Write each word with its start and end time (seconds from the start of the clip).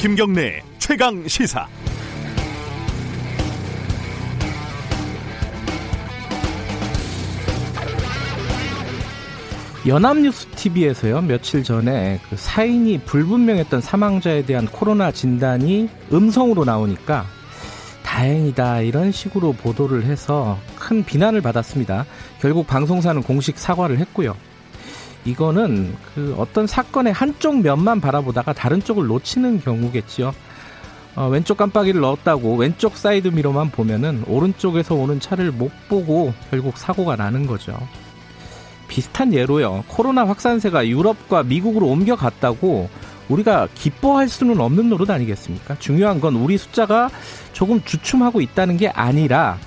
김경래 0.00 0.62
최강 0.78 1.26
시사. 1.26 1.66
연합뉴스 9.86 10.46
TV에서요 10.48 11.22
며칠 11.22 11.64
전에 11.64 12.20
그 12.28 12.36
사인이 12.36 13.00
불분명했던 13.06 13.80
사망자에 13.80 14.44
대한 14.44 14.66
코로나 14.66 15.10
진단이 15.10 15.88
음성으로 16.12 16.64
나오니까 16.64 17.26
다행이다 18.18 18.80
이런 18.80 19.12
식으로 19.12 19.52
보도를 19.52 20.04
해서 20.04 20.58
큰 20.76 21.04
비난을 21.04 21.40
받았습니다. 21.40 22.04
결국 22.40 22.66
방송사는 22.66 23.22
공식 23.22 23.58
사과를 23.58 23.98
했고요. 23.98 24.34
이거는 25.24 25.94
그 26.14 26.34
어떤 26.36 26.66
사건의 26.66 27.12
한쪽 27.12 27.60
면만 27.60 28.00
바라보다가 28.00 28.54
다른 28.54 28.82
쪽을 28.82 29.06
놓치는 29.06 29.60
경우겠지요. 29.60 30.34
어, 31.14 31.28
왼쪽 31.28 31.56
깜빡이를 31.58 32.00
넣었다고 32.00 32.56
왼쪽 32.56 32.96
사이드 32.96 33.28
미러만 33.28 33.70
보면은 33.70 34.24
오른쪽에서 34.26 34.96
오는 34.96 35.20
차를 35.20 35.52
못 35.52 35.70
보고 35.88 36.34
결국 36.50 36.76
사고가 36.76 37.14
나는 37.14 37.46
거죠. 37.46 37.78
비슷한 38.88 39.32
예로요. 39.32 39.84
코로나 39.86 40.26
확산세가 40.26 40.88
유럽과 40.88 41.44
미국으로 41.44 41.86
옮겨갔다고 41.86 42.88
우리가 43.28 43.68
기뻐할 43.74 44.28
수는 44.28 44.60
없는 44.60 44.88
노릇 44.88 45.10
아니겠습니까? 45.10 45.78
중요한 45.78 46.20
건 46.20 46.36
우리 46.36 46.58
숫자가 46.58 47.10
조금 47.52 47.82
주춤하고 47.84 48.40
있다는 48.40 48.76
게 48.76 48.88
아니라 48.88 49.58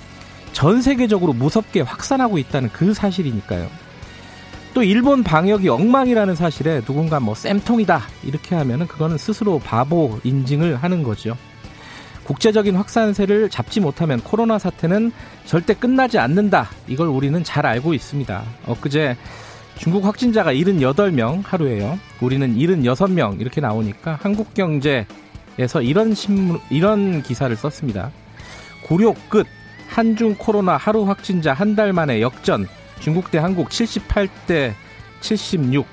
전 0.52 0.82
세계적으로 0.82 1.32
무섭게 1.32 1.80
확산하고 1.80 2.38
있다는 2.38 2.70
그 2.72 2.92
사실이니까요. 2.92 3.68
또 4.74 4.82
일본 4.82 5.22
방역이 5.22 5.68
엉망이라는 5.68 6.34
사실에 6.34 6.80
누군가 6.80 7.20
뭐 7.20 7.34
쌤통이다 7.34 8.02
이렇게 8.24 8.54
하면은 8.54 8.86
그거는 8.86 9.18
스스로 9.18 9.58
바보 9.58 10.18
인증을 10.24 10.76
하는 10.76 11.02
거죠. 11.02 11.36
국제적인 12.24 12.76
확산세를 12.76 13.50
잡지 13.50 13.80
못하면 13.80 14.20
코로나 14.20 14.58
사태는 14.58 15.12
절대 15.44 15.74
끝나지 15.74 16.18
않는다. 16.18 16.70
이걸 16.86 17.08
우리는 17.08 17.42
잘 17.44 17.66
알고 17.66 17.94
있습니다. 17.94 18.42
엊그제 18.66 19.16
중국 19.78 20.04
확진자가 20.04 20.52
78명 20.54 21.42
하루에요. 21.44 21.98
우리는 22.20 22.54
76명 22.54 23.40
이렇게 23.40 23.60
나오니까 23.60 24.18
한국경제에서 24.22 25.82
이런 25.82 26.14
신문 26.14 26.60
이런 26.70 27.22
기사를 27.22 27.54
썼습니다. 27.56 28.10
굴욕 28.84 29.28
끝 29.28 29.46
한중 29.88 30.36
코로나 30.38 30.76
하루 30.76 31.04
확진자 31.04 31.52
한 31.52 31.74
달 31.74 31.92
만에 31.92 32.20
역전 32.20 32.66
중국 33.00 33.30
대 33.30 33.38
한국 33.38 33.68
78대 33.70 34.72
76 35.20 35.86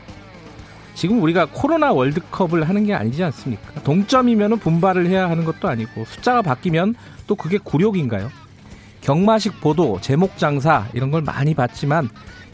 지금 0.93 1.21
우리가 1.23 1.47
코로나 1.51 1.91
월드컵을 1.93 2.67
하는 2.67 2.85
게 2.85 2.93
아니지 2.93 3.23
않습니까? 3.23 3.81
동점이면 3.83 4.59
분발을 4.59 5.07
해야 5.07 5.29
하는 5.29 5.45
것도 5.45 5.67
아니고 5.69 6.05
숫자가 6.05 6.41
바뀌면 6.41 6.95
또 7.25 7.35
그게 7.35 7.57
굴욕인가요? 7.57 8.29
경마식 9.01 9.61
보도, 9.61 9.99
제목 10.01 10.37
장사 10.37 10.85
이런 10.93 11.09
걸 11.09 11.21
많이 11.21 11.53
봤지만 11.53 12.09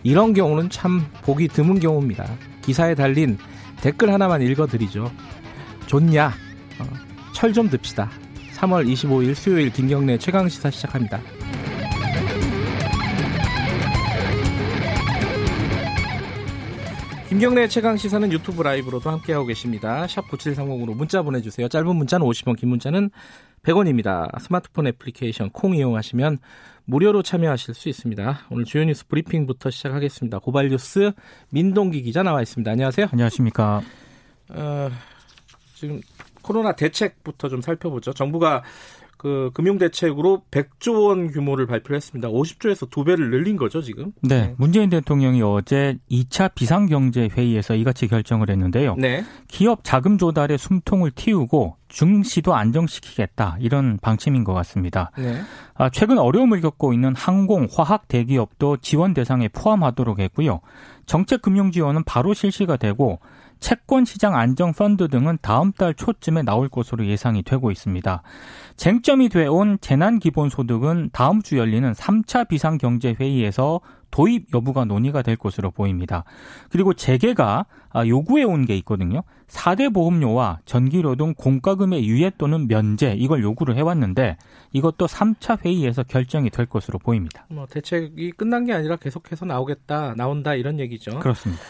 이런 0.06 0.34
경우는 0.34 0.70
참 0.70 1.04
보기 1.24 1.48
드문 1.48 1.80
경우입니다. 1.80 2.26
기사에 2.62 2.94
달린 2.94 3.40
댓글 3.82 4.14
하나만 4.14 4.44
읽어드리죠. 4.44 5.12
좋냐? 5.88 6.28
어, 6.28 6.84
철좀 7.34 7.72
듭시다. 7.72 8.12
3월 8.54 8.88
25일 8.88 9.34
수요일 9.34 9.74
김경래 9.74 10.20
최강시사 10.20 10.70
시작합니다. 10.70 11.20
김경래 17.28 17.68
최강 17.68 17.98
시사는 17.98 18.32
유튜브 18.32 18.62
라이브로도 18.62 19.10
함께하고 19.10 19.48
계십니다. 19.48 20.06
샵 20.08 20.28
9730으로 20.28 20.96
문자 20.96 21.24
보내주세요. 21.24 21.68
짧은 21.68 21.96
문자는 21.96 22.26
50원, 22.28 22.58
긴 22.58 22.70
문자는 22.70 23.10
100원입니다. 23.64 24.30
스마트폰 24.40 24.86
애플리케이션 24.86 25.50
콩 25.50 25.76
이용하시면 25.76 26.38
무료로 26.86 27.24
참여하실 27.24 27.74
수 27.74 27.90
있습니다. 27.90 28.42
오늘 28.50 28.66
주요 28.66 28.84
뉴스 28.84 29.08
브리핑부터 29.08 29.70
시작하겠습니다. 29.72 30.40
고발뉴스 30.40 31.12
민동기 31.50 32.02
기자 32.04 32.24
나와 32.24 32.42
있습니다. 32.42 32.70
안녕하세요. 32.72 33.08
안녕하십니까. 33.12 33.82
어, 34.50 34.90
지금 35.74 36.02
코로나 36.42 36.74
대책부터 36.74 37.50
좀 37.50 37.62
살펴보죠. 37.62 38.14
정부가 38.14 38.64
그 39.26 39.50
금융대책으로 39.56 40.44
100조 40.52 41.08
원 41.08 41.32
규모를 41.32 41.66
발표를 41.66 41.96
했습니다. 41.96 42.28
50조에서 42.28 42.88
두 42.92 43.04
배를 43.04 43.32
늘린 43.32 43.58
거죠, 43.58 43.82
지금? 43.82 44.12
네. 44.22 44.54
문재인 44.60 44.92
대통령이 44.92 45.42
어제 45.42 45.98
2차 46.12 46.54
비상경제회의에서 46.54 47.74
이같이 47.74 48.08
결정을 48.08 48.52
했는데요. 48.52 48.94
네. 49.00 49.24
기업 49.48 49.80
자금 49.82 50.20
조달에 50.20 50.58
숨통을 50.58 51.10
틔우고 51.16 51.78
중시도 51.88 52.54
안정시키겠다. 52.54 53.58
이런 53.62 53.98
방침인 54.00 54.44
것 54.44 54.54
같습니다. 54.54 55.10
네. 55.18 55.42
아, 55.74 55.90
최근 55.90 56.20
어려움을 56.20 56.62
겪고 56.62 56.94
있는 56.94 57.16
항공, 57.16 57.68
화학 57.72 58.08
대기업도 58.08 58.78
지원 58.78 59.16
대상에 59.16 59.48
포함하도록 59.48 60.20
했고요. 60.20 60.60
정책 61.08 61.42
금융 61.42 61.72
지원은 61.72 62.04
바로 62.04 62.36
실시가 62.36 62.78
되고 62.78 63.20
채권 63.60 64.06
시장 64.06 64.36
안정 64.36 64.74
펀드 64.74 65.08
등은 65.08 65.38
다음 65.42 65.72
달 65.72 65.94
초쯤에 65.94 66.44
나올 66.44 66.70
것으로 66.70 67.06
예상이 67.06 67.42
되고 67.44 67.72
있습니다. 67.72 68.22
쟁점이 68.78 69.30
돼온 69.30 69.78
재난 69.82 70.20
기본 70.20 70.50
소득은 70.50 71.10
다음 71.14 71.42
주 71.42 71.58
열리는 71.58 71.92
3차 71.92 72.48
비상 72.48 72.78
경제 72.78 73.16
회의에서 73.20 73.80
도입 74.12 74.54
여부가 74.54 74.86
논의가 74.86 75.24
될 75.24 75.36
것으로 75.36 75.72
보입니다. 75.72 76.24
그리고 76.70 76.94
재계가 76.94 77.66
아, 77.90 78.08
요구해 78.08 78.44
온 78.44 78.66
게 78.66 78.76
있거든요. 78.78 79.24
4대 79.48 79.94
보험료와 79.94 80.60
전기료 80.66 81.16
등 81.16 81.34
공과금의 81.38 82.08
유예 82.08 82.32
또는 82.38 82.68
면제 82.68 83.14
이걸 83.14 83.44
요구를 83.44 83.76
해왔는데 83.76 84.38
이것도 84.74 85.06
3차 85.08 85.64
회의에서 85.66 86.04
결정이 86.04 86.50
될 86.50 86.66
것으로 86.66 86.98
보입니다. 87.00 87.46
뭐 87.50 87.66
대책이 87.68 88.32
끝난 88.32 88.66
게 88.66 88.74
아니라 88.74 88.96
계속해서 88.96 89.46
나오겠다, 89.46 90.16
나온다 90.16 90.56
이런 90.56 90.80
얘기죠. 90.80 91.20
그렇습니다. 91.20 91.62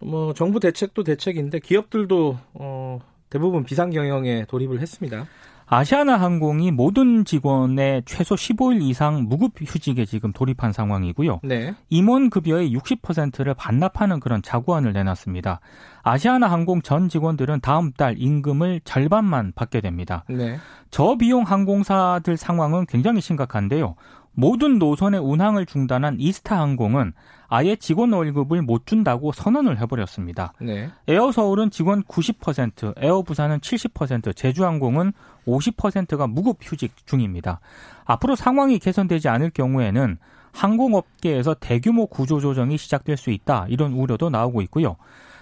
뭐 0.00 0.34
정부 0.34 0.60
대책도 0.60 1.04
대책인데 1.04 1.60
기업들도 1.60 2.38
어, 2.54 3.00
대부분 3.30 3.64
비상 3.64 3.90
경영에 3.90 4.44
돌입을 4.46 4.80
했습니다. 4.80 5.26
아시아나 5.68 6.16
항공이 6.16 6.70
모든 6.70 7.24
직원의 7.24 8.04
최소 8.06 8.36
15일 8.36 8.82
이상 8.82 9.24
무급 9.28 9.52
휴직에 9.60 10.04
지금 10.04 10.32
돌입한 10.32 10.72
상황이고요. 10.72 11.40
네. 11.42 11.74
임원 11.90 12.30
급여의 12.30 12.72
60%를 12.72 13.54
반납하는 13.54 14.20
그런 14.20 14.42
자구안을 14.42 14.92
내놨습니다. 14.92 15.58
아시아나 16.04 16.48
항공 16.48 16.82
전 16.82 17.08
직원들은 17.08 17.60
다음 17.62 17.90
달 17.90 18.14
임금을 18.16 18.82
절반만 18.84 19.54
받게 19.56 19.80
됩니다. 19.80 20.24
네. 20.28 20.58
저비용 20.92 21.42
항공사들 21.42 22.36
상황은 22.36 22.86
굉장히 22.86 23.20
심각한데요. 23.20 23.96
모든 24.34 24.78
노선의 24.78 25.18
운항을 25.18 25.66
중단한 25.66 26.16
이스타 26.20 26.60
항공은 26.60 27.12
아예 27.48 27.76
직원 27.76 28.12
월급을 28.12 28.62
못 28.62 28.86
준다고 28.86 29.32
선언을 29.32 29.80
해버렸습니다. 29.80 30.52
네. 30.60 30.90
에어 31.08 31.32
서울은 31.32 31.70
직원 31.70 32.02
90%, 32.04 32.94
에어 32.96 33.22
부산은 33.22 33.60
70%, 33.60 34.34
제주항공은 34.34 35.12
50%가 35.46 36.26
무급 36.26 36.58
휴직 36.60 37.06
중입니다. 37.06 37.60
앞으로 38.04 38.36
상황이 38.36 38.78
개선되지 38.78 39.28
않을 39.28 39.50
경우에는 39.50 40.18
항공업계에서 40.52 41.54
대규모 41.54 42.06
구조조정이 42.06 42.78
시작될 42.78 43.16
수 43.16 43.30
있다 43.30 43.66
이런 43.68 43.92
우려도 43.92 44.30
나오고 44.30 44.62
있고요. 44.62 44.96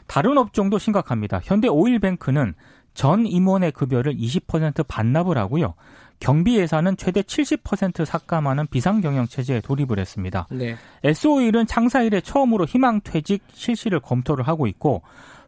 다른 0.07 0.37
업종도 0.37 0.79
심각합니다. 0.79 1.41
현대 1.43 1.69
오일뱅크는 1.69 2.55
전 2.95 3.27
임원의 3.27 3.73
급여를 3.73 4.17
20% 4.17 4.87
반납을 4.87 5.37
하고요. 5.39 5.75
경비 6.21 6.57
예산은 6.57 6.97
최대 6.97 7.23
70% 7.23 8.05
삭감하는 8.05 8.67
비상경영 8.69 9.27
체제에 9.27 9.61
돌입을 9.61 9.99
했습니다. 9.99 10.47
네. 10.51 10.77
SO일은 11.03 11.67
창사 11.67 12.03
일에 12.03 12.21
처음으로 12.21 12.65
희망 12.65 13.01
퇴직 13.03 13.43
실시를 13.53 14.01
검토를 14.01 14.47
하고 14.49 14.67
있고 14.67 15.03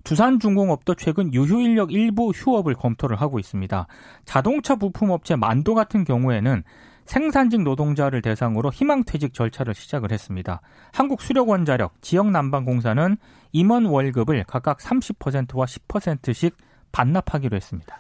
두산중공업도 0.05 0.95
최근 0.95 1.35
유휴 1.35 1.61
인력 1.61 1.93
일부 1.93 2.31
휴업을 2.31 2.75
검토를 2.75 3.21
하고 3.21 3.39
있습니다. 3.39 3.87
자동차 4.25 4.77
부품업체 4.77 5.35
만도 5.37 5.75
같은 5.75 6.05
경우에는 6.05 6.63
생산직 7.07 7.63
노동자를 7.63 8.21
대상으로 8.21 8.71
희망퇴직 8.71 9.33
절차를 9.33 9.75
시작을 9.75 10.13
했습니다. 10.13 10.61
한국수력원자력, 10.93 12.03
지역난방공사는 12.03 13.17
임원 13.53 13.87
월급을 13.87 14.45
각각 14.47 14.79
30%와 14.79 15.67
10%씩 15.67 16.57
반납하기로 16.93 17.57
했습니다. 17.57 17.99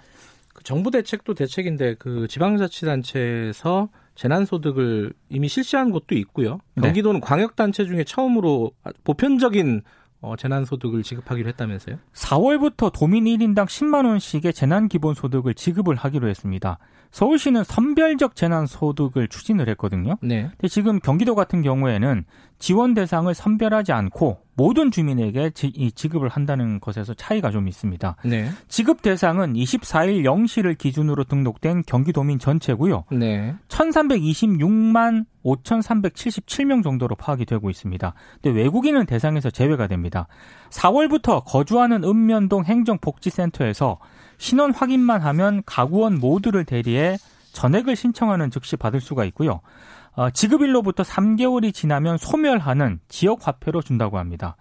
그 0.66 0.68
정부 0.68 0.90
대책도 0.90 1.34
대책인데 1.34 1.94
그 1.94 2.26
지방자치단체에서 2.28 3.88
재난소득을 4.16 5.12
이미 5.28 5.46
실시한 5.46 5.92
곳도 5.92 6.16
있고요. 6.16 6.58
네. 6.74 6.82
경기도는 6.82 7.20
네. 7.20 7.26
광역단체 7.26 7.84
중에 7.84 8.02
처음으로 8.02 8.72
보편적인 9.04 9.82
어, 10.22 10.34
재난소득을 10.34 11.04
지급하기로 11.04 11.48
했다면서요? 11.50 11.98
4월부터 12.12 12.90
도민 12.92 13.24
1인당 13.24 13.66
10만 13.66 14.06
원씩의 14.06 14.52
재난기본소득을 14.54 15.54
지급을 15.54 15.94
하기로 15.94 16.28
했습니다. 16.28 16.78
서울시는 17.12 17.62
선별적 17.62 18.34
재난소득을 18.34 19.28
추진을 19.28 19.68
했거든요. 19.68 20.16
네. 20.20 20.48
근데 20.50 20.68
지금 20.68 20.98
경기도 20.98 21.34
같은 21.36 21.62
경우에는 21.62 22.24
지원 22.58 22.94
대상을 22.94 23.32
선별하지 23.32 23.92
않고 23.92 24.40
모든 24.56 24.90
주민에게 24.90 25.50
지, 25.50 26.08
급을 26.08 26.28
한다는 26.28 26.80
것에서 26.80 27.14
차이가 27.14 27.50
좀 27.50 27.68
있습니다. 27.68 28.16
네. 28.24 28.50
지급 28.68 29.02
대상은 29.02 29.52
24일 29.52 30.22
0시를 30.22 30.78
기준으로 30.78 31.24
등록된 31.24 31.82
경기도민 31.86 32.38
전체고요. 32.38 33.04
네. 33.12 33.54
1,326만 33.68 35.26
5,377명 35.44 36.82
정도로 36.82 37.14
파악이 37.16 37.44
되고 37.44 37.68
있습니다. 37.68 38.14
근데 38.42 38.58
외국인은 38.58 39.04
대상에서 39.06 39.50
제외가 39.50 39.86
됩니다. 39.86 40.26
4월부터 40.70 41.44
거주하는 41.44 42.02
읍면동 42.02 42.64
행정복지센터에서 42.64 43.98
신원 44.38 44.72
확인만 44.72 45.20
하면 45.20 45.62
가구원 45.66 46.18
모두를 46.18 46.64
대리해 46.64 47.16
전액을 47.52 47.94
신청하는 47.94 48.50
즉시 48.50 48.76
받을 48.76 49.00
수가 49.00 49.24
있고요. 49.26 49.60
어, 50.16 50.30
지급일로부터 50.30 51.02
3개월이 51.02 51.72
지나면 51.72 52.16
소멸하는 52.16 53.00
지역 53.08 53.46
화폐로 53.46 53.82
준다고 53.82 54.18
합니다. 54.18 54.56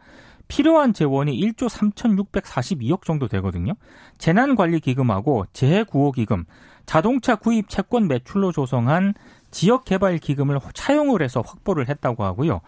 필요한 0.47 0.93
재원이 0.93 1.35
1조 1.39 1.69
3,642억 1.69 3.03
정도 3.03 3.27
되거든요. 3.27 3.73
재난관리기금하고 4.17 5.45
재해구호기금, 5.53 6.43
자동차 6.85 7.35
구입 7.35 7.69
채권 7.69 8.07
매출로 8.07 8.51
조성한 8.51 9.13
지역개발기금을 9.49 10.59
차용을 10.73 11.21
해서 11.21 11.41
확보를 11.43 11.89
했다고 11.89 12.23
하고요. 12.23 12.61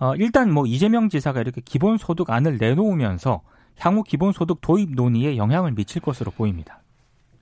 어, 0.00 0.14
일단 0.16 0.50
뭐 0.50 0.66
이재명 0.66 1.10
지사가 1.10 1.42
이렇게 1.42 1.60
기본소득안을 1.60 2.56
내놓으면서 2.58 3.42
향후 3.78 4.02
기본소득 4.02 4.60
도입 4.62 4.94
논의에 4.94 5.36
영향을 5.36 5.72
미칠 5.72 6.00
것으로 6.00 6.30
보입니다. 6.32 6.82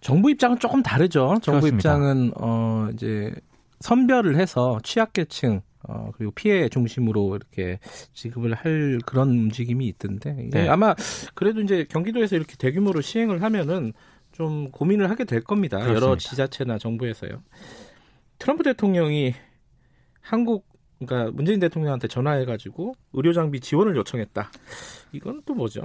정부 0.00 0.30
입장은 0.30 0.58
조금 0.58 0.82
다르죠. 0.82 1.38
정부 1.42 1.60
그렇습니다. 1.60 1.76
입장은 1.76 2.32
어 2.36 2.88
이제 2.92 3.34
선별을 3.80 4.36
해서 4.36 4.78
취약계층 4.82 5.62
어, 5.88 6.10
그리고 6.14 6.32
피해 6.32 6.68
중심으로 6.68 7.36
이렇게 7.36 7.78
지급을 8.12 8.54
할 8.54 8.98
그런 9.06 9.30
움직임이 9.30 9.86
있던데 9.88 10.48
네. 10.50 10.68
아마 10.68 10.94
그래도 11.34 11.60
이제 11.62 11.86
경기도에서 11.88 12.36
이렇게 12.36 12.54
대규모로 12.56 13.00
시행을 13.00 13.42
하면은 13.42 13.92
좀 14.32 14.70
고민을 14.70 15.10
하게 15.10 15.24
될 15.24 15.42
겁니다. 15.42 15.78
그렇습니다. 15.78 16.06
여러 16.06 16.16
지자체나 16.16 16.78
정부에서요. 16.78 17.42
트럼프 18.38 18.62
대통령이 18.62 19.34
한국 20.20 20.66
그러니까 21.00 21.32
문재인 21.34 21.58
대통령한테 21.60 22.08
전화해가지고 22.08 22.94
의료 23.14 23.32
장비 23.32 23.58
지원을 23.58 23.96
요청했다. 23.96 24.50
이건 25.12 25.42
또 25.46 25.54
뭐죠? 25.54 25.82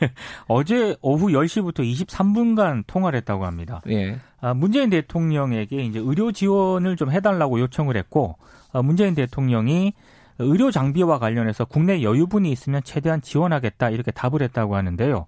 어제 0.48 0.96
오후 1.02 1.28
10시부터 1.28 1.80
23분간 1.80 2.84
통화를 2.86 3.18
했다고 3.18 3.44
합니다. 3.44 3.82
예. 3.88 4.18
아, 4.40 4.54
문재인 4.54 4.90
대통령에게 4.90 5.84
이제 5.84 5.98
의료 5.98 6.32
지원을 6.32 6.96
좀 6.96 7.10
해달라고 7.10 7.60
요청을 7.60 7.96
했고 7.96 8.36
아, 8.72 8.82
문재인 8.82 9.14
대통령이 9.14 9.92
의료 10.38 10.70
장비와 10.70 11.18
관련해서 11.18 11.64
국내 11.66 12.02
여유분이 12.02 12.50
있으면 12.50 12.82
최대한 12.82 13.20
지원하겠다 13.20 13.90
이렇게 13.90 14.10
답을 14.10 14.42
했다고 14.42 14.74
하는데요. 14.74 15.26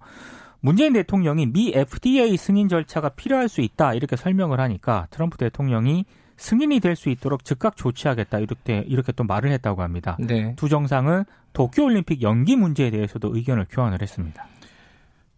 문재인 0.61 0.93
대통령이 0.93 1.47
미 1.47 1.71
FDA 1.73 2.35
승인 2.35 2.67
절차가 2.67 3.09
필요할 3.09 3.47
수 3.47 3.61
있다 3.61 3.93
이렇게 3.93 4.15
설명을 4.15 4.59
하니까 4.59 5.07
트럼프 5.09 5.37
대통령이 5.37 6.05
승인이 6.39 6.79
될 6.79 6.95
수 6.95 7.09
있도록 7.09 7.45
즉각 7.45 7.75
조치하겠다 7.77 8.39
이렇게 8.39 8.83
이렇게 8.87 9.11
또 9.11 9.23
말을 9.23 9.51
했다고 9.51 9.81
합니다. 9.81 10.17
네. 10.19 10.55
두 10.55 10.67
정상은 10.69 11.25
도쿄올림픽 11.53 12.21
연기 12.21 12.55
문제에 12.55 12.89
대해서도 12.91 13.35
의견을 13.35 13.67
교환을 13.69 14.01
했습니다. 14.01 14.45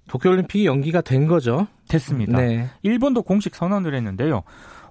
도쿄올림픽이 0.08 0.66
연기가 0.66 1.02
된 1.02 1.28
거죠? 1.28 1.68
됐습니다. 1.88 2.38
네. 2.40 2.70
일본도 2.82 3.24
공식 3.24 3.56
선언을 3.56 3.94
했는데요. 3.96 4.44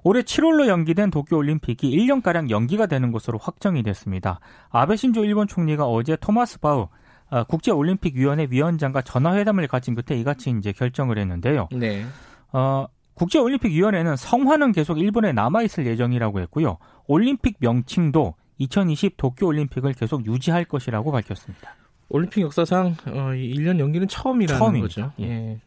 올해 0.03 0.23
7월로 0.23 0.67
연기된 0.67 1.11
도쿄올림픽이 1.11 1.91
1년가량 1.91 2.51
연기가 2.51 2.87
되는 2.87 3.13
것으로 3.13 3.39
확정이 3.39 3.83
됐습니다. 3.83 4.41
아베 4.71 4.97
신조 4.97 5.25
일본 5.25 5.47
총리가 5.47 5.87
어제 5.87 6.17
토마스 6.17 6.61
바우 6.61 6.89
어, 7.31 7.45
국제올림픽위원회 7.45 8.49
위원장과 8.51 9.03
전화회담을 9.03 9.69
가진 9.69 9.95
끝에 9.95 10.19
이같이 10.19 10.51
이제 10.59 10.73
결정을 10.73 11.19
했는데요. 11.19 11.69
네. 11.73 12.05
어, 12.53 12.87
국제올림픽위원회는 13.21 14.17
성화는 14.17 14.73
계속 14.73 14.99
일본에 14.99 15.33
남아있을 15.33 15.87
예정이라고 15.87 16.41
했고요. 16.41 16.79
올림픽 17.07 17.57
명칭도 17.59 18.35
2020 18.57 19.17
도쿄올림픽을 19.19 19.93
계속 19.93 20.25
유지할 20.27 20.65
것이라고 20.65 21.13
밝혔습니다. 21.13 21.75
올림픽 22.09 22.41
역사상 22.41 22.97
어, 23.07 23.13
1년 23.33 23.79
연기는 23.79 24.09
처음이라는 24.09 24.59
처음입니다. 24.59 25.03
거죠. 25.03 25.13
예. 25.21 25.25
예. 25.25 25.61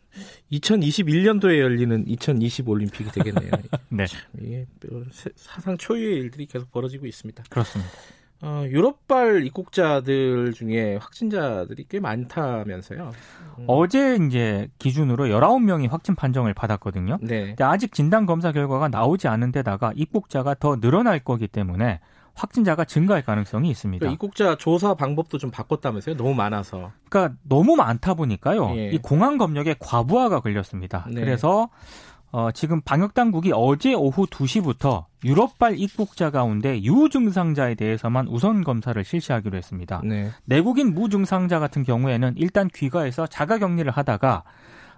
2021년도에 0.52 1.60
열리는 1.60 2.08
2020 2.08 2.70
올림픽이 2.70 3.12
되겠네요. 3.12 3.52
네. 3.90 4.06
참, 4.06 4.22
이게 4.40 4.66
사상 5.36 5.78
초유의 5.78 6.18
일들이 6.18 6.46
계속 6.46 6.72
벌어지고 6.72 7.06
있습니다. 7.06 7.44
그렇습니다. 7.50 7.92
어, 8.46 8.66
유럽발 8.68 9.46
입국자들 9.46 10.52
중에 10.52 10.98
확진자들이 10.98 11.86
꽤 11.88 12.02
많다면서요. 12.02 13.12
음. 13.60 13.64
어제 13.68 14.18
이제 14.28 14.68
기준으로 14.80 15.28
19명이 15.28 15.90
확진 15.90 16.14
판정을 16.14 16.54
받았거든요. 16.54 17.20
네. 17.22 17.48
근데 17.48 17.64
아직 17.64 17.94
진단 17.94 18.26
검사 18.26 18.52
결과가 18.52 18.90
나오지 18.90 19.30
않은 19.30 19.54
데다가 19.54 19.94
입국자가 19.96 20.56
더 20.56 20.76
늘어날 20.76 21.20
거기 21.20 21.48
때문에 21.48 22.02
확진자가 22.36 22.84
증가할 22.84 23.24
가능성이 23.24 23.70
있습니다. 23.70 24.00
그러니까 24.00 24.14
입국자 24.14 24.56
조사 24.58 24.94
방법도 24.94 25.38
좀 25.38 25.50
바꿨다면서요? 25.50 26.18
너무 26.18 26.34
많아서. 26.34 26.92
그러니까 27.10 27.36
너무 27.44 27.76
많다 27.78 28.14
보니까요. 28.16 28.74
예. 28.76 28.90
이 28.90 28.98
공항 28.98 29.38
검역에 29.38 29.76
과부하가 29.80 30.42
걸렸습니다. 30.42 31.06
네. 31.10 31.22
그래서 31.22 31.70
어, 32.34 32.52
지금 32.52 32.82
방역 32.82 33.14
당국이 33.14 33.52
어제 33.54 33.94
오후 33.94 34.26
2시부터 34.26 35.06
유럽발 35.24 35.78
입국자 35.78 36.32
가운데 36.32 36.82
유증상자에 36.82 37.76
대해서만 37.76 38.28
우선 38.28 38.64
검사를 38.64 39.02
실시하기로 39.04 39.56
했습니다. 39.56 40.02
네. 40.04 40.32
내국인 40.46 40.96
무증상자 40.96 41.60
같은 41.60 41.84
경우에는 41.84 42.34
일단 42.38 42.70
귀가해서 42.74 43.28
자가 43.28 43.60
격리를 43.60 43.90
하다가 43.92 44.44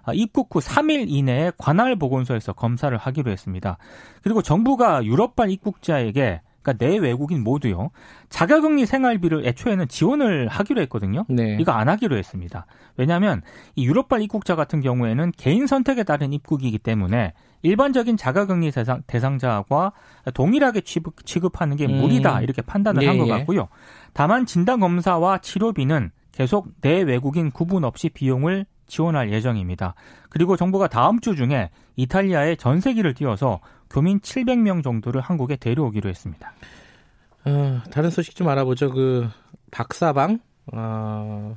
아, 0.04 0.12
입국 0.14 0.54
후 0.54 0.60
3일 0.60 1.06
이내에 1.08 1.52
관할 1.58 1.96
보건소에서 1.96 2.54
검사를 2.54 2.96
하기로 2.96 3.30
했습니다. 3.30 3.76
그리고 4.22 4.40
정부가 4.40 5.04
유럽발 5.04 5.50
입국자에게 5.50 6.40
그러니까 6.66 6.84
내 6.84 6.98
외국인 6.98 7.44
모두요. 7.44 7.90
자가격리 8.28 8.86
생활비를 8.86 9.46
애초에는 9.46 9.86
지원을 9.86 10.48
하기로 10.48 10.80
했거든요. 10.82 11.24
네. 11.28 11.56
이거 11.60 11.70
안 11.70 11.88
하기로 11.88 12.16
했습니다. 12.16 12.66
왜냐하면 12.96 13.42
이 13.76 13.86
유럽발 13.86 14.20
입국자 14.22 14.56
같은 14.56 14.80
경우에는 14.80 15.32
개인 15.36 15.68
선택에 15.68 16.02
따른 16.02 16.32
입국이기 16.32 16.78
때문에 16.78 17.34
일반적인 17.62 18.16
자가격리 18.16 18.72
대상, 18.72 19.02
대상자와 19.06 19.92
동일하게 20.34 20.80
취급, 20.80 21.24
취급하는 21.24 21.76
게 21.76 21.86
음. 21.86 22.00
무리다 22.00 22.40
이렇게 22.40 22.62
판단을 22.62 23.00
네. 23.00 23.06
한것 23.06 23.28
예. 23.28 23.30
같고요. 23.30 23.68
다만 24.12 24.44
진단 24.44 24.80
검사와 24.80 25.38
치료비는 25.38 26.10
계속 26.32 26.68
내 26.80 27.00
외국인 27.02 27.50
구분 27.50 27.84
없이 27.84 28.08
비용을 28.08 28.66
지원할 28.86 29.32
예정입니다. 29.32 29.94
그리고 30.30 30.56
정부가 30.56 30.88
다음 30.88 31.20
주 31.20 31.34
중에 31.34 31.70
이탈리아에 31.96 32.56
전세기를 32.56 33.14
띄워서 33.14 33.60
교민 33.90 34.20
700명 34.20 34.82
정도를 34.82 35.20
한국에 35.20 35.56
데려오기로 35.56 36.08
했습니다. 36.08 36.52
어, 37.44 37.80
다른 37.90 38.10
소식 38.10 38.34
좀 38.34 38.48
알아보죠. 38.48 38.90
그 38.90 39.28
박사방 39.70 40.40
어, 40.72 41.56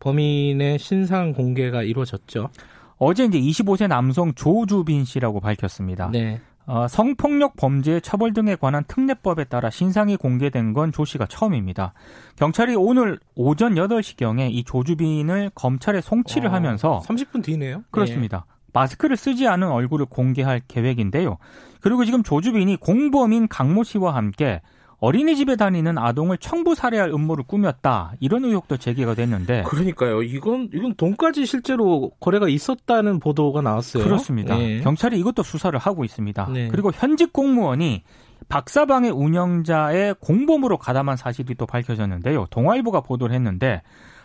범인의 0.00 0.78
신상 0.78 1.32
공개가 1.32 1.82
이루어졌죠. 1.82 2.50
어제 2.98 3.24
이제 3.24 3.38
25세 3.38 3.88
남성 3.88 4.32
조주빈 4.34 5.04
씨라고 5.04 5.40
밝혔습니다. 5.40 6.10
네. 6.10 6.40
어, 6.66 6.88
성폭력 6.88 7.56
범죄 7.56 8.00
처벌 8.00 8.32
등에 8.32 8.56
관한 8.56 8.84
특례법에 8.84 9.44
따라 9.44 9.70
신상이 9.70 10.16
공개된 10.16 10.72
건 10.72 10.90
조 10.92 11.04
씨가 11.04 11.26
처음입니다. 11.26 11.92
경찰이 12.36 12.74
오늘 12.74 13.18
오전 13.34 13.74
8시경에 13.74 14.50
이 14.50 14.64
조주빈을 14.64 15.50
검찰에 15.54 16.00
송치를 16.00 16.48
어, 16.48 16.52
하면서 16.52 17.02
30분 17.06 17.44
뒤네요. 17.44 17.84
그렇습니다. 17.90 18.46
네. 18.48 18.56
마스크를 18.72 19.16
쓰지 19.16 19.46
않은 19.46 19.68
얼굴을 19.68 20.06
공개할 20.06 20.60
계획인데요. 20.68 21.38
그리고 21.80 22.04
지금 22.04 22.22
조주빈이 22.22 22.76
공범인 22.76 23.48
강모 23.48 23.84
씨와 23.84 24.14
함께 24.14 24.60
어린이집에 24.98 25.56
다니는 25.56 25.98
아동을 25.98 26.38
청부 26.38 26.74
살해할 26.74 27.10
음모를 27.10 27.44
꾸몄다. 27.44 28.14
이런 28.20 28.44
의혹도 28.44 28.76
제기가 28.76 29.14
됐는데. 29.14 29.64
그러니까요. 29.64 30.22
이건 30.22 30.70
이건 30.72 30.94
돈까지 30.94 31.44
실제로 31.44 32.10
거래가 32.18 32.48
있었다는 32.48 33.20
보도가 33.20 33.60
나왔어요. 33.60 34.04
그렇습니다. 34.04 34.56
네. 34.56 34.80
경찰이 34.80 35.18
이것도 35.18 35.42
수사를 35.42 35.78
하고 35.78 36.04
있습니다. 36.04 36.48
네. 36.52 36.68
그리고 36.68 36.90
현직 36.94 37.32
공무원이 37.32 38.04
박사방의 38.48 39.10
운영자의 39.10 40.14
공범으로 40.20 40.78
가담한 40.78 41.16
사실이 41.16 41.54
또 41.56 41.66
밝혀졌는데요. 41.66 42.46
동아일보가 42.50 43.00
보도를 43.02 43.34
했는데 43.34 43.82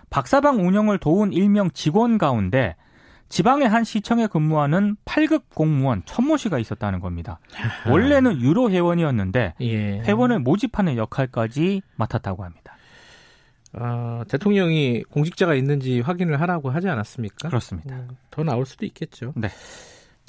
박사방 0.09 0.65
운영을 0.65 0.99
도운 0.99 1.33
일명 1.33 1.69
직원 1.71 2.17
가운데 2.17 2.75
지방의 3.31 3.69
한 3.69 3.85
시청에 3.85 4.27
근무하는 4.27 4.97
8급 5.05 5.43
공무원 5.55 6.03
천모 6.05 6.35
씨가 6.35 6.59
있었다는 6.59 6.99
겁니다. 6.99 7.39
원래는 7.89 8.41
유로 8.41 8.69
회원이었는데 8.69 9.55
예. 9.61 9.99
회원을 10.01 10.39
모집하는 10.39 10.97
역할까지 10.97 11.81
맡았다고 11.95 12.43
합니다. 12.43 12.75
어, 13.73 14.23
대통령이 14.27 15.03
공직자가 15.03 15.55
있는지 15.55 16.01
확인을 16.01 16.41
하라고 16.41 16.71
하지 16.71 16.89
않았습니까? 16.89 17.47
그렇습니다. 17.47 17.95
음, 17.95 18.09
더 18.29 18.43
나올 18.43 18.65
수도 18.65 18.85
있겠죠. 18.85 19.31
네. 19.37 19.47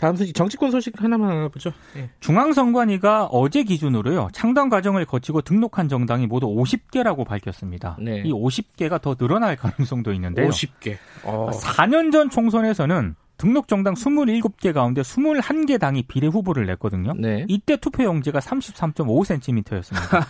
다음 0.03 0.17
소식 0.17 0.35
정치권 0.35 0.73
소식 0.73 1.01
하나만 1.01 1.31
알아보죠. 1.31 1.71
네. 1.95 2.11
중앙선관위가 2.19 3.27
어제 3.27 3.63
기준으로요 3.63 4.31
창당 4.33 4.69
과정을 4.69 5.05
거치고 5.05 5.43
등록한 5.43 5.89
정당이 5.89 6.27
모두 6.27 6.49
50개라고 6.49 7.25
밝혔습니다. 7.25 7.97
네. 8.01 8.23
이 8.25 8.33
50개가 8.33 9.01
더 9.01 9.15
늘어날 9.15 9.55
가능성도 9.55 10.13
있는데요. 10.15 10.49
50개. 10.49 10.97
어. 11.23 11.51
4년 11.53 12.11
전 12.11 12.31
총선에서는 12.31 13.15
등록 13.37 13.69
정당 13.69 13.95
27개 13.95 14.73
가운데 14.73 15.03
21개 15.03 15.79
당이 15.79 16.03
비례 16.09 16.27
후보를 16.27 16.67
냈거든요. 16.67 17.13
네. 17.17 17.45
이때 17.47 17.77
투표 17.77 18.03
용지가 18.03 18.41
33.5cm였습니다. 18.41 20.27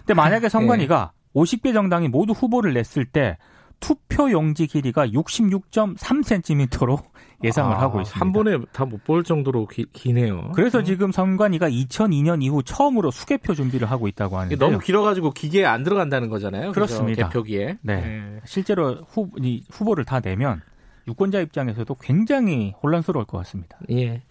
근데 0.00 0.12
만약에 0.12 0.50
선관위가 0.50 1.12
네. 1.32 1.40
50개 1.40 1.72
정당이 1.72 2.08
모두 2.08 2.34
후보를 2.34 2.74
냈을 2.74 3.06
때 3.06 3.38
투표 3.80 4.30
용지 4.30 4.66
길이가 4.66 5.06
66.3cm로 5.06 7.02
예상을 7.44 7.74
아, 7.76 7.80
하고 7.80 8.00
있습니다. 8.00 8.20
한 8.24 8.32
번에 8.32 8.58
다 8.72 8.84
못 8.86 9.04
볼 9.04 9.22
정도로 9.22 9.66
기, 9.66 9.86
네요 10.12 10.52
그래서 10.54 10.78
음. 10.78 10.84
지금 10.84 11.12
선관위가 11.12 11.68
2002년 11.68 12.42
이후 12.42 12.62
처음으로 12.62 13.10
수개표 13.10 13.54
준비를 13.54 13.90
하고 13.90 14.08
있다고 14.08 14.38
하는데 14.38 14.56
너무 14.56 14.78
길어가지고 14.78 15.32
기계에 15.32 15.64
안 15.64 15.82
들어간다는 15.82 16.28
거잖아요. 16.28 16.72
그렇습니다. 16.72 17.28
개표기에. 17.28 17.78
네. 17.82 17.96
네. 18.00 18.40
실제로 18.46 19.04
후, 19.10 19.28
후보를 19.70 20.04
다 20.04 20.20
내면 20.20 20.62
유권자 21.06 21.40
입장에서도 21.40 21.94
굉장히 21.96 22.72
혼란스러울 22.82 23.26
것 23.26 23.36
같습니다. 23.38 23.78
예. 23.90 24.22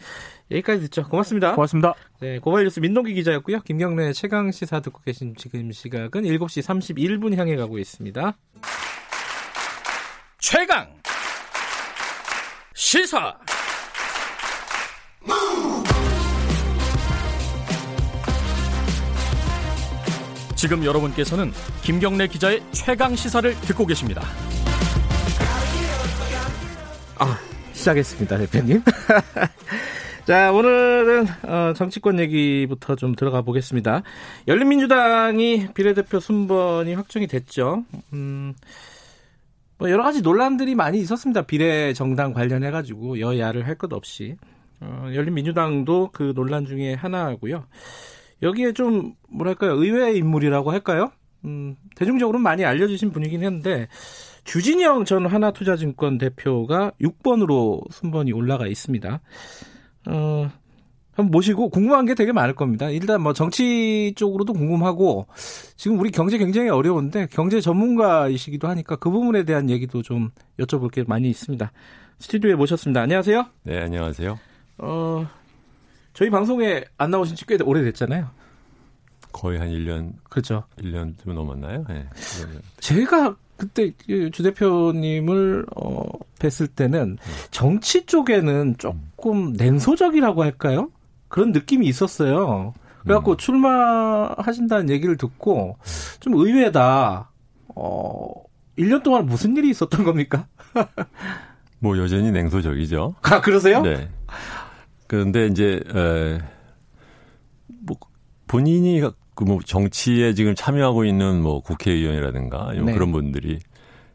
여기까지 0.49 0.81
듣죠. 0.81 1.03
고맙습니다. 1.07 1.53
고맙습니다. 1.53 1.93
네, 2.19 2.39
고발뉴스 2.39 2.79
민동기 2.79 3.13
기자였고요. 3.13 3.59
김경래 3.61 4.11
최강 4.13 4.51
시사 4.51 4.79
듣고 4.79 4.99
계신 5.05 5.35
지금 5.37 5.71
시각은 5.71 6.23
7시 6.23 6.63
31분 6.63 7.35
향해 7.37 7.55
가고 7.55 7.77
있습니다. 7.77 8.33
최강 10.39 10.87
시사 12.73 13.37
지금 20.55 20.83
여러분께서는 20.85 21.51
김경래 21.83 22.27
기자의 22.27 22.63
최강 22.71 23.15
시사를 23.15 23.53
듣고 23.61 23.85
계십니다. 23.85 24.23
아, 27.17 27.37
시작했습니다, 27.73 28.37
대표님. 28.37 28.81
자, 30.25 30.53
오늘은 30.53 31.27
어, 31.43 31.73
정치권 31.75 32.17
얘기부터 32.21 32.95
좀 32.95 33.13
들어가 33.13 33.41
보겠습니다. 33.41 34.03
열린민주당이 34.47 35.73
비례대표 35.73 36.21
순번이 36.21 36.93
확정이 36.93 37.27
됐죠. 37.27 37.83
음, 38.13 38.53
뭐 39.83 39.91
여러 39.91 40.01
가지 40.01 40.21
논란들이 40.21 40.75
많이 40.75 40.97
있었습니다. 41.01 41.41
비례 41.41 41.91
정당 41.91 42.31
관련해 42.31 42.71
가지고 42.71 43.19
여야를 43.19 43.67
할 43.67 43.75
것 43.75 43.91
없이 43.91 44.37
어, 44.79 45.09
열린민주당도 45.13 46.11
그 46.13 46.31
논란 46.33 46.65
중에 46.65 46.93
하나고요. 46.93 47.65
여기에 48.41 48.71
좀 48.71 49.15
뭐랄까요 49.29 49.73
의외의 49.73 50.17
인물이라고 50.19 50.71
할까요? 50.71 51.11
음, 51.43 51.75
대중적으로 51.97 52.39
많이 52.39 52.63
알려지신 52.63 53.11
분이긴 53.11 53.43
했는데 53.43 53.89
주진영 54.45 55.03
전 55.03 55.25
하나투자증권 55.25 56.17
대표가 56.17 56.93
6번으로 57.01 57.81
순번이 57.91 58.31
올라가 58.31 58.67
있습니다. 58.67 59.19
어, 60.07 60.49
한번 61.15 61.31
모시고 61.31 61.69
궁금한 61.69 62.05
게 62.05 62.15
되게 62.15 62.31
많을 62.31 62.55
겁니다. 62.55 62.89
일단 62.89 63.21
뭐 63.21 63.33
정치 63.33 64.13
쪽으로도 64.15 64.53
궁금하고 64.53 65.27
지금 65.75 65.99
우리 65.99 66.09
경제 66.11 66.37
굉장히 66.37 66.69
어려운데 66.69 67.27
경제 67.31 67.61
전문가이시기도 67.61 68.67
하니까 68.67 68.95
그 68.95 69.09
부분에 69.11 69.43
대한 69.43 69.69
얘기도 69.69 70.01
좀 70.01 70.31
여쭤볼 70.59 70.91
게 70.91 71.03
많이 71.07 71.29
있습니다. 71.29 71.71
스튜디오에 72.19 72.55
모셨습니다. 72.55 73.01
안녕하세요. 73.01 73.45
네, 73.63 73.81
안녕하세요. 73.81 74.39
어, 74.79 75.27
저희 76.13 76.29
방송에 76.29 76.83
안 76.97 77.11
나오신 77.11 77.35
지 77.35 77.45
꽤 77.45 77.57
오래됐잖아요. 77.63 78.27
거의 79.31 79.59
한 79.59 79.69
1년. 79.69 80.13
그렇죠. 80.29 80.63
1년 80.79 81.13
좀 81.23 81.35
넘었나요? 81.35 81.85
네. 81.89 82.05
제가 82.79 83.35
그때 83.57 83.91
그주 84.05 84.41
대표님을 84.43 85.65
어, 85.75 86.01
뵀을 86.39 86.75
때는 86.75 87.17
정치 87.51 88.05
쪽에는 88.05 88.75
조금 88.77 89.53
냉소적이라고 89.53 90.43
할까요? 90.43 90.89
그런 91.33 91.51
느낌이 91.51 91.87
있었어요. 91.87 92.75
그래갖고 92.99 93.31
음. 93.31 93.37
출마하신다는 93.37 94.91
얘기를 94.91 95.17
듣고 95.17 95.79
좀 96.19 96.35
의외다. 96.35 97.31
어, 97.75 98.29
1년 98.77 99.01
동안 99.01 99.25
무슨 99.25 99.57
일이 99.57 99.71
있었던 99.71 100.03
겁니까? 100.03 100.45
뭐 101.79 101.97
여전히 101.97 102.31
냉소적이죠. 102.31 103.15
아, 103.23 103.41
그러세요? 103.41 103.81
네. 103.81 104.09
그런데 105.07 105.47
이제 105.47 105.81
에, 105.95 106.37
뭐 107.81 107.97
본인이 108.45 109.01
그뭐 109.33 109.61
정치에 109.65 110.35
지금 110.35 110.53
참여하고 110.53 111.03
있는 111.03 111.41
뭐 111.41 111.63
국회의원이라든가 111.63 112.73
네. 112.73 112.93
그런 112.93 113.11
분들이 113.11 113.57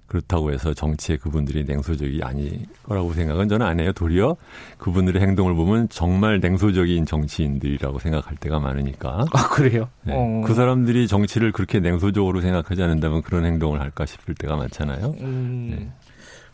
그렇다고 0.09 0.53
해서 0.53 0.73
정치에 0.73 1.19
그분들이 1.19 1.65
냉소적이 1.65 2.23
아닐 2.25 2.65
거라고 2.83 3.13
생각은 3.13 3.49
저는 3.49 3.65
안 3.65 3.79
해요. 3.79 3.93
도리어 3.93 4.37
그분들의 4.79 5.21
행동을 5.21 5.55
보면 5.55 5.91
정말 5.91 6.41
냉소적인 6.41 7.05
정치인들이라고 7.05 7.99
생각할 7.99 8.37
때가 8.39 8.59
많으니까. 8.59 9.27
아, 9.31 9.49
그래요? 9.51 9.89
네. 10.03 10.15
어. 10.17 10.43
그 10.47 10.55
사람들이 10.55 11.07
정치를 11.07 11.53
그렇게 11.53 11.79
냉소적으로 11.79 12.41
생각하지 12.41 12.83
않는다면 12.83 13.23
그런 13.23 13.45
행동을 13.45 13.81
할까 13.81 14.07
싶을 14.07 14.35
때가 14.35 14.57
많잖아요. 14.57 15.15
음. 15.21 15.77
네. 15.77 15.91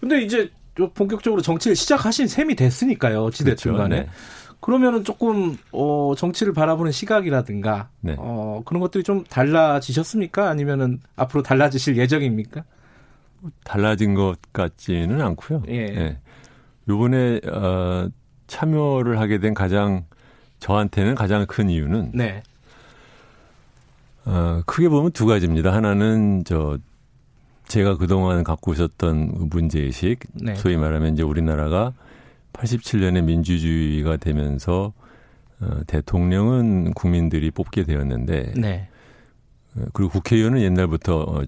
근데 0.00 0.20
이제 0.22 0.50
본격적으로 0.94 1.40
정치를 1.40 1.76
시작하신 1.76 2.26
셈이 2.26 2.56
됐으니까요. 2.56 3.22
어찌됐든 3.22 3.72
그렇죠. 3.72 3.78
간에. 3.78 4.00
네. 4.00 4.08
그러면은 4.58 5.04
조금 5.04 5.56
어 5.72 6.14
정치를 6.16 6.54
바라보는 6.54 6.90
시각이라든가 6.90 7.90
네. 8.00 8.16
어 8.18 8.62
그런 8.64 8.80
것들이 8.80 9.04
좀 9.04 9.22
달라지셨습니까? 9.24 10.48
아니면은 10.48 11.00
앞으로 11.16 11.42
달라지실 11.42 11.96
예정입니까? 11.98 12.64
달라진 13.64 14.14
것 14.14 14.36
같지는 14.52 15.20
않고요. 15.20 15.62
예. 15.68 15.74
예. 15.74 16.18
요번에 16.88 17.40
어 17.46 18.08
참여를 18.46 19.18
하게 19.18 19.38
된 19.38 19.54
가장 19.54 20.04
저한테는 20.60 21.14
가장 21.14 21.46
큰 21.46 21.70
이유는 21.70 22.12
네. 22.14 22.42
어 24.26 24.62
크게 24.66 24.88
보면 24.88 25.12
두 25.12 25.26
가지입니다. 25.26 25.72
하나는 25.72 26.44
저 26.44 26.78
제가 27.68 27.96
그동안 27.96 28.44
갖고 28.44 28.72
있었던 28.72 29.48
문제의식, 29.50 30.20
네. 30.34 30.54
소위 30.54 30.76
말하면 30.76 31.14
이제 31.14 31.22
우리나라가 31.22 31.92
87년에 32.52 33.24
민주주의가 33.24 34.16
되면서 34.16 34.92
어, 35.60 35.80
대통령은 35.86 36.92
국민들이 36.92 37.50
뽑게 37.50 37.84
되었는데 37.84 38.52
네. 38.56 38.88
어, 39.76 39.84
그리고 39.92 40.10
국회의원은 40.12 40.60
옛날부터 40.60 41.18
어, 41.20 41.42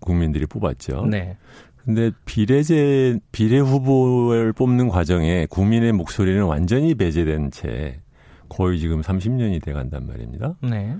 국민들이 0.00 0.46
뽑았죠. 0.46 1.06
네. 1.06 1.36
근데 1.84 2.10
비례제 2.24 3.20
비례 3.30 3.60
후보를 3.60 4.52
뽑는 4.52 4.88
과정에 4.88 5.46
국민의 5.46 5.92
목소리는 5.92 6.42
완전히 6.44 6.94
배제된 6.96 7.52
채 7.52 8.00
거의 8.48 8.78
지금 8.78 9.02
30년이 9.02 9.62
돼 9.62 9.72
간단 9.72 10.06
말입니다. 10.06 10.56
네. 10.62 10.96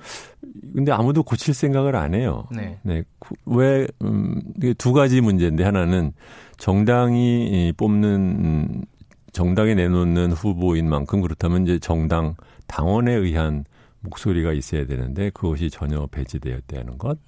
근데 0.74 0.92
아무도 0.92 1.22
고칠 1.22 1.54
생각을 1.54 1.96
안 1.96 2.14
해요. 2.14 2.46
네. 2.52 2.78
네. 2.82 3.02
왜, 3.46 3.86
음, 4.02 4.40
두 4.78 4.92
가지 4.92 5.20
문제인데 5.20 5.64
하나는 5.64 6.12
정당이 6.58 7.72
뽑는 7.76 8.84
정당에 9.32 9.74
내놓는 9.74 10.32
후보인 10.32 10.88
만큼 10.88 11.20
그렇다면 11.20 11.64
이제 11.64 11.78
정당 11.78 12.34
당원에 12.66 13.12
의한 13.12 13.64
목소리가 14.06 14.52
있어야 14.52 14.86
되는데 14.86 15.30
그것이 15.30 15.70
전혀 15.70 16.06
배제되었다는 16.06 16.98
것. 16.98 17.18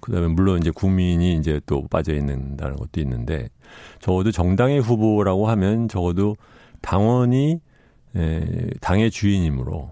그다음에 0.00 0.28
물론 0.28 0.58
이제 0.58 0.70
국민이 0.70 1.36
이제 1.36 1.60
또 1.66 1.86
빠져 1.88 2.14
있는다는 2.14 2.76
것도 2.76 3.00
있는데 3.00 3.48
적어도 4.00 4.30
정당의 4.30 4.80
후보라고 4.80 5.48
하면 5.48 5.88
적어도 5.88 6.36
당원이 6.80 7.60
에, 8.16 8.70
당의 8.80 9.10
주인이므로 9.10 9.90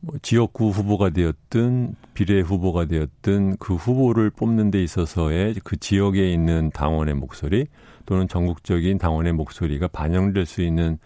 뭐 0.00 0.14
지역구 0.22 0.68
후보가 0.70 1.10
되었든 1.10 1.94
비례 2.14 2.40
후보가 2.40 2.86
되었든 2.86 3.56
그 3.58 3.74
후보를 3.74 4.30
뽑는 4.30 4.70
데 4.70 4.82
있어서의 4.82 5.56
그 5.64 5.76
지역에 5.76 6.32
있는 6.32 6.70
당원의 6.72 7.14
목소리 7.14 7.66
또는 8.04 8.28
전국적인 8.28 8.98
당원의 8.98 9.32
목소리가 9.32 9.88
반영될 9.88 10.46
수 10.46 10.62
있는 10.62 10.98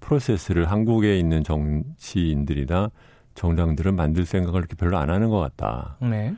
프로세스를 0.00 0.70
한국에 0.70 1.18
있는 1.18 1.44
정치인들이나 1.44 2.90
정당들은 3.38 3.94
만들 3.94 4.26
생각을 4.26 4.58
이렇게 4.60 4.74
별로 4.74 4.98
안 4.98 5.10
하는 5.10 5.30
것 5.30 5.38
같다. 5.38 5.96
네. 6.00 6.34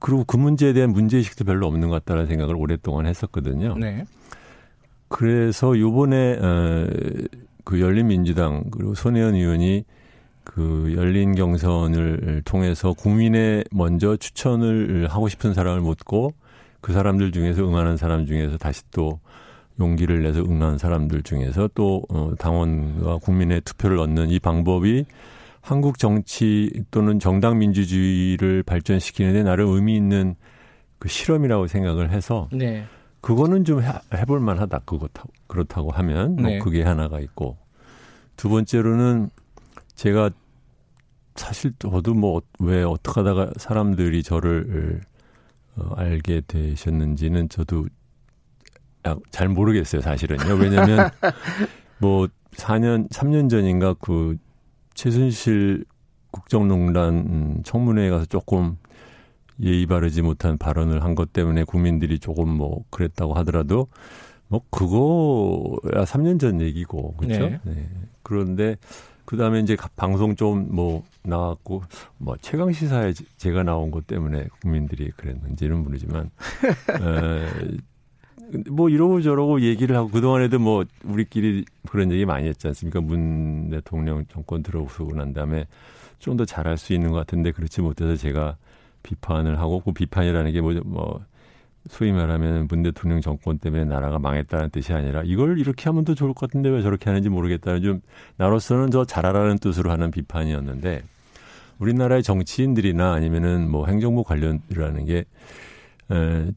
그리고 0.00 0.24
그 0.24 0.36
문제에 0.36 0.72
대한 0.72 0.90
문제의식도 0.90 1.44
별로 1.44 1.66
없는 1.68 1.88
것 1.88 2.04
같다는 2.04 2.26
생각을 2.26 2.56
오랫동안 2.56 3.06
했었거든요. 3.06 3.76
네. 3.78 4.04
그래서 5.08 5.78
요번에 5.78 6.38
어, 6.40 6.86
그 7.64 7.80
열린민주당 7.80 8.64
그리고 8.70 8.94
손혜원 8.94 9.34
의원이 9.34 9.84
그 10.42 10.94
열린 10.96 11.34
경선을 11.34 12.42
통해서 12.44 12.92
국민의 12.92 13.64
먼저 13.70 14.16
추천을 14.16 15.06
하고 15.08 15.28
싶은 15.28 15.54
사람을 15.54 15.80
묻고 15.80 16.32
그 16.80 16.92
사람들 16.92 17.30
중에서 17.30 17.62
응하는 17.62 17.96
사람 17.96 18.26
중에서 18.26 18.56
다시 18.56 18.82
또 18.90 19.20
용기를 19.78 20.22
내서 20.22 20.40
응하는 20.40 20.78
사람들 20.78 21.22
중에서 21.22 21.68
또 21.74 22.02
어, 22.08 22.32
당원과 22.38 23.18
국민의 23.18 23.60
투표를 23.60 23.98
얻는 23.98 24.30
이 24.30 24.38
방법이 24.38 25.04
한국 25.60 25.98
정치 25.98 26.70
또는 26.90 27.18
정당 27.18 27.58
민주주의를 27.58 28.62
발전시키는데 28.62 29.42
나름 29.42 29.68
의미 29.68 29.96
있는 29.96 30.34
그 30.98 31.08
실험이라고 31.08 31.66
생각을 31.66 32.10
해서 32.10 32.48
네. 32.52 32.84
그거는 33.20 33.64
좀 33.64 33.82
해, 33.82 33.92
해볼 34.14 34.40
만하다 34.40 34.80
그렇다고 34.80 35.28
그렇다고 35.46 35.90
하면 35.90 36.36
뭐 36.36 36.50
네. 36.50 36.58
그게 36.58 36.82
하나가 36.82 37.20
있고 37.20 37.58
두 38.36 38.48
번째로는 38.48 39.30
제가 39.94 40.30
사실 41.36 41.72
저도 41.78 42.14
뭐 42.14 42.40
왜 42.58 42.82
어떻게 42.82 43.20
하다가 43.20 43.52
사람들이 43.56 44.22
저를 44.22 45.00
어, 45.76 45.94
알게 45.96 46.42
되셨는지는 46.46 47.48
저도 47.48 47.86
잘 49.30 49.48
모르겠어요 49.48 50.02
사실은요 50.02 50.54
왜냐하면 50.56 51.08
뭐 51.98 52.28
4년 52.52 53.08
3년 53.10 53.48
전인가 53.48 53.94
그 53.94 54.36
최순실 54.94 55.84
국정농단 56.30 57.62
청문회에 57.64 58.10
가서 58.10 58.24
조금 58.26 58.76
예의 59.62 59.86
바르지 59.86 60.22
못한 60.22 60.56
발언을 60.58 61.02
한 61.04 61.14
것 61.14 61.32
때문에 61.32 61.64
국민들이 61.64 62.18
조금 62.18 62.48
뭐 62.48 62.84
그랬다고 62.90 63.34
하더라도 63.34 63.88
뭐 64.48 64.62
그거야 64.70 66.04
3년 66.04 66.40
전 66.40 66.60
얘기고 66.60 67.14
그렇죠. 67.16 67.40
네. 67.48 67.60
네. 67.64 67.88
그런데 68.22 68.76
그 69.24 69.36
다음에 69.36 69.60
이제 69.60 69.76
방송 69.96 70.34
좀 70.34 70.68
뭐 70.72 71.04
나왔고 71.22 71.82
뭐 72.18 72.36
최강 72.40 72.72
시사에 72.72 73.12
제가 73.36 73.62
나온 73.62 73.90
것 73.90 74.06
때문에 74.06 74.46
국민들이 74.60 75.10
그랬는지는 75.12 75.82
모르지만 75.82 76.30
에, 77.02 77.76
뭐 78.70 78.88
이러고 78.88 79.22
저러고 79.22 79.60
얘기를 79.62 79.96
하고 79.96 80.08
그동안에도 80.08 80.58
뭐 80.58 80.84
우리끼리 81.04 81.64
그런 81.88 82.10
얘기 82.12 82.24
많이 82.24 82.48
했지 82.48 82.66
않습니까? 82.66 83.00
문 83.00 83.70
대통령 83.70 84.24
정권 84.26 84.62
들어오고 84.62 85.14
난 85.14 85.32
다음에 85.32 85.66
좀 86.20 86.36
더 86.36 86.44
잘할 86.44 86.76
수 86.78 86.92
있는 86.92 87.10
것 87.10 87.16
같은데 87.16 87.50
그렇지 87.50 87.80
못해서 87.80 88.14
제가 88.14 88.56
비판을 89.02 89.58
하고 89.58 89.80
그 89.80 89.92
비판이라는 89.92 90.52
게 90.52 90.60
뭐, 90.60 90.74
뭐 90.84 91.20
소위 91.88 92.12
말하면 92.12 92.68
문 92.68 92.82
대통령 92.82 93.20
정권 93.20 93.58
때문에 93.58 93.86
나라가 93.86 94.18
망했다는 94.18 94.70
뜻이 94.70 94.92
아니라 94.92 95.22
이걸 95.24 95.58
이렇게 95.58 95.84
하면 95.84 96.04
더 96.04 96.14
좋을 96.14 96.34
것 96.34 96.48
같은데 96.48 96.68
왜 96.68 96.82
저렇게 96.82 97.08
하는지 97.08 97.30
모르겠다는 97.30 97.82
좀 97.82 98.00
나로서는 98.36 98.90
저 98.90 99.04
잘하라는 99.04 99.58
뜻으로 99.58 99.90
하는 99.90 100.10
비판이었는데 100.10 101.02
우리나라의 101.78 102.22
정치인들이나 102.22 103.14
아니면은 103.14 103.70
뭐 103.70 103.86
행정부 103.86 104.22
관련이라는 104.22 105.06
게 105.06 105.24
에, 106.10 106.52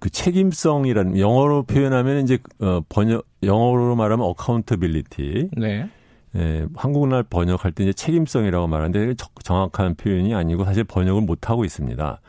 그 0.00 0.10
책임성이라는 0.10 1.18
영어로 1.18 1.64
표현하면 1.64 2.22
이제 2.22 2.38
어 2.60 2.80
번역 2.88 3.26
영어로 3.42 3.96
말하면 3.96 4.26
accountability. 4.26 5.50
네. 5.56 5.88
예, 6.36 6.66
한국말 6.74 7.22
번역할 7.22 7.72
때 7.72 7.84
이제 7.84 7.92
책임성이라고 7.92 8.66
말하는데 8.66 9.14
정확한 9.44 9.94
표현이 9.94 10.34
아니고 10.34 10.64
사실 10.64 10.82
번역을 10.84 11.22
못 11.22 11.48
하고 11.48 11.64
있습니다. 11.64 12.20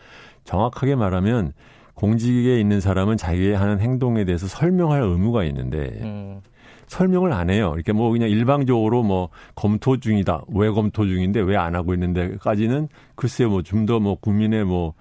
정확하게 0.44 0.96
말하면 0.96 1.54
공직에 1.96 2.60
있는 2.60 2.82
사람은 2.82 3.18
자기의 3.18 3.56
하는 3.58 3.80
행동에 3.80 4.26
대해서 4.26 4.48
설명할 4.48 5.02
의무가 5.02 5.44
있는데 5.46 6.00
음. 6.02 6.42
설명을 6.88 7.34
안 7.34 7.50
해요. 7.50 7.72
이렇게 7.76 7.94
뭐 7.94 8.12
그냥 8.12 8.30
일방적으로 8.30 9.02
뭐 9.02 9.30
검토 9.56 9.98
중이다. 9.98 10.44
왜 10.50 10.70
검토 10.70 11.06
중인데 11.08 11.42
왜 11.42 11.56
안 11.56 11.74
하고 11.76 11.94
있는데까지는 11.96 12.90
글쎄요 13.16 13.50
뭐좀더뭐 13.50 14.16
국민의 14.20 14.66
뭐뭐 14.66 14.94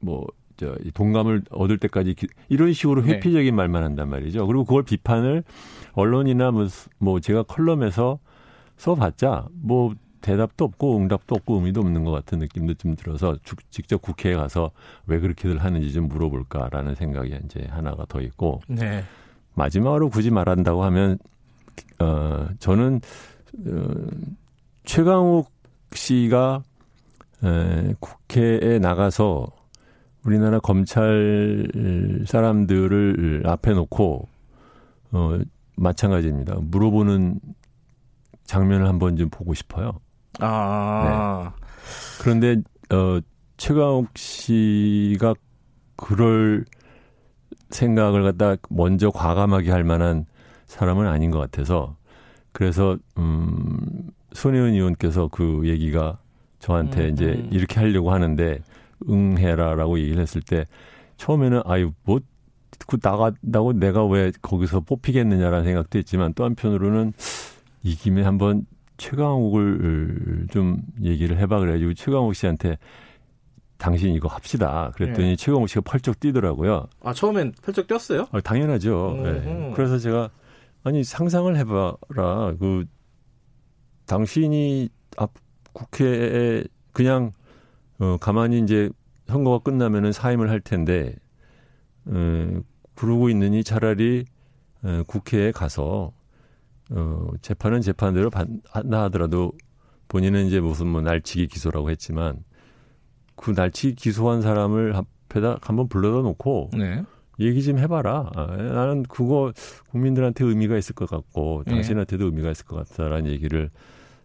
뭐 0.00 0.26
저, 0.56 0.74
동감을 0.94 1.42
얻을 1.50 1.78
때까지 1.78 2.14
기, 2.14 2.26
이런 2.48 2.72
식으로 2.72 3.02
네. 3.02 3.14
회피적인 3.14 3.46
네. 3.46 3.52
말만 3.52 3.82
한단 3.82 4.08
말이죠. 4.08 4.46
그리고 4.46 4.64
그걸 4.64 4.82
비판을 4.82 5.44
언론이나 5.92 6.50
뭐, 6.50 6.66
뭐 6.98 7.20
제가 7.20 7.42
컬럼에서 7.44 8.18
써봤자 8.76 9.48
뭐 9.52 9.94
대답도 10.20 10.64
없고 10.64 10.96
응답도 10.96 11.34
없고 11.34 11.56
의미도 11.56 11.80
없는 11.80 12.04
것 12.04 12.10
같은 12.10 12.38
느낌도 12.38 12.74
좀 12.74 12.96
들어서 12.96 13.36
주, 13.44 13.56
직접 13.70 14.00
국회에 14.00 14.34
가서 14.34 14.70
왜 15.06 15.20
그렇게들 15.20 15.58
하는지 15.58 15.92
좀 15.92 16.08
물어볼까라는 16.08 16.94
생각이 16.94 17.38
이제 17.44 17.66
하나가 17.68 18.06
더 18.06 18.22
있고 18.22 18.62
네. 18.66 19.04
마지막으로 19.54 20.08
굳이 20.08 20.30
말한다고 20.30 20.82
하면 20.84 21.18
어 21.98 22.46
저는 22.58 23.00
어, 23.66 23.86
최강욱 24.84 25.50
씨가 25.92 26.62
에, 27.44 27.94
국회에 28.00 28.78
나가서 28.78 29.46
우리나라 30.24 30.58
검찰 30.58 31.68
사람들을 32.26 33.42
앞에 33.44 33.72
놓고 33.72 34.28
어 35.12 35.38
마찬가지입니다. 35.76 36.56
물어보는 36.60 37.40
장면을 38.44 38.88
한번 38.88 39.16
좀 39.16 39.28
보고 39.28 39.54
싶어요. 39.54 40.00
아. 40.40 41.52
네. 41.54 42.22
그런데 42.22 42.56
어 42.90 43.20
최강욱 43.56 44.16
씨가 44.16 45.34
그럴 45.96 46.64
생각을 47.70 48.22
갖다 48.22 48.56
먼저 48.70 49.10
과감하게 49.10 49.70
할 49.70 49.84
만한 49.84 50.26
사람은 50.66 51.06
아닌 51.06 51.30
것 51.30 51.38
같아서 51.38 51.96
그래서 52.52 52.96
음 53.18 54.10
손혜원 54.32 54.70
의원께서 54.70 55.28
그 55.28 55.62
얘기가 55.64 56.18
저한테 56.58 57.08
음, 57.08 57.12
이제 57.12 57.24
음. 57.26 57.48
이렇게 57.52 57.78
하려고 57.80 58.12
하는데 58.12 58.60
응해라라고 59.08 59.98
얘기를 59.98 60.20
했을 60.20 60.40
때 60.40 60.64
처음에는 61.16 61.62
아유 61.64 61.92
뭐그 62.04 62.98
나간다고 63.02 63.72
내가 63.72 64.04
왜 64.06 64.32
거기서 64.42 64.80
뽑히겠느냐라는 64.80 65.64
생각도 65.64 65.98
했지만 65.98 66.34
또 66.34 66.44
한편으로는 66.44 67.12
이 67.82 67.94
김에 67.94 68.22
한번 68.22 68.66
최강욱을 68.96 70.46
좀 70.50 70.82
얘기를 71.02 71.38
해봐 71.38 71.58
그래가지고 71.58 71.94
최강욱 71.94 72.34
씨한테 72.34 72.78
당신 73.76 74.14
이거 74.14 74.28
합시다. 74.28 74.92
그랬더니 74.94 75.30
네. 75.30 75.36
최강욱 75.36 75.68
씨가 75.68 75.82
펄쩍 75.82 76.20
뛰더라고요. 76.20 76.86
아 77.02 77.12
처음엔 77.12 77.52
펄쩍 77.62 77.86
뛰었어요? 77.86 78.26
아, 78.30 78.40
당연하죠. 78.40 79.20
네. 79.22 79.72
그래서 79.74 79.98
제가 79.98 80.30
아니 80.84 81.02
상상을 81.02 81.54
해봐라. 81.56 82.54
그 82.58 82.84
당신이 84.06 84.88
앞 85.16 85.32
국회에 85.72 86.64
그냥 86.92 87.32
어, 88.04 88.16
가만히 88.18 88.58
이제 88.60 88.90
선거가 89.26 89.58
끝나면은 89.60 90.12
사임을 90.12 90.50
할 90.50 90.60
텐데, 90.60 91.16
어, 92.04 92.60
그러고 92.94 93.30
있느니 93.30 93.64
차라리 93.64 94.26
어, 94.82 95.02
국회에 95.06 95.52
가서 95.52 96.12
어, 96.90 97.28
재판은 97.40 97.80
재판대로 97.80 98.30
한다 98.68 99.04
하더라도 99.04 99.52
본인은 100.08 100.46
이제 100.46 100.60
무슨 100.60 100.88
뭐 100.88 101.00
날치기 101.00 101.48
기소라고 101.48 101.90
했지만 101.90 102.44
그 103.36 103.52
날치기 103.52 103.94
기소한 103.94 104.42
사람을 104.42 104.94
앞에다 104.94 105.58
한번 105.62 105.88
불러다 105.88 106.18
놓고 106.18 106.70
네. 106.74 107.02
얘기 107.40 107.62
좀 107.62 107.78
해봐라. 107.78 108.30
아, 108.36 108.46
나는 108.56 109.02
그거 109.04 109.52
국민들한테 109.90 110.44
의미가 110.44 110.76
있을 110.76 110.94
것 110.94 111.08
같고 111.08 111.62
네. 111.66 111.72
당신한테도 111.72 112.26
의미가 112.26 112.50
있을 112.50 112.66
것 112.66 112.76
같다라는 112.88 113.30
얘기를 113.30 113.70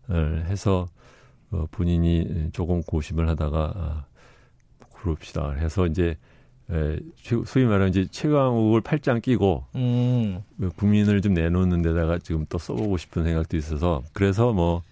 어, 0.09 0.13
해서 0.47 0.87
어, 1.51 1.65
본인이 1.71 2.49
조금 2.53 2.81
고심을 2.83 3.27
하다가 3.29 3.73
아, 3.75 4.05
그럽시다. 4.93 5.51
해서 5.51 5.85
이제 5.87 6.17
에, 6.71 6.99
소위 7.45 7.65
말하는 7.65 7.89
이제 7.89 8.05
최강욱을 8.11 8.81
팔짱 8.81 9.21
끼고 9.21 9.65
음. 9.75 10.41
그 10.59 10.69
국민을 10.69 11.21
좀 11.21 11.33
내놓는 11.33 11.81
데다가 11.81 12.19
지금 12.19 12.45
또 12.49 12.57
써보고 12.57 12.97
싶은 12.97 13.23
생각도 13.23 13.57
있어서 13.57 14.03
그래서 14.13 14.53
뭐 14.53 14.83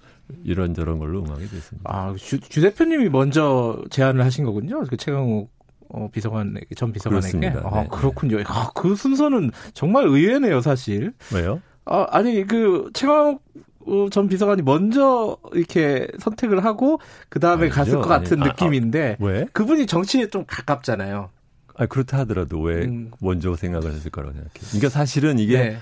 이런저런 0.44 0.98
걸로 0.98 1.24
응하게 1.24 1.46
됐습니다. 1.46 1.90
아, 1.90 2.14
주, 2.18 2.40
주 2.40 2.62
대표님이 2.62 3.10
먼저 3.10 3.82
제안을 3.92 4.26
하신 4.26 4.46
거군요. 4.46 4.84
그 4.86 4.98
최강욱 4.98 5.50
어, 5.90 6.10
비서관, 6.12 6.56
전 6.76 6.92
비서관에게. 6.92 7.38
그렇습니다. 7.38 7.70
아, 7.72 7.84
네. 7.84 7.88
그렇군요. 7.90 8.40
아, 8.48 8.72
그 8.76 8.96
순서는 8.96 9.52
정말 9.74 10.06
의외네요, 10.06 10.60
사실. 10.62 11.14
왜요? 11.34 11.62
아, 11.86 12.06
아니, 12.10 12.46
그, 12.46 12.90
최강욱 12.94 13.42
어, 13.77 13.77
전 14.12 14.28
비서관이 14.28 14.62
먼저 14.62 15.38
이렇게 15.54 16.08
선택을 16.20 16.64
하고 16.64 17.00
그 17.30 17.40
다음에 17.40 17.70
갔을 17.70 17.96
것 17.96 18.08
같은 18.08 18.42
아니, 18.42 18.50
느낌인데 18.50 19.18
아, 19.20 19.24
아, 19.24 19.26
왜? 19.26 19.46
그분이 19.54 19.88
정치에 19.88 20.28
좀 20.28 20.46
가깝잖아요. 20.46 21.30
아 21.76 21.86
그렇다 21.86 22.20
하더라도 22.20 22.60
왜 22.62 22.86
음. 22.86 23.12
먼저 23.20 23.56
생각을 23.56 23.92
했을 23.92 24.10
거라고 24.12 24.34
생각해요. 24.34 24.68
그러니까 24.70 24.90
사실은 24.90 25.40
이게 25.40 25.58
네. 25.58 25.78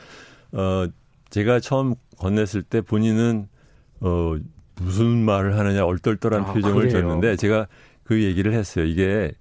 어 0.52 0.88
제가 1.30 1.60
처음 1.60 1.96
건넸을 2.18 2.64
때 2.70 2.82
본인은 2.82 3.48
어 4.02 4.36
무슨 4.76 5.06
말을 5.06 5.58
하느냐 5.58 5.86
얼떨떨한 5.86 6.42
아, 6.42 6.54
표정을 6.54 6.90
줬는데 6.90 7.38
제가 7.38 7.68
그 8.04 8.24
얘기를 8.24 8.54
했어요. 8.54 8.86
이게 8.86 9.32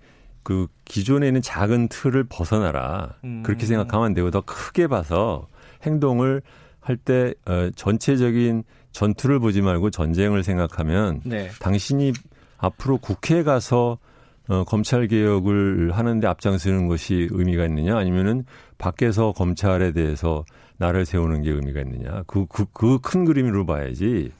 그 0.44 0.68
기존에 0.85 1.27
있는 1.27 1.42
작은 1.42 1.88
틀을 1.88 2.24
벗어나라. 2.29 3.14
음. 3.24 3.42
그렇게 3.42 3.66
생각하면 3.66 4.07
안 4.07 4.14
되고 4.14 4.31
더 4.31 4.40
크게 4.42 4.87
봐서 4.87 5.48
행동을 5.83 6.42
할때 6.85 7.35
어, 7.47 7.70
전체적인 7.75 8.62
전투를 8.92 9.40
보지 9.40 9.62
말고 9.62 9.90
전쟁을 9.90 10.44
생각하면 10.44 11.20
네. 11.25 11.49
당신이 11.61 12.12
앞으로 12.59 12.99
국회에 12.99 13.42
가서 13.42 13.99
어, 14.49 14.62
검찰 14.64 15.09
개혁을 15.09 15.92
하는데 15.92 16.27
앞장서는 16.29 16.87
것이 16.87 17.29
의미가 17.31 17.64
있느냐 17.64 17.97
아니면은 17.97 18.44
밖에서 18.79 19.33
검찰에 19.33 19.92
대해서 19.92 20.44
나를 20.77 21.07
세우는 21.07 21.42
게 21.42 21.51
의미가 21.51 21.81
있느냐 21.81 22.23
그 22.27 22.47
그 22.47 22.66
그 22.73 22.99
큰 22.99 23.25
그림으로 23.25 23.64
봐야지. 23.64 24.31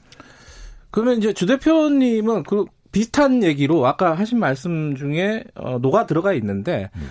그러면 0.91 1.17
이제 1.17 1.33
주 1.33 1.45
대표님은 1.45 2.43
그 2.43 2.65
비슷한 2.91 3.43
얘기로 3.43 3.85
아까 3.87 4.13
하신 4.13 4.39
말씀 4.39 4.95
중에 4.95 5.43
어, 5.55 5.79
녹아 5.79 6.05
들어가 6.05 6.33
있는데 6.33 6.89
음. 6.95 7.09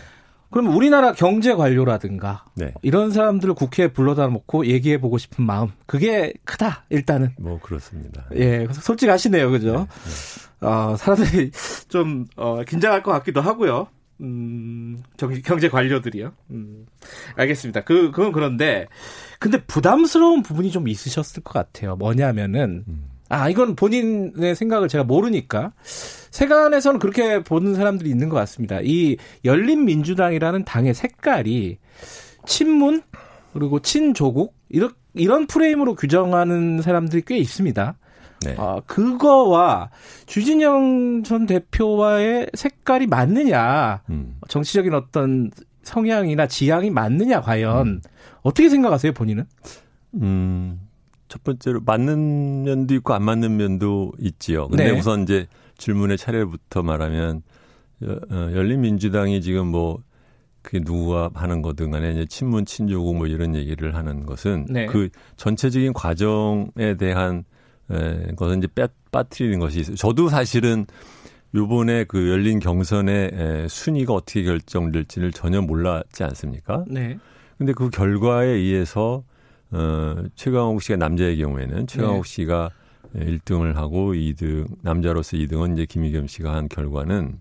그럼 0.55 0.73
우리나라 0.73 1.13
경제 1.13 1.53
관료라든가 1.53 2.45
네. 2.55 2.73
이런 2.83 3.11
사람들을 3.11 3.55
국회에 3.55 3.89
불러다 3.89 4.29
놓고 4.29 4.67
얘기해 4.67 5.01
보고 5.01 5.19
싶은 5.19 5.45
마음 5.45 5.73
그게 5.85 6.33
크다 6.45 6.85
일단은 6.91 7.31
뭐 7.41 7.59
그렇습니다. 7.59 8.27
예, 8.37 8.65
솔직하시네요, 8.71 9.51
그죠? 9.51 9.73
네, 9.73 10.61
네. 10.61 10.67
어, 10.69 10.95
사람들이 10.97 11.51
좀 11.91 12.27
어, 12.37 12.63
긴장할 12.63 13.03
것 13.03 13.11
같기도 13.11 13.41
하고요. 13.41 13.89
음, 14.21 15.03
경제 15.17 15.69
관료들이요. 15.69 16.33
음, 16.53 16.87
알겠습니다. 17.35 17.81
그 17.81 18.13
그건 18.13 18.31
그런데 18.31 18.87
근데 19.41 19.61
부담스러운 19.61 20.45
부분이 20.45 20.71
좀 20.71 20.87
있으셨을 20.87 21.43
것 21.43 21.53
같아요. 21.53 21.97
뭐냐면은 21.97 22.85
음. 22.87 23.09
아, 23.35 23.49
이건 23.49 23.77
본인의 23.77 24.55
생각을 24.55 24.89
제가 24.89 25.05
모르니까. 25.05 25.73
세간에서는 26.31 26.99
그렇게 26.99 27.43
보는 27.43 27.75
사람들이 27.75 28.11
있는 28.11 28.29
것 28.29 28.37
같습니다. 28.37 28.81
이 28.83 29.17
열린민주당이라는 29.45 30.65
당의 30.65 30.95
색깔이 30.95 31.79
친문, 32.47 33.03
그리고 33.53 33.81
친조국, 33.81 34.55
이런, 34.69 34.91
이런 35.15 35.47
프레임으로 35.47 35.95
규정하는 35.95 36.83
사람들이 36.83 37.23
꽤 37.27 37.39
있습니다. 37.39 37.97
네. 38.45 38.55
아, 38.59 38.81
그거와 38.87 39.91
주진영 40.27 41.23
전 41.23 41.47
대표와의 41.47 42.51
색깔이 42.55 43.07
맞느냐, 43.07 44.03
음. 44.11 44.37
정치적인 44.49 44.93
어떤 44.93 45.51
성향이나 45.83 46.47
지향이 46.47 46.91
맞느냐, 46.91 47.41
과연. 47.41 47.87
음. 47.87 48.01
어떻게 48.43 48.69
생각하세요, 48.69 49.13
본인은? 49.13 49.45
음, 50.15 50.81
첫 51.35 51.43
번째로 51.43 51.81
맞는 51.85 52.63
면도 52.63 52.95
있고 52.95 53.13
안 53.13 53.25
맞는 53.25 53.57
면도 53.57 54.13
있지요. 54.21 54.69
근데 54.69 54.93
네. 54.93 54.97
우선 54.97 55.25
이제 55.25 55.49
질문의 55.79 56.17
차례부터 56.17 56.85
말하면 56.85 57.43
어, 58.05 58.51
열린민주당이 58.53 59.41
지금 59.41 59.67
뭐 59.67 59.99
그게 60.63 60.79
누가 60.79 61.31
하는 61.35 61.61
거든 61.61 61.91
간에 61.91 62.13
이제 62.13 62.25
친문 62.27 62.67
친조국 62.67 63.17
뭐 63.17 63.27
이런 63.27 63.57
얘기를 63.57 63.97
하는 63.97 64.27
것은 64.27 64.67
네. 64.71 64.87
그 64.87 65.09
전체적인 65.37 65.93
과정에 65.93 66.97
대한 67.01 67.43
에, 67.91 68.33
것은 68.37 68.59
이제 68.59 68.69
빠, 68.69 68.87
빠뜨리는 69.11 69.59
것이 69.59 69.81
있어요. 69.81 69.97
저도 69.97 70.29
사실은 70.29 70.87
요번에 71.53 72.05
그 72.05 72.31
열린 72.31 72.61
경선의 72.61 73.31
에, 73.35 73.67
순위가 73.69 74.15
어떻게 74.15 74.45
결정될지를 74.45 75.33
전혀 75.33 75.61
몰랐지 75.61 76.23
않습니까? 76.23 76.85
네. 76.87 77.19
근데 77.59 77.73
그 77.73 77.91
결과에 77.91 78.47
의해서 78.47 79.25
어, 79.75 80.25
최강욱 80.35 80.83
씨가 80.83 80.97
남자의 80.97 81.39
경우에는 81.39 81.87
최강욱 81.87 82.25
네. 82.25 82.29
씨가 82.31 82.71
1등을 83.17 83.75
하고 83.75 84.13
2등, 84.13 84.67
남자로서 84.83 85.37
2등은 85.37 85.75
이제 85.75 85.87
김희겸 85.87 86.27
씨가 86.27 86.53
한 86.55 86.69
결과는 86.69 87.39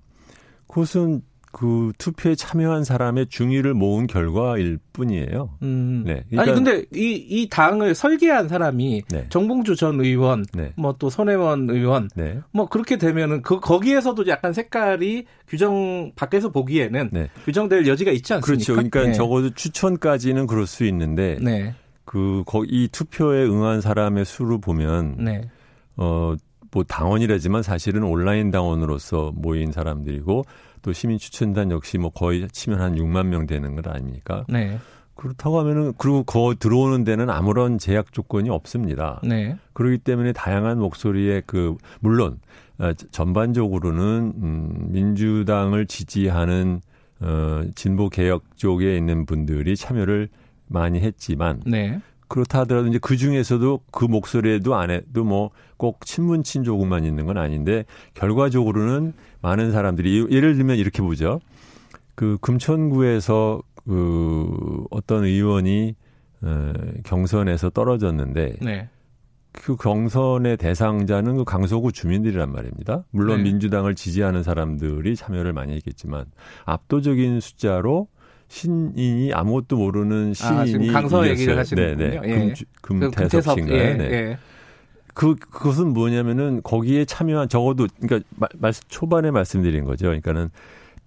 그것은 0.68 1.22
그 1.52 1.92
투표에 2.00 2.34
참여한 2.34 2.84
사람의 2.84 3.28
중의를 3.28 3.76
모은 3.76 4.08
결과일 4.08 4.80
뿐이에요. 4.92 5.52
음. 5.62 6.02
네. 6.04 6.24
그러니까 6.28 6.42
아니 6.42 6.54
근데 6.54 6.86
이 6.92 7.14
이 7.30 7.48
당을 7.48 7.94
설계한 7.94 8.48
사람이 8.48 9.04
네. 9.10 9.28
정봉주 9.30 9.76
전 9.76 10.02
의원, 10.02 10.46
네. 10.56 10.74
뭐또 10.78 11.12
손혜원 11.12 11.70
의원, 11.70 12.10
네. 12.16 12.40
뭐 12.52 12.68
그렇게 12.68 12.98
되면은 12.98 13.44
그 13.44 13.60
거기에서도 13.60 14.26
약간 14.28 14.52
색깔이 14.52 15.26
규정 15.48 16.12
밖에서 16.16 16.50
보기에는 16.52 17.10
네. 17.14 17.30
규정될 17.46 17.86
여지가 17.86 18.10
있지 18.12 18.34
않습니까? 18.34 18.46
그렇죠. 18.46 18.74
그러니까 18.74 19.04
네. 19.04 19.14
적어도 19.14 19.52
추천까지는 19.52 20.48
그럴 20.48 20.66
수 20.66 20.86
있는데 20.86 21.38
네. 21.40 21.76
그, 22.06 22.44
거, 22.46 22.64
이 22.68 22.88
투표에 22.92 23.46
응한 23.46 23.82
사람의 23.82 24.26
수를 24.26 24.60
보면, 24.60 25.18
네. 25.20 25.42
어, 25.96 26.36
뭐 26.74 26.84
당원이라지만 26.84 27.62
사실은 27.62 28.04
온라인 28.04 28.52
당원으로서 28.52 29.32
모인 29.36 29.72
사람들이고 29.72 30.44
또 30.82 30.92
시민 30.92 31.18
추천단 31.18 31.72
역시 31.72 31.98
뭐 31.98 32.10
거의 32.10 32.48
치면 32.52 32.82
한 32.82 32.96
6만 32.96 33.28
명 33.28 33.46
되는 33.46 33.76
것 33.76 33.88
아닙니까? 33.88 34.44
네. 34.50 34.80
그렇다고 35.16 35.60
하면은 35.60 35.94
그리고 35.98 36.24
거 36.24 36.56
들어오는 36.58 37.04
데는 37.04 37.30
아무런 37.30 37.78
제약 37.78 38.12
조건이 38.12 38.50
없습니다. 38.50 39.22
네. 39.24 39.56
그렇기 39.74 40.00
때문에 40.00 40.34
다양한 40.34 40.80
목소리에 40.80 41.44
그 41.46 41.78
물론 42.00 42.40
어, 42.80 42.92
전반적으로는 42.94 44.34
음 44.42 44.88
민주당을 44.90 45.86
지지하는 45.86 46.82
어 47.20 47.64
진보 47.76 48.10
개혁 48.10 48.58
쪽에 48.58 48.98
있는 48.98 49.28
분들이 49.28 49.76
참여를 49.76 50.30
많이 50.74 51.00
했지만 51.00 51.62
네. 51.66 52.02
그렇다 52.28 52.62
하더라도 52.62 52.88
이제 52.88 53.00
그 53.00 53.16
중에서도 53.16 53.82
그 53.92 54.06
목소리에도 54.06 54.76
안에도 54.76 55.24
뭐 55.24 55.52
꼭 55.84 56.06
친문 56.06 56.44
친조국만 56.44 57.04
있는 57.04 57.26
건 57.26 57.38
아닌데 57.38 57.84
결과적으로는 58.14 59.12
많은 59.42 59.74
사람들이 59.74 60.28
예를 60.30 60.56
들면 60.56 60.78
이렇게 60.78 61.02
보죠. 61.02 61.42
그 62.16 62.38
금천구에서 62.40 63.62
그 63.86 64.86
어떤 64.92 65.26
의원이 65.26 65.96
어, 66.42 66.74
경선에서 67.04 67.72
떨어졌는데 67.72 68.54
네. 68.62 68.88
그 69.52 69.76
경선의 69.76 70.56
대상자는 70.56 71.36
그 71.36 71.44
강서구 71.44 71.92
주민들이란 71.92 72.54
말입니다. 72.54 73.04
물론 73.12 73.40
네. 73.40 73.44
민주당을 73.44 73.94
지지하는 73.94 74.42
사람들이 74.42 75.18
참여를 75.18 75.52
많이 75.52 75.74
했겠지만 75.74 76.28
압도적인 76.64 77.42
숫자로 77.42 78.08
신인이 78.48 79.34
아무것도 79.34 79.78
모르는 79.78 80.34
신인이 80.34 80.90
아, 80.90 80.94
강서 80.94 81.28
얘기를 81.28 81.58
하시는 81.58 81.98
네네. 81.98 82.20
예. 82.24 82.54
금, 82.82 83.00
금태섭 83.00 83.56
씨인가요? 83.56 83.78
예, 83.78 83.94
네. 83.96 84.04
예. 84.12 84.38
그 85.14 85.36
그것은 85.36 85.94
뭐냐면은 85.94 86.62
거기에 86.64 87.06
참여한 87.06 87.50
적어도 87.50 87.88
그러니까 88.02 88.28
말, 88.58 88.74
초반에 88.88 89.32
말씀드린 89.32 89.86
거죠. 89.86 90.08
그러니까는 90.08 90.50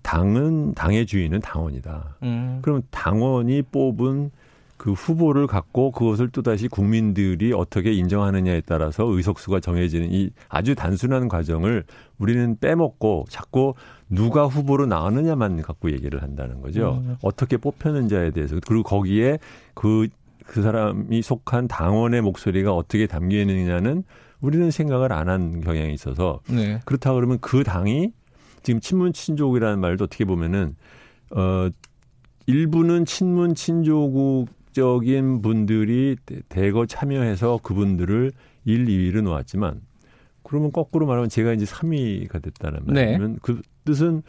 당은 0.02 0.74
당의 0.74 1.06
주인은 1.06 1.40
당원이다. 1.40 2.16
음. 2.22 2.58
그럼 2.62 2.82
당원이 2.90 3.62
뽑은 3.62 4.30
그 4.76 4.92
후보를 4.92 5.46
갖고 5.46 5.90
그것을 5.90 6.28
또다시 6.28 6.68
국민들이 6.68 7.52
어떻게 7.52 7.92
인정하느냐에 7.92 8.62
따라서 8.66 9.04
의석수가 9.04 9.60
정해지는 9.60 10.12
이 10.12 10.30
아주 10.48 10.74
단순한 10.74 11.28
과정을 11.28 11.84
우리는 12.18 12.56
빼먹고 12.58 13.24
자꾸 13.28 13.74
누가 14.08 14.46
후보로 14.46 14.86
나왔느냐만 14.86 15.62
갖고 15.62 15.90
얘기를 15.90 16.22
한다는 16.22 16.60
거죠. 16.60 17.02
음. 17.04 17.16
어떻게 17.22 17.56
뽑혔는지에 17.56 18.30
대해서. 18.30 18.56
그리고 18.66 18.82
거기에 18.84 19.38
그, 19.74 20.08
그 20.46 20.62
사람이 20.62 21.22
속한 21.22 21.68
당원의 21.68 22.22
목소리가 22.22 22.72
어떻게 22.74 23.06
담겨 23.06 23.38
있느냐는 23.40 24.04
우리는 24.40 24.70
생각을 24.70 25.12
안 25.12 25.28
한 25.28 25.60
경향이 25.60 25.92
있어서 25.94 26.40
네. 26.48 26.80
그렇다 26.84 27.12
그러면 27.14 27.38
그 27.40 27.64
당이 27.64 28.12
지금 28.62 28.80
친문 28.80 29.12
친족이라는 29.12 29.80
말도 29.80 30.04
어떻게 30.04 30.24
보면은 30.24 30.76
어 31.30 31.68
일부는 32.46 33.06
친문 33.06 33.54
친조국적인 33.56 35.42
분들이 35.42 36.16
대거 36.48 36.86
참여해서 36.86 37.58
그분들을 37.62 38.30
1, 38.64 38.84
2위로 38.86 39.22
놓았지만 39.22 39.80
그러면 40.44 40.70
거꾸로 40.70 41.06
말하면 41.06 41.28
제가 41.28 41.52
이제 41.52 41.64
3위가 41.64 42.40
됐다는 42.40 42.80
말이면 42.86 43.32
네. 43.32 43.38
그 43.42 43.62
뜻은 43.86 44.22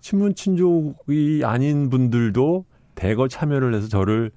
친문 0.00 0.34
친족이 0.34 1.42
아닌 1.44 1.90
분들도 1.90 2.64
대거 2.94 3.28
참여를 3.28 3.74
해서 3.74 3.88
저를 3.88 4.30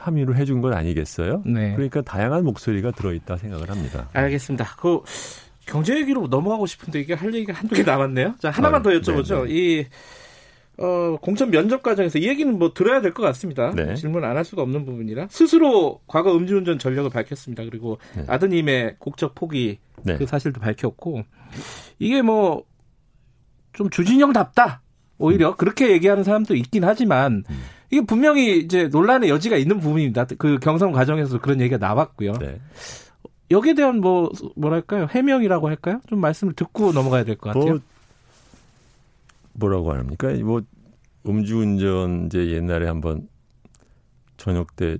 3위로 0.00 0.34
해준 0.34 0.60
건 0.60 0.72
아니겠어요? 0.72 1.42
네. 1.46 1.72
그러니까 1.74 2.02
다양한 2.02 2.42
목소리가 2.44 2.90
들어있다 2.90 3.36
생각을 3.36 3.70
합니다. 3.70 4.08
알겠습니다. 4.12 4.64
그 4.80 5.00
경제 5.64 5.96
얘기로 5.96 6.26
넘어가고 6.26 6.66
싶은데 6.66 7.00
이게 7.00 7.14
할 7.14 7.32
얘기가 7.32 7.52
한두 7.52 7.74
개 7.76 7.82
남았네요. 7.84 8.34
자 8.40 8.50
하나만 8.50 8.80
아, 8.80 8.82
더 8.82 8.90
여쭤보죠. 8.90 9.44
네네. 9.44 9.44
네. 9.46 9.54
이 9.54 9.86
어, 10.78 11.16
공천 11.22 11.50
면접 11.50 11.82
과정에서 11.82 12.18
이 12.18 12.26
얘기는 12.28 12.58
뭐 12.58 12.74
들어야 12.74 13.00
될 13.00 13.14
것 13.14 13.22
같습니다. 13.22 13.70
네. 13.74 13.94
질문 13.94 14.24
안 14.24 14.36
할 14.36 14.44
수가 14.44 14.62
없는 14.62 14.84
부분이라 14.84 15.28
스스로 15.30 16.00
과거 16.06 16.36
음주운전 16.36 16.78
전력을 16.78 17.08
밝혔습니다. 17.10 17.64
그리고 17.64 17.98
네. 18.16 18.24
아드님의 18.28 18.96
국적 18.98 19.34
포기 19.34 19.78
네. 20.02 20.16
그 20.18 20.26
사실도 20.26 20.60
밝혔고 20.60 21.22
이게 21.98 22.22
뭐 22.22 22.64
좀 23.76 23.90
주진영답다 23.90 24.80
오히려 25.18 25.50
음. 25.50 25.56
그렇게 25.56 25.92
얘기하는 25.92 26.24
사람도 26.24 26.56
있긴 26.56 26.82
하지만 26.84 27.44
음. 27.48 27.56
이게 27.90 28.04
분명히 28.04 28.58
이제 28.58 28.88
논란의 28.88 29.28
여지가 29.30 29.56
있는 29.56 29.78
부분입니다. 29.78 30.26
그 30.38 30.58
경선 30.58 30.90
과정에서 30.92 31.38
그런 31.38 31.60
얘기가 31.60 31.76
나왔고요. 31.78 32.32
네. 32.32 32.60
여기에 33.50 33.74
대한 33.74 34.00
뭐 34.00 34.28
뭐랄까요 34.56 35.06
해명이라고 35.08 35.68
할까요? 35.68 36.00
좀 36.08 36.20
말씀을 36.20 36.54
듣고 36.54 36.92
넘어가야 36.92 37.22
될 37.24 37.36
것 37.36 37.50
같아요. 37.54 37.74
뭐, 37.74 37.80
뭐라고 39.52 39.92
합니까? 39.92 40.32
뭐 40.42 40.62
음주운전 41.26 42.26
이제 42.26 42.50
옛날에 42.50 42.86
한번 42.86 43.28
저녁 44.36 44.74
때 44.74 44.98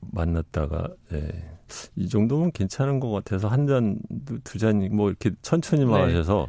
만났다가 0.00 0.88
예. 1.12 1.28
이 1.96 2.08
정도면 2.08 2.52
괜찮은 2.52 3.00
것 3.00 3.10
같아서 3.10 3.48
한 3.48 3.66
잔, 3.66 3.98
두 4.44 4.58
잔, 4.58 4.88
뭐 4.92 5.08
이렇게 5.08 5.30
천천히 5.42 5.84
네. 5.84 5.90
마셔서 5.90 6.46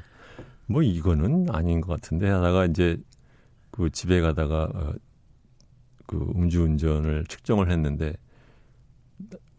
뭐 0.67 0.81
이거는 0.81 1.47
아닌 1.49 1.81
것 1.81 1.93
같은데 1.93 2.29
하다가 2.29 2.65
이제 2.65 2.97
그 3.71 3.89
집에 3.89 4.21
가다가 4.21 4.69
어, 4.73 4.93
그 6.05 6.31
음주운전을 6.35 7.25
측정을 7.27 7.71
했는데 7.71 8.13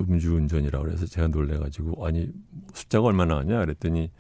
음주운전이라고 0.00 0.84
그래서 0.84 1.06
제가 1.06 1.28
놀래가지고 1.28 2.06
아니 2.06 2.30
숫자가 2.74 3.06
얼마 3.06 3.24
나왔냐 3.24 3.60
그랬더니 3.60 4.10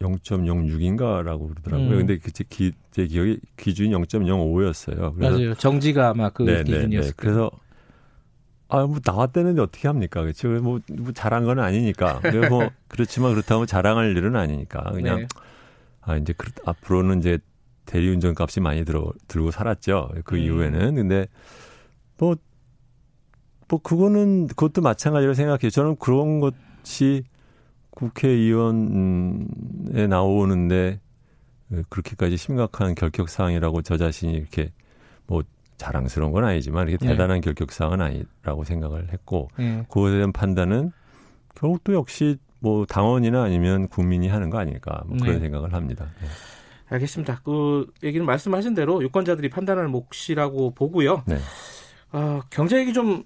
0.06인가라고 0.00 1.48
그러더라고요. 1.48 1.90
음. 1.90 1.96
근데 1.98 2.18
그제 2.18 2.44
기, 2.48 2.72
제 2.90 3.06
기억이 3.06 3.40
기준이 3.56 3.90
0.05였어요. 3.90 5.14
그래서 5.14 5.38
맞아요. 5.38 5.54
정지가 5.54 6.10
아마 6.10 6.28
그 6.30 6.42
네네네. 6.42 6.64
네, 6.64 6.72
기준이었어요. 6.76 7.12
그래서 7.16 7.50
아, 8.68 8.84
뭐 8.84 8.98
나왔다는데 9.04 9.62
어떻게 9.62 9.88
합니까? 9.88 10.22
그렇죠. 10.22 10.48
뭐, 10.48 10.80
뭐 10.90 11.12
잘한 11.12 11.44
건 11.44 11.60
아니니까. 11.60 12.20
그리고 12.20 12.48
뭐 12.48 12.70
그렇지만 12.88 13.32
그렇다고 13.32 13.64
자랑할 13.64 14.16
일은 14.16 14.36
아니니까 14.36 14.90
그냥 14.92 15.20
네. 15.20 15.26
아 16.06 16.16
이제 16.16 16.32
그, 16.36 16.50
앞으로는 16.64 17.18
이제 17.18 17.38
대리운전 17.84 18.34
값이 18.38 18.60
많이 18.60 18.84
들어 18.84 19.12
들고 19.28 19.50
살았죠. 19.50 20.10
그 20.24 20.36
음. 20.36 20.40
이후에는 20.40 20.94
근데 20.94 21.26
뭐뭐 22.18 22.36
뭐 23.68 23.82
그거는 23.82 24.46
그것도 24.46 24.80
마찬가지로 24.80 25.34
생각해요. 25.34 25.70
저는 25.70 25.96
그런 25.96 26.40
것이 26.40 27.24
국회의원에 27.90 29.46
나오는데 30.08 31.00
그렇게까지 31.88 32.36
심각한 32.36 32.94
결격 32.94 33.28
사항이라고 33.28 33.82
저 33.82 33.96
자신이 33.96 34.32
이렇게 34.34 34.72
뭐 35.26 35.42
자랑스러운 35.76 36.32
건 36.32 36.44
아니지만 36.44 36.88
이렇게 36.88 37.04
네. 37.04 37.12
대단한 37.12 37.40
결격 37.40 37.72
사항은 37.72 38.00
아니라고 38.00 38.64
생각을 38.64 39.12
했고 39.12 39.48
네. 39.58 39.84
그것에 39.88 40.16
대한 40.16 40.32
판단은 40.32 40.92
결국 41.54 41.82
또 41.84 41.94
역시 41.94 42.36
뭐 42.58 42.86
당원이나 42.86 43.42
아니면 43.42 43.88
국민이 43.88 44.28
하는 44.28 44.50
거 44.50 44.58
아닐까 44.58 45.02
뭐 45.06 45.18
그런 45.18 45.34
네. 45.34 45.40
생각을 45.40 45.72
합니다. 45.72 46.06
네. 46.20 46.28
알겠습니다. 46.88 47.40
그 47.44 47.86
얘기는 48.02 48.24
말씀하신 48.24 48.74
대로 48.74 49.02
유권자들이 49.02 49.50
판단할 49.50 49.88
몫이라고 49.88 50.72
보고요. 50.74 51.22
네. 51.26 51.38
어, 52.12 52.40
경제 52.50 52.78
얘기 52.78 52.92
좀 52.92 53.24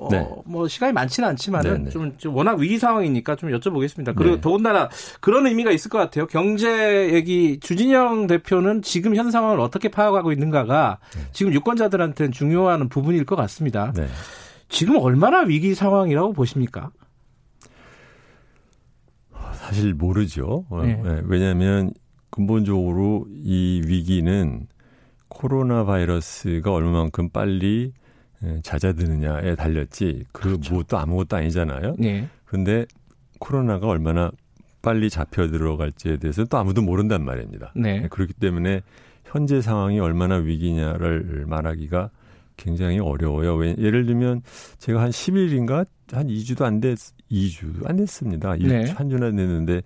어, 0.00 0.08
네. 0.10 0.26
뭐 0.46 0.66
시간이 0.66 0.94
많지는 0.94 1.28
않지만은 1.30 1.72
네, 1.72 1.84
네. 1.84 1.90
좀, 1.90 2.16
좀, 2.16 2.34
워낙 2.34 2.58
위기 2.58 2.78
상황이니까 2.78 3.36
좀 3.36 3.50
여쭤보겠습니다. 3.50 4.16
그리고 4.16 4.36
네. 4.36 4.40
더군다나 4.40 4.88
그런 5.20 5.46
의미가 5.46 5.70
있을 5.72 5.90
것 5.90 5.98
같아요. 5.98 6.26
경제 6.26 7.12
얘기 7.12 7.60
주진영 7.60 8.26
대표는 8.26 8.80
지금 8.80 9.14
현 9.14 9.30
상황을 9.30 9.60
어떻게 9.60 9.90
파악하고 9.90 10.32
있는가가 10.32 10.98
네. 11.14 11.20
지금 11.32 11.52
유권자들한테는 11.52 12.32
중요한 12.32 12.88
부분일 12.88 13.26
것 13.26 13.36
같습니다. 13.36 13.92
네. 13.94 14.06
지금 14.70 14.96
얼마나 14.96 15.40
위기 15.40 15.74
상황이라고 15.74 16.32
보십니까? 16.32 16.90
사실 19.70 19.94
모르죠. 19.94 20.66
어, 20.68 20.82
왜냐하면 21.24 21.92
근본적으로 22.30 23.26
이 23.30 23.82
위기는 23.86 24.66
코로나 25.28 25.84
바이러스가 25.84 26.72
얼마만큼 26.72 27.30
빨리 27.30 27.92
예, 28.42 28.60
잦아드느냐에 28.62 29.54
달렸지 29.54 30.24
그 30.32 30.42
그렇죠. 30.42 30.74
무엇도 30.74 30.98
아무것도 30.98 31.36
아니잖아요. 31.36 31.94
네. 31.98 32.28
근데 32.44 32.86
코로나가 33.38 33.86
얼마나 33.86 34.30
빨리 34.82 35.10
잡혀 35.10 35.48
들어갈지에 35.48 36.16
대해서는 36.16 36.48
또 36.48 36.56
아무도 36.58 36.82
모른단 36.82 37.24
말입니다. 37.24 37.72
네. 37.76 38.02
예, 38.04 38.08
그렇기 38.08 38.34
때문에 38.34 38.80
현재 39.24 39.60
상황이 39.60 40.00
얼마나 40.00 40.36
위기냐를 40.36 41.44
말하기가 41.46 42.10
굉장히 42.60 42.98
어려워요. 42.98 43.54
왜, 43.56 43.74
예를 43.78 44.06
들면 44.06 44.42
제가 44.78 45.00
한 45.00 45.10
10일인가 45.10 45.86
한 46.12 46.28
2주도 46.28 46.62
안 46.62 46.80
됐, 46.80 46.98
2주 47.30 47.88
안 47.88 47.96
됐습니다. 47.96 48.54
네. 48.56 48.90
한 48.90 49.08
주나 49.08 49.30
됐는데 49.30 49.82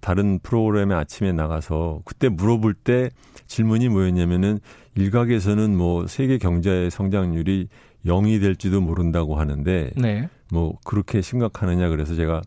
다른 0.00 0.38
프로그램에 0.38 0.94
아침에 0.94 1.32
나가서 1.32 2.00
그때 2.04 2.28
물어볼 2.28 2.74
때 2.74 3.10
질문이 3.46 3.88
뭐였냐면은 3.88 4.58
일각에서는 4.94 5.76
뭐 5.76 6.06
세계 6.06 6.38
경제 6.38 6.88
성장률이 6.90 7.68
0이 8.06 8.40
될지도 8.40 8.80
모른다고 8.80 9.36
하는데 9.36 9.90
네. 9.96 10.28
뭐 10.50 10.76
그렇게 10.84 11.20
심각하느냐 11.20 11.88
그래서 11.88 12.14
제가 12.14 12.42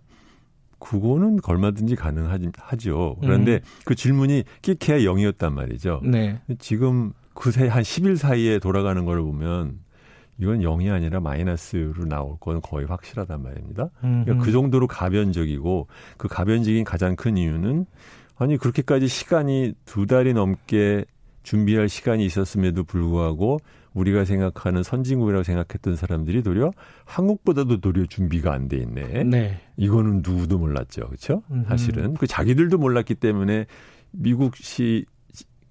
그거는 0.79 1.39
얼마든지 1.43 1.95
가능하죠. 1.95 3.17
그런데 3.21 3.55
음. 3.55 3.59
그 3.85 3.93
질문이 3.93 4.43
끼케야 4.63 4.99
0이었단 4.99 5.53
말이죠. 5.53 6.01
네. 6.03 6.41
지금 6.57 7.13
그새 7.33 7.67
한 7.67 7.83
10일 7.83 8.17
사이에 8.17 8.59
돌아가는 8.59 9.03
걸 9.05 9.21
보면 9.21 9.79
이건 10.37 10.59
0이 10.59 10.91
아니라 10.91 11.19
마이너스로 11.19 12.05
나올 12.05 12.35
건 12.39 12.61
거의 12.61 12.85
확실하단 12.87 13.43
말입니다. 13.43 13.89
그러니까 13.99 14.37
그 14.37 14.51
정도로 14.51 14.87
가변적이고 14.87 15.87
그 16.17 16.27
가변적인 16.27 16.83
가장 16.83 17.15
큰 17.15 17.37
이유는 17.37 17.85
아니 18.37 18.57
그렇게까지 18.57 19.07
시간이 19.07 19.73
두 19.85 20.07
달이 20.07 20.33
넘게 20.33 21.05
준비할 21.43 21.89
시간이 21.89 22.25
있었음에도 22.25 22.83
불구하고 22.83 23.59
우리가 23.93 24.25
생각하는 24.25 24.83
선진국이라고 24.83 25.43
생각했던 25.43 25.95
사람들이 25.95 26.43
도리어 26.43 26.71
한국보다도 27.05 27.81
도리어 27.81 28.05
준비가 28.05 28.53
안 28.53 28.67
돼 28.67 28.77
있네. 28.77 29.23
네. 29.25 29.59
이거는 29.77 30.21
누구도 30.23 30.57
몰랐죠. 30.57 31.05
그렇죠? 31.07 31.43
사실은 31.67 32.13
그 32.13 32.25
자기들도 32.25 32.77
몰랐기 32.77 33.15
때문에 33.15 33.65
미국 34.11 34.55
시 34.55 35.05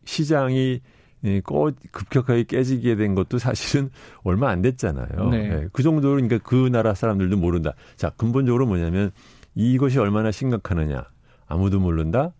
시장이 0.04 0.80
예, 1.24 1.40
꺼 1.40 1.70
급격하게 1.92 2.44
깨지게 2.44 2.96
된 2.96 3.14
것도 3.14 3.38
사실은 3.38 3.90
얼마 4.22 4.50
안 4.50 4.62
됐잖아요. 4.62 5.28
네. 5.30 5.48
네. 5.48 5.68
그 5.72 5.82
정도로 5.82 6.14
그러니까 6.14 6.38
그 6.38 6.68
나라 6.70 6.94
사람들도 6.94 7.36
모른다. 7.36 7.74
자, 7.96 8.10
근본적으로 8.10 8.66
뭐냐면 8.66 9.10
이것이 9.54 9.98
얼마나 9.98 10.30
심각하느냐. 10.30 11.04
아무도 11.46 11.80
모른다. 11.80 12.32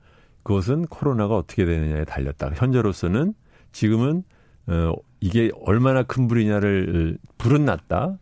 그것은 0.42 0.86
코로나가 0.86 1.36
어떻게 1.36 1.64
되느냐에 1.64 2.04
달렸다. 2.04 2.52
현재로서는 2.54 3.34
지금은 3.72 4.22
어 4.66 4.92
이게 5.20 5.50
얼마나 5.66 6.02
큰 6.02 6.28
불이냐를 6.28 7.18
불은 7.38 7.64
났다. 7.64 8.18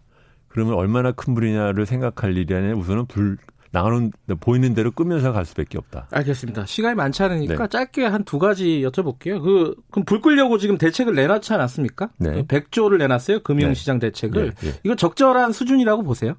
그러면 0.49 0.75
얼마나 0.75 1.13
큰 1.13 1.35
불이냐를 1.35 1.87
생각할 1.87 2.37
일이 2.37 2.53
아니라 2.55 2.75
우선은 2.77 3.07
불 3.07 3.37
나오는 3.71 4.11
보이는 4.41 4.75
대로 4.75 4.91
끄면서 4.91 5.33
갈 5.33 5.45
수밖에 5.45 5.77
없다. 5.79 6.09
알겠습니다. 6.11 6.67
시간이 6.67 6.95
많지 6.97 7.23
않으니까 7.23 7.57
네. 7.57 7.69
짧게 7.69 8.05
한 8.07 8.25
두 8.25 8.39
가지 8.39 8.83
여쭤볼게요. 8.85 9.43
그 9.43 9.75
그럼 9.91 10.05
불 10.05 10.21
끄려고 10.21 10.59
지금 10.59 10.79
대책을 10.79 11.15
내놨지 11.15 11.53
않았습니까? 11.55 12.11
네. 12.19 12.45
100조를 12.45 12.91
그 12.91 12.95
내놨어요. 12.97 13.41
금융시장 13.43 13.99
네. 13.99 14.09
대책을. 14.09 14.55
네. 14.55 14.69
네. 14.71 14.79
이거 14.85 14.95
적절한 14.97 15.53
수준이라고 15.53 16.03
보세요? 16.03 16.35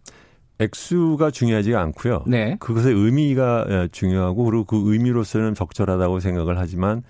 액수가 0.59 1.31
중요하지 1.31 1.75
않고요. 1.75 2.23
네. 2.27 2.57
그것의 2.59 2.93
의미가 2.93 3.65
예, 3.69 3.89
중요하고 3.91 4.43
그리고 4.45 4.65
그 4.65 4.91
의미로서는 4.91 5.53
적절하다고 5.55 6.19
생각을 6.19 6.57
하지만 6.59 7.03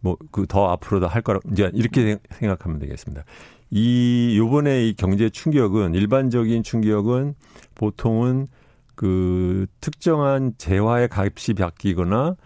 뭐 0.00 0.16
그 0.32 0.46
더 0.46 0.68
앞으로도 0.70 1.06
할 1.08 1.22
거라 1.22 1.40
이제 1.52 1.70
이렇게 1.74 2.18
생각하면 2.30 2.78
되겠습니다. 2.78 3.24
이 3.70 4.36
요번에 4.38 4.86
이 4.86 4.94
경제 4.94 5.28
충격은 5.30 5.94
일반적인 5.94 6.62
충격은 6.62 7.34
보통은 7.74 8.46
그 8.94 9.66
특정한 9.80 10.54
재화의 10.58 11.08
값이 11.10 11.54
바뀌거나 11.54 12.36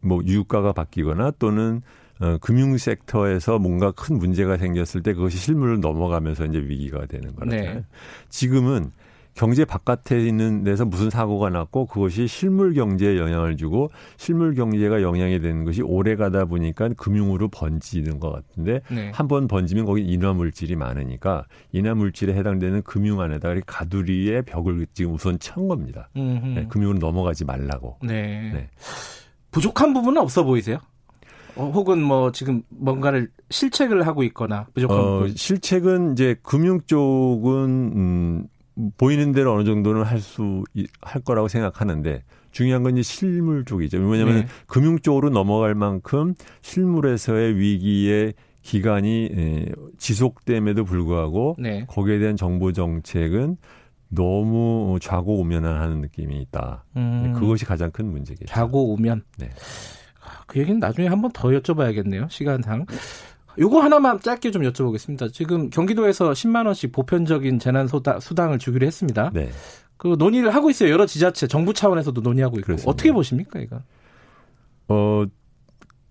뭐 0.00 0.22
유가가 0.24 0.72
바뀌거나 0.72 1.32
또는 1.38 1.82
어, 2.20 2.36
금융 2.40 2.76
섹터에서 2.76 3.58
뭔가 3.58 3.92
큰 3.92 4.18
문제가 4.18 4.56
생겼을 4.56 5.02
때 5.02 5.14
그것이 5.14 5.38
실물로 5.38 5.78
넘어가면서 5.78 6.46
이제 6.46 6.58
위기가 6.58 7.06
되는 7.06 7.34
거잖아요. 7.34 7.74
네. 7.74 7.84
지금은 8.28 8.90
경제 9.38 9.64
바깥에 9.64 10.18
있는 10.26 10.64
데서 10.64 10.84
무슨 10.84 11.10
사고가 11.10 11.48
났고 11.48 11.86
그것이 11.86 12.26
실물 12.26 12.74
경제에 12.74 13.16
영향을 13.16 13.56
주고 13.56 13.92
실물 14.16 14.56
경제가 14.56 15.00
영향이 15.00 15.38
되는 15.38 15.64
것이 15.64 15.80
오래 15.80 16.16
가다 16.16 16.46
보니까 16.46 16.88
금융으로 16.96 17.46
번지는 17.46 18.18
것 18.18 18.32
같은데 18.32 18.80
네. 18.90 19.12
한번 19.14 19.46
번지면 19.46 19.84
거기 19.84 20.02
인화 20.02 20.32
물질이 20.32 20.74
많으니까 20.74 21.44
인화 21.70 21.94
물질에 21.94 22.34
해당되는 22.34 22.82
금융 22.82 23.20
안에다 23.20 23.54
가 23.54 23.60
가두리의 23.64 24.42
벽을 24.42 24.88
지금 24.92 25.14
우선 25.14 25.38
천 25.38 25.68
겁니다. 25.68 26.08
네, 26.16 26.66
금융으로 26.68 26.98
넘어가지 26.98 27.44
말라고. 27.44 27.98
네. 28.02 28.50
네. 28.52 28.68
부족한 29.52 29.94
부분은 29.94 30.20
없어 30.20 30.42
보이세요? 30.42 30.78
어, 31.54 31.70
혹은 31.72 32.02
뭐 32.02 32.32
지금 32.32 32.62
뭔가를 32.70 33.30
실책을 33.50 34.04
하고 34.04 34.24
있거나 34.24 34.66
부족한 34.74 34.98
어. 34.98 35.28
실책은 35.28 36.14
이제 36.14 36.34
금융 36.42 36.80
쪽은 36.80 37.92
음 37.94 38.48
보이는 38.96 39.32
대로 39.32 39.52
어느 39.54 39.64
정도는 39.64 40.02
할 40.02 40.18
수 40.18 40.62
할 41.02 41.22
거라고 41.22 41.48
생각하는데 41.48 42.22
중요한 42.52 42.82
건 42.82 42.96
이제 42.96 43.02
실물 43.02 43.64
쪽이죠. 43.64 43.98
왜냐하면 43.98 44.40
네. 44.40 44.46
금융 44.66 44.98
쪽으로 44.98 45.30
넘어갈 45.30 45.74
만큼 45.74 46.34
실물에서의 46.62 47.56
위기의 47.58 48.34
기간이 48.62 49.30
에, 49.36 49.66
지속됨에도 49.98 50.84
불구하고 50.84 51.56
네. 51.58 51.84
거기에 51.88 52.18
대한 52.18 52.36
정부 52.36 52.72
정책은 52.72 53.56
너무 54.08 54.98
좌고 55.00 55.40
우면하는 55.40 56.00
느낌이 56.00 56.40
있다. 56.42 56.84
음. 56.96 57.20
네, 57.24 57.32
그것이 57.40 57.64
가장 57.64 57.90
큰 57.90 58.10
문제겠죠. 58.10 58.46
좌고 58.52 58.94
우면. 58.94 59.22
네. 59.38 59.50
그 60.46 60.58
얘기는 60.60 60.78
나중에 60.78 61.08
한번 61.08 61.30
더 61.32 61.48
여쭤봐야겠네요. 61.48 62.30
시간상. 62.30 62.86
요거 63.58 63.80
하나만 63.80 64.20
짧게 64.20 64.50
좀 64.50 64.62
여쭤보겠습니다. 64.62 65.32
지금 65.32 65.70
경기도에서 65.70 66.32
10만 66.32 66.66
원씩 66.66 66.92
보편적인 66.92 67.58
재난 67.58 67.88
수당을 67.88 68.58
주기로 68.58 68.86
했습니다. 68.86 69.30
네. 69.34 69.50
그 69.96 70.16
논의를 70.18 70.54
하고 70.54 70.70
있어요. 70.70 70.90
여러 70.90 71.06
지자체, 71.06 71.48
정부 71.48 71.74
차원에서도 71.74 72.20
논의하고 72.20 72.58
있고 72.58 72.66
그렇습니다. 72.66 72.90
어떻게 72.90 73.10
보십니까, 73.10 73.58
이거? 73.58 73.80
어, 74.88 75.24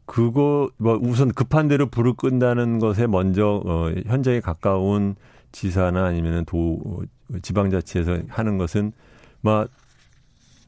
그거 0.07 0.71
뭐 0.77 0.97
우선 1.01 1.29
급한 1.29 1.67
대로 1.67 1.85
불을 1.87 2.13
끈다는 2.13 2.79
것에 2.79 3.07
먼저 3.07 3.61
어 3.65 3.91
현장에 4.05 4.39
가까운 4.39 5.15
지사나 5.51 6.05
아니면은 6.05 6.45
도 6.45 7.03
지방자치에서 7.41 8.19
하는 8.29 8.57
것은 8.57 8.93
막 9.41 9.69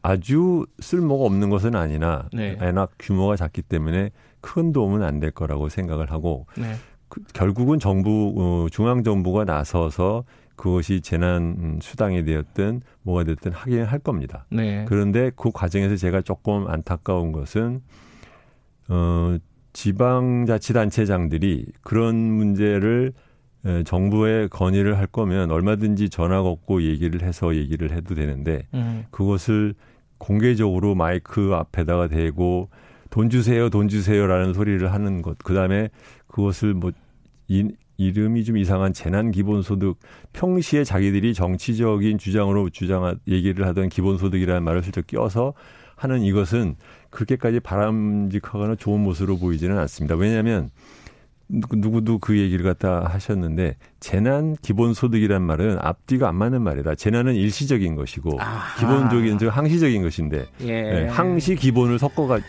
아주 0.02 0.66
쓸모가 0.80 1.24
없는 1.26 1.50
것은 1.50 1.76
아니나 1.76 2.28
네. 2.34 2.58
워낙 2.60 2.92
규모가 3.00 3.38
작기 3.38 3.62
때문에 3.62 4.12
큰 4.42 4.72
도움은 4.72 5.04
안 5.04 5.20
될 5.20 5.32
거라고 5.32 5.70
생각을 5.70 6.12
하고 6.12 6.46
네. 6.58 6.76
그, 7.10 7.22
결국은 7.34 7.80
정부 7.80 8.34
어, 8.38 8.68
중앙 8.70 9.04
정부가 9.04 9.44
나서서 9.46 10.24
그것이 10.56 11.02
재난 11.02 11.80
수당이 11.82 12.26
되었든 12.26 12.82
뭐가 13.04 13.24
됐든 13.24 13.52
하긴 13.54 13.84
할 13.84 14.00
겁니다. 14.00 14.46
네. 14.50 14.86
그런데 14.88 15.32
그 15.36 15.52
과정에서 15.52 15.96
제가 15.96 16.22
조금 16.22 16.68
안타까운 16.68 17.32
것은 17.32 17.82
어 18.90 19.38
지방자치단체장들이 19.72 21.66
그런 21.82 22.16
문제를 22.16 23.14
정부에 23.86 24.48
건의를 24.48 24.98
할 24.98 25.08
거면 25.08 25.52
얼마든지 25.52 26.10
전화 26.10 26.42
걸고 26.42 26.82
얘기를 26.84 27.22
해서 27.22 27.56
얘기를 27.56 27.92
해도 27.92 28.16
되는데 28.16 28.68
음. 28.74 29.06
그것을 29.12 29.76
공개적으로 30.18 30.96
마이크 30.96 31.52
앞에다가 31.54 32.08
대고 32.08 32.70
돈 33.10 33.30
주세요, 33.30 33.70
돈 33.70 33.88
주세요라는 33.88 34.54
소리를 34.54 34.92
하는 34.92 35.22
것. 35.22 35.38
그 35.40 35.54
다음에 35.54 35.90
그것을 36.28 36.74
뭐 36.74 36.92
이, 37.48 37.68
이름이 37.98 38.46
좀 38.46 38.58
이상한 38.58 38.94
재난 38.94 39.32
기본소득 39.32 40.00
평시에 40.32 40.84
자기들이 40.84 41.34
정치적인 41.34 42.18
주장으로 42.18 42.70
주장 42.70 43.18
얘기를 43.28 43.68
하던 43.68 43.90
기본소득이라는 43.90 44.64
말을 44.64 44.84
슬쩍 44.84 45.08
껴서 45.08 45.54
하는 45.96 46.22
이것은 46.22 46.76
그렇게까지 47.10 47.60
바람직하거나 47.60 48.76
좋은 48.76 49.02
모습으로 49.02 49.38
보이지는 49.38 49.78
않습니다. 49.80 50.16
왜냐하면 50.16 50.70
누구도 51.50 52.20
그 52.20 52.38
얘기를 52.38 52.64
갖다 52.64 53.06
하셨는데 53.06 53.76
재난 54.00 54.56
기본소득이란 54.62 55.42
말은 55.42 55.80
앞뒤가 55.82 56.30
안 56.30 56.36
맞는 56.36 56.62
말이다. 56.62 56.96
재난은 56.96 57.36
일시적인 57.36 57.96
것이고 57.96 58.40
아하. 58.40 58.80
기본적인 58.80 59.40
즉 59.40 59.48
항시적인 59.50 60.04
것인데 60.04 60.46
예. 60.62 60.82
네, 60.82 61.08
항시 61.08 61.56
기본을 61.56 61.98
섞어가 62.00 62.40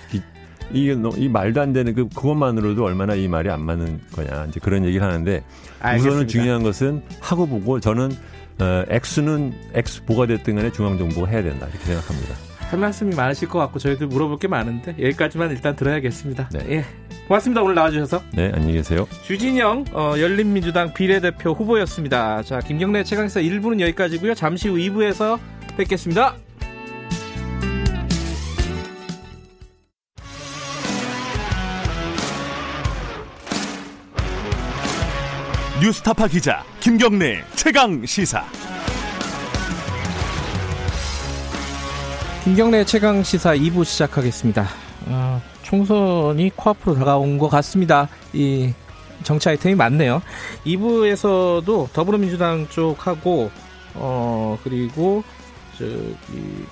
이게 0.72 0.96
이 1.16 1.28
말도 1.28 1.60
안 1.60 1.72
되는 1.72 1.94
그 1.94 2.08
그것만으로도 2.08 2.84
얼마나 2.84 3.14
이 3.14 3.28
말이 3.28 3.50
안 3.50 3.62
맞는 3.62 4.00
거냐 4.12 4.46
이제 4.48 4.60
그런 4.60 4.84
얘기를 4.84 5.06
하는데 5.06 5.42
알겠습니다. 5.80 6.08
우선은 6.08 6.28
중요한 6.28 6.62
것은 6.62 7.02
하고 7.20 7.46
보고 7.46 7.80
저는 7.80 8.10
어, 8.60 8.84
액수는 8.88 9.54
액수 9.74 10.02
뭐가 10.06 10.26
됐든 10.26 10.54
간에 10.56 10.70
중앙정부가 10.70 11.28
해야 11.28 11.42
된다 11.42 11.66
이렇게 11.66 11.84
생각합니다. 11.84 12.34
할 12.70 12.78
말씀이 12.78 13.14
많으실 13.16 13.48
것 13.48 13.58
같고 13.58 13.80
저희도 13.80 14.06
물어볼 14.06 14.38
게 14.38 14.46
많은데 14.46 14.94
여기까지만 15.00 15.50
일단 15.50 15.74
들어야겠습니다. 15.74 16.50
네. 16.52 16.66
예. 16.70 16.84
고맙습니다. 17.26 17.62
오늘 17.62 17.74
나와주셔서. 17.74 18.22
네, 18.32 18.50
안녕히 18.54 18.74
계세요. 18.74 19.08
주진영 19.24 19.84
어, 19.92 20.14
열린민주당 20.18 20.92
비례대표 20.94 21.52
후보였습니다. 21.52 22.42
자, 22.42 22.60
김경래 22.60 23.02
최강사 23.04 23.40
1부는 23.40 23.80
여기까지고요. 23.80 24.34
잠시 24.34 24.68
후 24.68 24.76
2부에서 24.76 25.38
뵙겠습니다. 25.76 26.36
뉴스타파 35.80 36.28
기자 36.28 36.62
김경래 36.80 37.42
최강 37.56 38.04
시사. 38.04 38.44
김경래 42.44 42.84
최강 42.84 43.22
시사 43.22 43.54
2부 43.54 43.86
시작하겠습니다. 43.86 44.66
어, 45.06 45.40
총선이 45.62 46.50
코앞으로 46.54 46.96
다가온 46.96 47.38
것 47.38 47.48
같습니다. 47.48 48.10
이 48.34 48.74
정치 49.22 49.48
아이템이 49.48 49.74
많네요. 49.74 50.20
2부에서도 50.66 51.90
더불어민주당 51.94 52.68
쪽하고 52.68 53.50
어 53.94 54.58
그리고 54.62 55.24
저기 55.78 56.66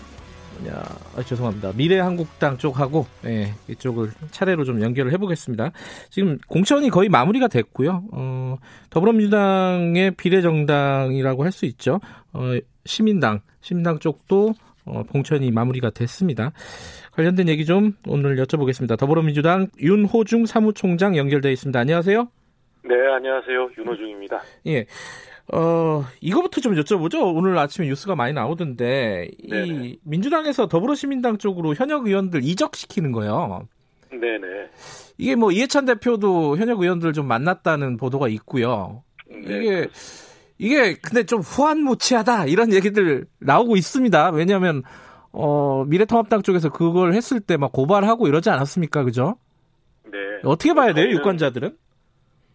뭐냐 0.59 0.75
아, 1.16 1.23
죄송합니다 1.23 1.73
미래한국당 1.77 2.59
쪽하고 2.59 3.07
예, 3.25 3.53
이쪽을 3.68 4.11
차례로 4.31 4.64
좀 4.64 4.81
연결을 4.83 5.12
해보겠습니다. 5.12 5.71
지금 6.11 6.38
공천이 6.49 6.90
거의 6.90 7.09
마무리가 7.09 7.49
됐고요. 7.49 8.05
어, 8.12 8.57
더불어민주당의 8.90 10.12
비례정당이라고 10.12 11.44
할 11.44 11.49
수 11.53 11.64
있죠. 11.66 11.99
어, 12.33 12.53
시민당 12.85 13.40
시민당 13.61 13.99
쪽도 13.99 14.55
어, 14.85 15.03
공천이 15.05 15.51
마무리가 15.51 15.90
됐습니다. 15.90 16.53
관련된 17.12 17.49
얘기 17.49 17.64
좀 17.64 17.94
오늘 18.07 18.37
여쭤보겠습니다. 18.37 18.97
더불어민주당 18.99 19.68
윤호중 19.81 20.47
사무총장 20.47 21.16
연결되어 21.16 21.51
있습니다. 21.51 21.79
안녕하세요. 21.81 22.29
네, 22.85 22.94
안녕하세요. 23.16 23.71
윤호중입니다. 23.77 24.40
예. 24.68 24.87
어, 25.52 26.04
이거부터 26.20 26.61
좀 26.61 26.74
여쭤보죠. 26.74 27.34
오늘 27.34 27.56
아침에 27.56 27.87
뉴스가 27.87 28.14
많이 28.14 28.34
나오던데, 28.34 29.30
네네. 29.48 29.66
이 29.66 29.98
민주당에서 30.02 30.68
더불어시민당 30.68 31.38
쪽으로 31.38 31.74
현역 31.74 32.06
의원들 32.06 32.44
이적시키는 32.44 33.12
거예요. 33.12 33.66
네네. 34.11 34.46
이게 35.16 35.34
뭐 35.34 35.50
이해찬 35.50 35.87
대표도 35.87 36.56
현역 36.58 36.80
의원들 36.80 37.12
좀 37.12 37.26
만났다는 37.26 37.96
보도가 37.96 38.28
있고요. 38.28 39.02
네. 39.30 39.38
이게, 39.56 39.88
이게 40.58 40.94
근데 40.94 41.24
좀 41.24 41.40
후한무치하다 41.40 42.46
이런 42.46 42.72
얘기들 42.72 43.26
나오고 43.40 43.76
있습니다. 43.76 44.30
왜냐하면 44.30 44.82
어, 45.32 45.84
미래통합당 45.87 46.42
쪽에서 46.42 46.68
그걸 46.70 47.14
했을 47.14 47.40
때 47.40 47.56
막 47.56 47.72
고발하고 47.72 48.28
이러지 48.28 48.50
않았습니까? 48.50 49.04
그죠? 49.04 49.37
네. 50.04 50.18
어떻게 50.44 50.72
봐야 50.74 50.92
돼요, 50.94 51.11
유권자들은? 51.11 51.76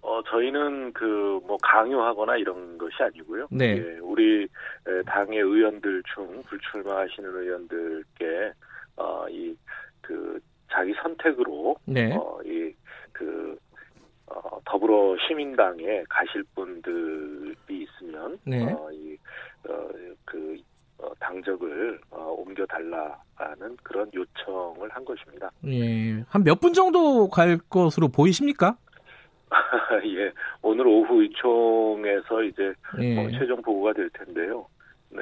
어, 0.04 0.22
저희는 0.30 0.94
그 0.94 1.39
뭐 1.46 1.58
강요하거나 1.63 2.38
이런 2.38 2.78
것이 2.78 2.96
아니고요. 3.02 3.48
네. 3.52 3.78
예, 3.78 3.98
우리 4.02 4.48
당의 5.06 5.39
의원들 5.39 6.04
중 6.13 6.42
불출마하시는 6.44 7.30
의원들께 7.36 8.52
어, 8.98 9.26
이 9.30 9.56
그 10.02 10.38
자기 10.70 10.94
선택으로 11.02 11.76
네. 11.86 12.13
어, 12.16 12.38
이그 12.44 13.58
어, 14.28 14.60
더불어 14.66 15.16
시민당에 15.28 16.04
가실 16.10 16.44
분들이 16.56 17.56
있으면 17.70 18.38
네. 18.46 18.63
어, 18.72 18.89
이, 18.92 19.18
어, 19.70 19.89
그 20.26 20.58
어, 20.98 21.10
당적을 21.20 22.00
어, 22.12 22.36
옮겨 22.38 22.66
달라는 22.66 23.78
그런 23.84 24.10
요청을 24.13 24.89
한 24.89 25.06
것입니다. 25.06 25.50
예, 25.68 26.24
한 26.28 26.44
몇 26.44 26.60
분 26.60 26.74
정도 26.74 27.30
갈 27.30 27.58
것으로 27.70 28.10
보이십니까? 28.10 28.76
예, 30.18 30.32
오늘 30.62 30.88
오후 30.88 31.22
의총에서 31.22 32.44
이제 32.44 32.74
예. 33.00 33.18
어, 33.18 33.30
최종 33.32 33.62
보고가 33.62 33.94
될 33.94 34.10
텐데요. 34.12 34.66
네, 35.10 35.22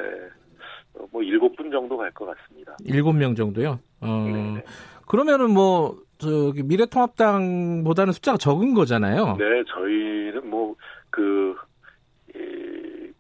어, 0.94 1.06
뭐 1.12 1.22
일곱 1.24 1.56
분 1.56 1.70
정도 1.72 1.98
갈 1.98 2.12
것 2.14 2.26
같습니다. 2.26 2.76
일곱 2.86 3.14
명 3.14 3.36
정도요? 3.36 3.80
어, 4.02 4.08
네 4.56 4.64
그러면은 5.08 5.52
뭐 5.52 5.98
저기 6.18 6.64
미래통합당보다는 6.64 8.14
숫자가 8.14 8.38
적은 8.38 8.74
거잖아요. 8.74 9.36
네, 9.38 9.64
저희는 9.68 10.50
뭐그 10.50 11.56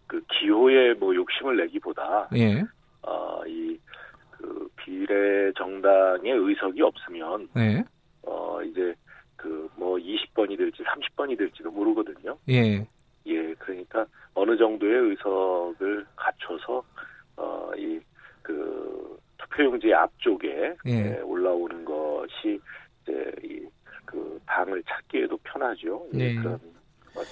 그 0.07 0.21
기호에 0.39 0.93
뭐 0.95 1.15
욕심을 1.15 1.55
내기보다 1.57 2.27
예. 2.35 2.63
어, 3.03 3.41
이그 3.45 4.67
비례 4.77 5.51
정당의 5.57 6.31
의석이 6.33 6.81
없으면 6.81 7.47
예. 7.57 7.83
어 8.23 8.61
이제 8.63 8.93
그 9.41 9.69
뭐 9.75 9.97
20번이 9.97 10.57
될지 10.57 10.83
30번이 10.83 11.37
될지도 11.37 11.71
모르거든요. 11.71 12.37
예. 12.49 12.85
예, 13.25 13.53
그러니까 13.55 14.05
어느 14.33 14.55
정도의 14.57 15.09
의석을 15.09 16.05
갖춰서 16.15 16.83
어 17.37 17.71
이 17.77 17.99
그 18.41 19.17
투표용지 19.37 19.93
앞쪽에 19.93 20.75
예. 20.87 20.91
예, 20.91 21.19
올라오는 21.21 21.85
것이 21.85 22.59
이제 23.03 23.31
이그 23.43 24.39
당을 24.45 24.83
찾기에도 24.87 25.37
편하죠. 25.43 26.05
예, 26.13 26.17
네. 26.17 26.35
그런 26.35 26.59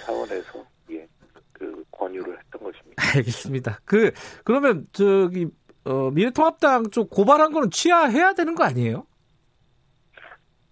차원에서 0.05 0.63
예. 0.91 1.07
그 1.53 1.83
권유를 1.91 2.37
했던 2.39 2.63
것입니다. 2.63 3.03
알겠습니다. 3.15 3.79
그 3.85 4.11
그러면 4.43 4.87
저기 4.91 5.47
어, 5.85 6.09
미래통합당 6.11 6.91
쪽 6.91 7.09
고발한 7.09 7.51
거는 7.51 7.69
취하해야 7.71 8.33
되는 8.33 8.55
거 8.55 8.63
아니에요? 8.63 9.05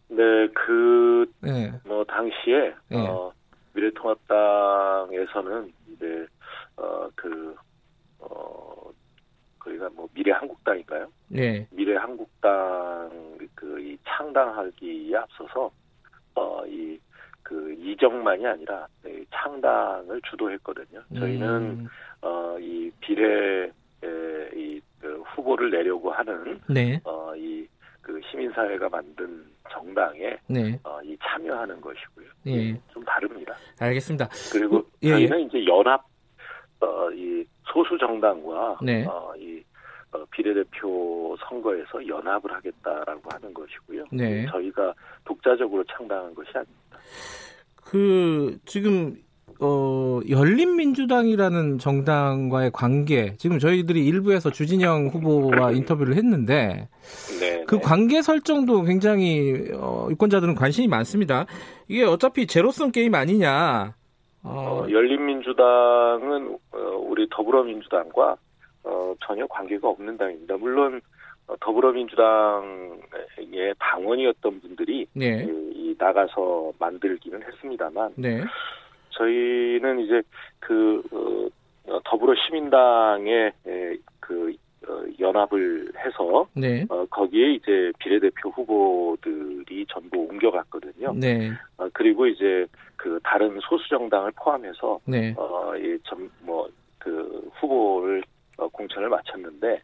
네, 0.09 0.47
그, 0.53 1.29
네. 1.41 1.71
뭐, 1.85 2.03
당시에, 2.05 2.73
네. 2.89 3.07
어, 3.07 3.31
미래통합당에서는 3.73 5.73
이제, 5.89 6.25
어, 6.77 7.09
그, 7.15 7.55
어, 8.19 8.89
거기가 9.59 9.89
뭐, 9.89 10.07
미래한국당인가요? 10.13 11.07
네. 11.27 11.67
미래한국당, 11.71 13.37
그, 13.53 13.79
이 13.81 13.97
창당하기에 14.07 15.15
앞서서, 15.17 15.69
어, 16.35 16.65
이, 16.65 16.97
그 17.43 17.73
이정만이 17.79 18.45
아니라 18.45 18.85
창당을 19.31 20.21
주도했거든요. 20.29 21.01
저희는 21.17 21.47
음. 21.47 21.87
어 22.21 22.57
이 22.59 22.91
비례 22.99 23.71
이 24.53 24.81
그 24.99 25.21
후보를 25.21 25.69
내려고 25.71 26.11
하는 26.11 26.59
네. 26.67 26.99
어 27.05 27.33
이 27.37 27.65
그 28.01 28.19
시민사회가 28.29 28.89
만든 28.89 29.45
정당 29.71 30.07
정당에 30.07 30.37
네. 30.47 30.79
어, 30.83 30.99
이 31.03 31.17
참여하는 31.21 31.81
것이고요. 31.81 32.27
예. 32.47 32.79
좀 32.93 33.03
다릅니다. 33.03 33.55
알겠습니다. 33.79 34.29
그리고 34.51 34.83
예, 35.03 35.09
예. 35.09 35.27
저희는 35.27 35.47
이제 35.47 35.65
연합 35.65 36.03
어, 36.79 37.11
이 37.11 37.43
소수 37.65 37.97
정당과 37.97 38.79
네. 38.81 39.05
어, 39.05 39.33
이 39.37 39.63
어, 40.11 40.23
비례대표 40.31 41.35
선거에서 41.47 42.07
연합을 42.07 42.51
하겠다라고 42.53 43.21
하는 43.31 43.53
것이고요. 43.53 44.05
네. 44.11 44.45
저희가 44.47 44.93
독자적으로 45.25 45.83
창당한 45.85 46.33
것이 46.33 46.49
아닙니다. 46.53 46.97
그 47.75 48.57
지금 48.65 49.17
어, 49.59 50.19
열린민주당이라는 50.29 51.79
정당과의 51.79 52.71
관계, 52.71 53.35
지금 53.37 53.57
저희들이 53.57 54.05
일부에서 54.05 54.51
주진영 54.51 55.07
후보와 55.07 55.71
인터뷰를 55.71 56.15
했는데, 56.15 56.89
네, 57.36 57.36
그 57.67 57.75
네. 57.75 57.81
관계 57.81 58.21
설정도 58.21 58.83
굉장히, 58.83 59.69
어, 59.75 60.07
유권자들은 60.09 60.55
관심이 60.55 60.87
많습니다. 60.87 61.45
이게 61.87 62.05
어차피 62.05 62.47
제로섬 62.47 62.91
게임 62.91 63.13
아니냐. 63.13 63.93
어, 64.43 64.49
어 64.49 64.87
열린민주당은, 64.89 66.57
어, 66.71 66.77
우리 67.07 67.27
더불어민주당과, 67.29 68.37
어, 68.85 69.13
전혀 69.25 69.45
관계가 69.47 69.89
없는 69.89 70.17
당입니다. 70.17 70.55
물론, 70.57 71.01
어, 71.47 71.55
더불어민주당의 71.59 73.73
당원이었던 73.79 74.61
분들이 74.61 75.05
네. 75.13 75.45
그, 75.45 75.71
이 75.75 75.95
나가서 75.97 76.71
만들기는 76.79 77.43
했습니다만, 77.43 78.13
네. 78.15 78.41
저희는 79.11 79.99
이제 79.99 80.21
그 80.59 81.01
어, 81.87 81.99
더불어 82.05 82.33
시민당의 82.35 83.51
그 84.19 84.49
어, 84.49 84.66
연합을 85.19 85.91
해서 85.97 86.47
네. 86.53 86.85
어, 86.89 87.05
거기에 87.09 87.53
이제 87.53 87.91
비례대표 87.99 88.49
후보들이 88.49 89.85
전부 89.89 90.19
옮겨갔거든요. 90.29 91.13
네. 91.15 91.51
어, 91.77 91.87
그리고 91.93 92.27
이제 92.27 92.65
그 92.95 93.19
다른 93.23 93.59
소수 93.61 93.87
정당을 93.89 94.31
포함해서 94.35 94.99
네. 95.05 95.33
어, 95.37 95.73
이전뭐그 95.75 97.49
후보를 97.55 98.23
어, 98.57 98.67
공천을 98.69 99.09
마쳤는데 99.09 99.81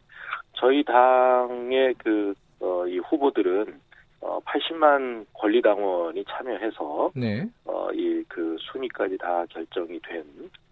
저희 0.54 0.82
당의 0.84 1.94
그 1.98 2.34
어, 2.60 2.86
이 2.86 2.98
후보들은 2.98 3.80
어, 4.20 4.40
80만 4.40 5.26
권리당원이 5.34 6.24
참여해서 6.28 7.12
네. 7.14 7.46
어, 7.64 7.88
이 7.92 8.14
그 8.34 8.56
순위까지 8.60 9.16
다 9.18 9.46
결정이 9.46 10.00
된 10.00 10.24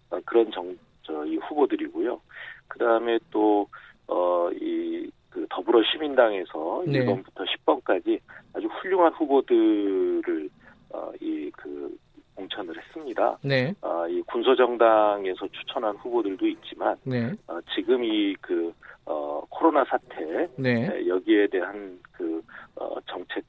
어, 0.09 0.19
그런 0.25 0.51
정, 0.51 0.77
저, 1.03 1.25
이 1.25 1.37
후보들이고요. 1.37 2.19
그 2.67 2.79
다음에 2.79 3.17
또, 3.31 3.67
어, 4.13 4.51
이, 4.51 5.09
그 5.29 5.47
더불어 5.49 5.81
시민당에서 5.91 6.83
네. 6.85 7.03
1번부터 7.03 7.43
10번까지 7.65 8.19
아주 8.53 8.67
훌륭한 8.67 9.11
후보들을, 9.13 10.49
어, 10.91 11.11
이, 11.19 11.49
그, 11.57 11.97
공천을 12.35 12.75
했습니다. 12.77 13.37
네. 13.43 13.73
어, 13.81 14.07
이 14.07 14.21
군소정당에서 14.23 15.47
추천한 15.49 15.95
후보들도 15.97 16.47
있지만, 16.47 16.95
네. 17.03 17.31
어, 17.47 17.59
지금 17.75 18.03
이 18.03 18.35
그, 18.41 18.73
어, 19.05 19.41
코로나 19.49 19.83
사태, 19.85 20.47
네. 20.57 21.07
여기에 21.07 21.47
대한 21.47 21.99
그, 22.11 22.41
어, 22.75 22.95
정책 23.07 23.43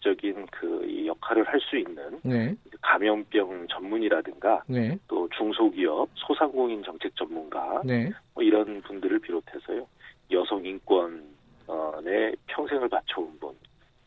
적인 0.00 0.46
그 0.52 1.06
역할을 1.06 1.44
할 1.44 1.60
수 1.60 1.76
있는 1.76 2.20
네. 2.22 2.54
감염병 2.80 3.66
전문이라든가 3.68 4.62
네. 4.68 4.98
또 5.08 5.28
중소기업, 5.36 6.08
소상공인 6.14 6.82
정책 6.82 7.14
전문가 7.16 7.82
네. 7.84 8.10
뭐 8.34 8.44
이런 8.44 8.80
분들을 8.82 9.18
비롯해서요 9.18 9.86
여성 10.30 10.64
인권에 10.64 12.34
평생을 12.46 12.88
바쳐온 12.88 13.38
분, 13.38 13.54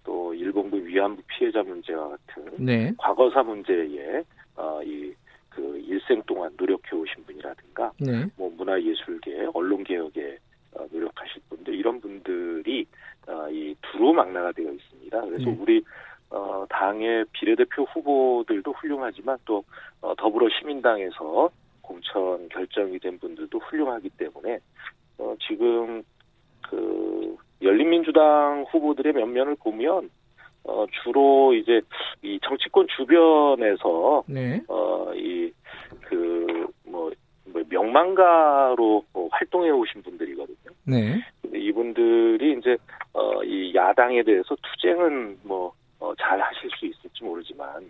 또 0.03 0.33
일본부 0.33 0.77
위안부 0.77 1.21
피해자 1.27 1.63
문제와 1.63 2.09
같은 2.09 2.65
네. 2.65 2.93
과거사 2.97 3.43
문제에 3.43 4.23
어, 4.55 4.81
이그 4.83 5.83
일생 5.85 6.21
동안 6.23 6.51
노력해 6.57 6.95
오신 6.95 7.25
분이라든가 7.25 7.91
네. 7.99 8.25
뭐 8.35 8.51
문화예술계, 8.55 9.49
언론개혁에 9.53 10.37
어, 10.73 10.85
노력하실 10.91 11.41
분들 11.49 11.73
이런 11.73 11.99
분들이 11.99 12.85
어, 13.18 13.18
이 13.51 13.75
두루 13.81 14.13
망라가 14.13 14.51
되어 14.51 14.71
있습니다. 14.71 15.21
그래서 15.21 15.43
네. 15.43 15.57
우리 15.59 15.83
어, 16.29 16.65
당의 16.69 17.25
비례대표 17.31 17.83
후보들도 17.83 18.71
훌륭하지만 18.73 19.37
또 19.45 19.63
어, 20.01 20.13
더불어 20.15 20.47
시민당에서 20.49 21.49
공천 21.81 22.47
결정이 22.49 22.99
된 22.99 23.17
분들도 23.17 23.57
훌륭하기 23.57 24.09
때문에 24.09 24.59
어, 25.17 25.35
지금 25.47 26.03
그 26.69 27.35
열린민주당 27.61 28.65
후보들의 28.69 29.13
면면을 29.13 29.55
보면 29.55 30.09
어, 30.63 30.85
주로 31.03 31.53
이제 31.53 31.81
이 32.21 32.39
정치권 32.43 32.87
주변에서 32.95 34.23
네. 34.27 34.61
어, 34.67 35.11
이그뭐 35.15 36.67
뭐 36.85 37.11
명망가로 37.69 39.05
뭐 39.13 39.29
활동해 39.31 39.69
오신 39.69 40.03
분들이거든요. 40.03 40.75
네. 40.85 41.21
이분들이 41.53 42.57
이제 42.59 42.77
어, 43.13 43.43
이 43.43 43.73
야당에 43.73 44.23
대해서 44.23 44.55
투쟁은 44.55 45.39
뭐 45.43 45.73
어, 45.99 46.13
잘 46.15 46.39
하실 46.39 46.69
수 46.71 46.85
있을지 46.85 47.23
모르지만 47.23 47.89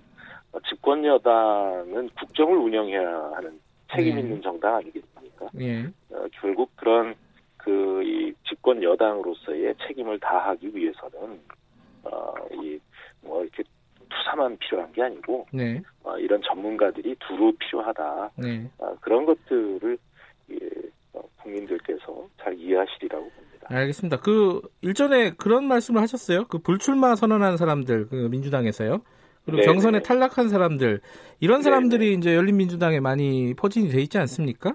어, 0.52 0.60
집권 0.68 1.06
여당은 1.06 2.10
국정을 2.18 2.58
운영해야 2.58 3.32
하는 3.36 3.60
책임 3.94 4.16
네. 4.16 4.22
있는 4.22 4.42
정당 4.42 4.76
아니겠습니까? 4.76 5.50
네. 5.54 5.86
어, 6.12 6.26
결국 6.42 6.72
그런 6.76 7.16
그 7.58 7.90
이 8.04 8.34
집권 8.48 8.82
여당으로서의 8.82 9.76
책임을 9.88 10.20
다하기 10.20 10.72
위해서는 10.74 11.40
어, 12.04 12.34
이뭐 12.52 13.44
이렇게 13.44 13.64
투사만 14.10 14.58
필요한 14.58 14.92
게 14.92 15.02
아니고 15.04 15.48
네. 15.54 15.82
어, 16.04 16.18
이런 16.18 16.42
전문가들이 16.42 17.16
두루 17.20 17.54
필요하다. 17.60 18.32
네. 18.38 18.70
어, 18.78 18.96
그런 19.02 19.26
것들을 19.26 19.98
예, 20.52 20.58
어, 21.14 21.22
국민들께서 21.42 22.28
잘 22.42 22.54
이해하시리라고 22.58 23.30
봅니다. 23.30 23.68
알겠습니다. 23.70 24.18
그 24.22 24.62
일전에 24.82 25.32
그런 25.38 25.66
말씀을 25.66 26.02
하셨어요. 26.02 26.46
그 26.46 26.60
불출마 26.60 27.16
선언한 27.16 27.58
사람들 27.58 28.08
그 28.10 28.28
민주당에서요. 28.32 29.02
그리고 29.46 29.62
네네. 29.62 29.66
경선에 29.66 30.02
탈락한 30.02 30.50
사람들 30.50 31.02
이런 31.40 31.62
사람들이 31.62 32.06
네네. 32.06 32.18
이제 32.18 32.36
열린민주당에 32.36 33.00
많이 33.00 33.54
포진이 33.56 33.90
돼 33.90 34.02
있지 34.02 34.18
않습니까? 34.18 34.74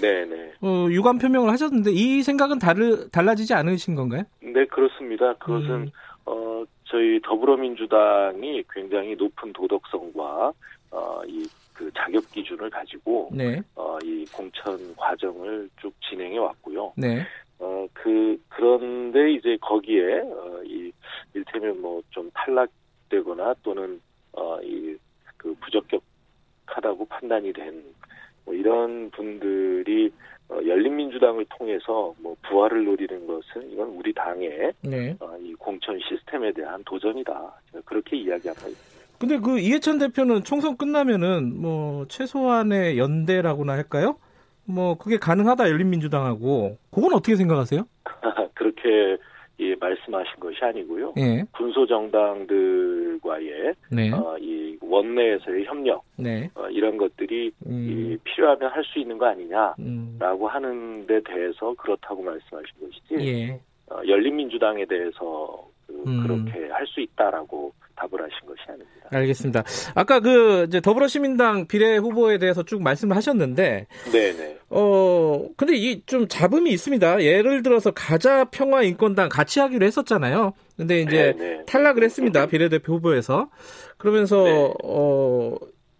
네네. 0.00 0.52
어, 0.60 0.86
유감 0.90 1.18
표명을 1.18 1.50
하셨는데 1.50 1.90
이 1.92 2.22
생각은 2.22 2.58
다르, 2.58 3.08
달라지지 3.10 3.54
않으신 3.54 3.94
건가요? 3.94 4.22
네 4.40 4.64
그렇습니다. 4.66 5.34
그것은 5.34 5.70
음. 5.70 5.90
어, 6.26 6.64
저희 6.90 7.20
더불어민주당이 7.20 8.64
굉장히 8.72 9.14
높은 9.14 9.52
도덕성과 9.52 10.52
어, 10.90 11.22
이그 11.26 11.90
자격 11.94 12.30
기준을 12.32 12.70
가지고 12.70 13.30
네. 13.32 13.60
어, 13.74 13.98
이 14.02 14.24
공천 14.32 14.96
과정을 14.96 15.68
쭉 15.80 15.92
진행해 16.08 16.38
왔고요. 16.38 16.92
네. 16.96 17.26
어, 17.58 17.86
그 17.92 18.40
그런데 18.48 19.32
이제 19.32 19.58
거기에 19.60 20.20
어, 20.20 20.62
이 20.64 20.90
일테면 21.34 21.80
뭐 21.80 22.02
좀 22.10 22.30
탈락되거나 22.34 23.54
또는 23.62 24.00
어, 24.32 24.58
이그 24.62 25.54
부적격하다고 25.60 27.06
판단이 27.06 27.52
된뭐 27.52 28.54
이런 28.54 29.10
분들이 29.10 30.10
어, 30.50 30.58
열린민주당을 30.66 31.44
통해서 31.58 32.14
뭐 32.20 32.34
부활을 32.48 32.84
노리는 32.84 33.26
것은 33.26 33.70
이건 33.70 33.88
우리 33.88 34.12
당의 34.14 34.72
네. 34.82 35.16
어, 35.20 35.36
이 35.40 35.52
공천 35.54 35.98
시스템에 36.00 36.52
대한 36.52 36.82
도전이다. 36.84 37.52
그렇게 37.84 38.16
이야기하고 38.16 38.68
있습니다. 38.68 38.98
근데 39.18 39.38
그 39.38 39.58
이해찬 39.58 39.98
대표는 39.98 40.44
총선 40.44 40.76
끝나면은 40.76 41.60
뭐 41.60 42.06
최소한의 42.06 42.98
연대라고나 42.98 43.72
할까요? 43.72 44.16
뭐 44.64 44.96
그게 44.96 45.18
가능하다 45.18 45.68
열린민주당하고 45.70 46.78
그건 46.90 47.14
어떻게 47.14 47.36
생각하세요? 47.36 47.84
그렇게 48.54 49.18
예, 49.60 49.74
말씀하신 49.74 50.38
것이 50.40 50.56
아니고요. 50.62 51.14
예. 51.18 51.42
군소 51.52 51.86
정당들과의 51.86 53.74
네. 53.90 54.10
어, 54.12 54.36
이 54.38 54.76
원내에서의 54.80 55.64
협력 55.64 56.04
네. 56.16 56.48
어, 56.54 56.68
이런 56.68 56.96
것들이 56.96 57.50
음. 57.66 57.88
이, 57.90 58.16
필요하면 58.24 58.70
할 58.70 58.84
수 58.84 58.98
있는 59.00 59.18
거 59.18 59.26
아니냐라고 59.26 59.76
음. 59.80 60.48
하는 60.48 61.06
데 61.06 61.20
대해서 61.22 61.74
그렇다고 61.76 62.22
말씀하신 62.22 62.68
것이지. 62.80 63.14
예. 63.26 63.60
어, 63.90 64.00
열린민주당에 64.06 64.84
대해서 64.86 65.68
그, 65.86 66.04
음. 66.06 66.22
그렇게 66.22 66.68
할 66.70 66.86
수 66.86 67.00
있다라고 67.00 67.72
답을 67.98 68.22
하신 68.22 68.46
것이 68.46 68.60
아닙니다. 68.68 69.08
알겠습니다. 69.10 69.64
아까 69.94 70.20
그 70.20 70.64
이제 70.68 70.80
더불어시민당 70.80 71.66
비례 71.66 71.96
후보에 71.96 72.38
대해서 72.38 72.62
쭉 72.62 72.82
말씀을 72.82 73.16
하셨는데, 73.16 73.86
네네. 74.12 74.58
어 74.70 75.46
근데 75.56 75.74
이 75.76 76.02
좀 76.06 76.28
잡음이 76.28 76.70
있습니다. 76.70 77.22
예를 77.22 77.62
들어서 77.62 77.90
가자 77.90 78.44
평화 78.44 78.82
인권당 78.82 79.28
같이 79.28 79.60
하기로 79.60 79.84
했었잖아요. 79.86 80.52
근데 80.76 81.00
이제 81.00 81.34
네네. 81.36 81.64
탈락을 81.66 82.02
했습니다. 82.04 82.46
비례대표 82.46 82.94
후보에서 82.94 83.50
그러면서 83.98 84.44
네. 84.44 84.72
어 84.84 85.56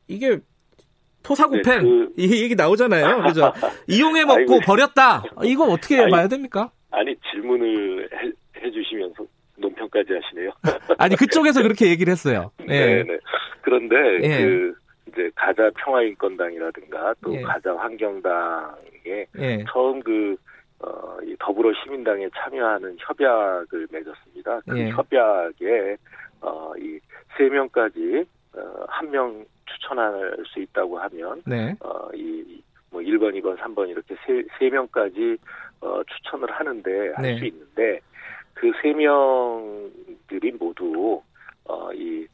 이게 0.06 0.38
토사구팽 1.22 1.62
네, 1.62 1.82
그... 1.82 2.12
이 2.16 2.42
얘기 2.42 2.54
나오잖아요. 2.54 3.22
그죠? 3.24 3.52
이용해 3.88 4.24
먹고 4.24 4.38
아이고. 4.38 4.60
버렸다. 4.60 5.22
이거 5.44 5.64
어떻게 5.64 5.98
아니, 6.00 6.10
봐야 6.10 6.28
됩니까? 6.28 6.70
아니 6.90 7.14
질문을 7.30 8.08
해, 8.12 8.30
해주시면서 8.64 9.24
논평까지 9.58 10.12
하시네요. 10.14 10.50
아니 10.98 11.16
그쪽에서 11.16 11.62
그렇게 11.62 11.88
얘기를 11.88 12.10
했어요. 12.10 12.50
네, 12.66 13.02
네. 13.02 13.18
그런데 13.62 13.96
예. 14.22 14.44
그 14.44 14.74
이제 15.08 15.30
가자 15.34 15.70
평화인권당이라든가 15.76 17.14
또 17.22 17.34
예. 17.34 17.42
가자 17.42 17.74
환경당에 17.76 19.26
예. 19.38 19.64
처음 19.70 20.00
그 20.00 20.36
어, 20.80 21.16
이 21.24 21.34
더불어 21.40 21.72
시민당에 21.82 22.28
참여하는 22.36 22.96
협약을 23.00 23.88
맺었습니다. 23.90 24.60
그 24.68 24.78
예. 24.78 24.90
협약에 24.90 25.96
어, 26.40 26.72
이 26.78 26.98
세 27.36 27.44
명까지 27.48 28.24
어, 28.56 28.84
한 28.88 29.10
명 29.10 29.44
추천할 29.66 30.36
수 30.46 30.60
있다고 30.60 30.98
하면 30.98 31.42
네. 31.46 31.74
어, 31.80 32.08
이 32.14 32.60
뭐 32.90 33.02
1번, 33.02 33.34
2번, 33.38 33.54
3번 33.58 33.90
이렇게 33.90 34.16
세, 34.26 34.42
세 34.58 34.70
명까지 34.70 35.36
어, 35.82 36.00
추천을 36.04 36.50
하는데 36.50 36.90
할수 37.14 37.40
네. 37.42 37.46
있는데 37.48 38.00
그 38.60 38.72
세 38.82 38.92
명들이 38.92 40.52
모두 40.52 41.22
어, 41.64 41.92
이 41.92 42.26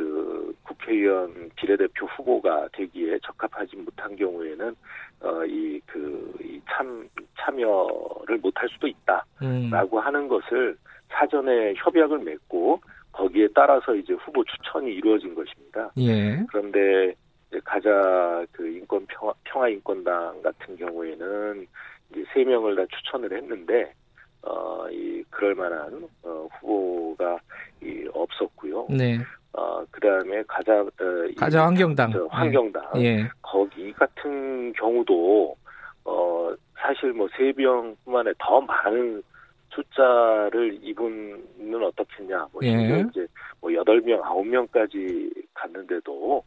그 0.00 0.54
국회의원 0.62 1.50
비례대표 1.56 2.06
후보가 2.06 2.68
되기에 2.72 3.18
적합하지 3.22 3.76
못한 3.76 4.16
경우에는 4.16 4.74
어, 5.20 5.44
이, 5.44 5.78
그, 5.84 6.34
이 6.42 6.58
참, 6.70 7.06
참여를 7.38 8.38
못할 8.38 8.66
수도 8.70 8.86
있다라고 8.86 9.98
음. 9.98 10.02
하는 10.02 10.26
것을 10.26 10.76
사전에 11.10 11.74
협약을 11.76 12.20
맺고 12.20 12.80
거기에 13.12 13.48
따라서 13.54 13.94
이제 13.94 14.14
후보 14.14 14.42
추천이 14.44 14.90
이루어진 14.90 15.34
것입니다. 15.34 15.90
예. 15.98 16.42
그런데 16.48 17.14
가자 17.64 18.46
그 18.52 18.66
인권 18.68 19.04
평화, 19.06 19.34
평화 19.44 19.68
인권당 19.68 20.40
같은 20.40 20.76
경우에는 20.76 21.66
이제 22.10 22.24
세 22.32 22.44
명을 22.44 22.76
다 22.76 22.86
추천을 22.96 23.36
했는데 23.36 23.92
어, 24.42 24.86
이 24.90 25.22
그럴 25.30 25.54
만한 25.54 26.08
어, 26.22 26.48
후보가 26.60 27.38
이 27.82 28.08
없었고요. 28.12 28.86
네. 28.90 29.18
어, 29.52 29.84
그 29.90 30.00
다음에 30.00 30.42
가자, 30.46 30.80
어, 30.80 30.88
가자 31.36 31.66
환경당. 31.66 32.28
환경당. 32.30 32.82
예. 32.96 33.28
거기 33.42 33.92
같은 33.92 34.72
경우도, 34.74 35.56
어, 36.04 36.54
사실 36.78 37.12
뭐 37.12 37.28
세병뿐만 37.36 38.20
아니라 38.20 38.34
더 38.38 38.60
많은 38.60 39.22
숫자를 39.70 40.78
이분은 40.82 41.82
어떻겠냐. 41.82 42.46
뭐 42.52 42.60
예. 42.64 43.04
이제 43.10 43.26
뭐 43.60 43.72
여덟 43.74 44.00
명 44.00 44.22
아홉 44.24 44.46
명까지 44.46 45.30
갔는데도 45.54 46.42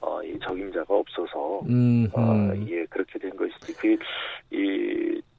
어, 0.00 0.22
이 0.22 0.38
적임자가 0.38 0.94
없어서 0.94 1.60
음, 1.68 2.08
어, 2.14 2.52
예 2.66 2.84
그렇게 2.86 3.18
된 3.18 3.36
것이지 3.36 3.74
그이 3.74 5.18
어, 5.18 5.29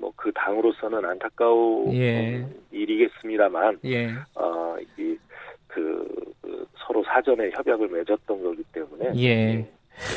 뭐 0.00 0.14
그 0.24 0.32
당으로서는 0.34 1.04
안타까운 1.04 1.92
예. 1.92 2.46
일이겠습니다만 2.70 3.78
예. 3.84 4.08
어, 4.34 4.74
이 4.96 5.18
그, 5.66 6.08
그 6.40 6.66
서로 6.78 7.04
사전에 7.04 7.50
협약을 7.50 7.88
맺었던 7.88 8.42
거기 8.42 8.62
때문에 8.72 9.12
예. 9.16 9.28
예. 9.28 9.70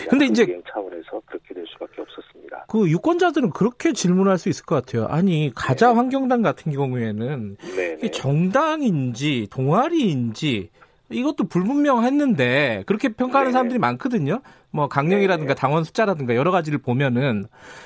근데 0.10 0.26
이제 0.26 0.46
차원에서 0.72 1.22
그렇게 1.26 1.54
될 1.54 1.66
수밖에 1.68 2.02
없었습니다. 2.02 2.66
그 2.70 2.90
유권자들은 2.90 3.50
그렇게 3.50 3.92
질문할 3.92 4.38
수 4.38 4.48
있을 4.48 4.66
것 4.66 4.76
같아요. 4.76 5.08
아니 5.08 5.52
가자 5.54 5.90
네. 5.90 5.96
환경당 5.96 6.42
같은 6.42 6.72
경우에는 6.72 7.58
네, 7.76 7.98
네. 7.98 8.12
정당인지 8.12 9.48
동아리인지 9.52 10.70
이것도 11.12 11.48
불분명했는데 11.50 12.84
그렇게 12.86 13.10
평가하는 13.10 13.50
네. 13.50 13.54
사람들이 13.54 13.78
많거든요. 13.80 14.42
뭐 14.78 14.88
강령이라든가 14.88 15.56
네. 15.56 15.60
당원 15.60 15.84
숫자라든가 15.84 16.36
여러 16.36 16.52
가지를 16.52 16.78
보면은 16.78 17.46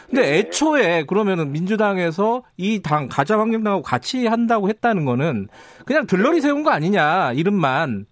근데 0.10 0.22
네. 0.24 0.38
애초에 0.40 1.06
그러면은 1.06 1.52
민주당에서 1.54 2.44
이 2.58 2.82
당 2.84 3.08
가자 3.08 3.40
환경당하고 3.40 3.82
같이 3.82 4.28
한다고 4.28 4.68
했다는 4.68 5.06
거는 5.06 5.48
그냥 5.86 6.06
들러리 6.06 6.42
세운 6.42 6.64
거 6.64 6.72
아니냐 6.72 7.32
이름만 7.34 8.06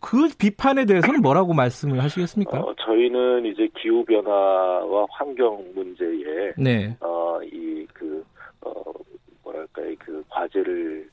그 0.00 0.28
비판에 0.38 0.86
대해서는 0.86 1.20
뭐라고 1.20 1.52
말씀을 1.54 2.02
하시겠습니까? 2.02 2.58
어, 2.58 2.74
저희는 2.84 3.46
이제 3.46 3.68
기후 3.80 4.04
변화와 4.04 5.06
환경 5.10 5.62
문제에 5.74 6.52
네. 6.58 6.96
어이그 7.00 8.24
어, 8.62 8.72
뭐랄까요 9.44 9.94
그 9.98 10.24
과제를 10.30 11.08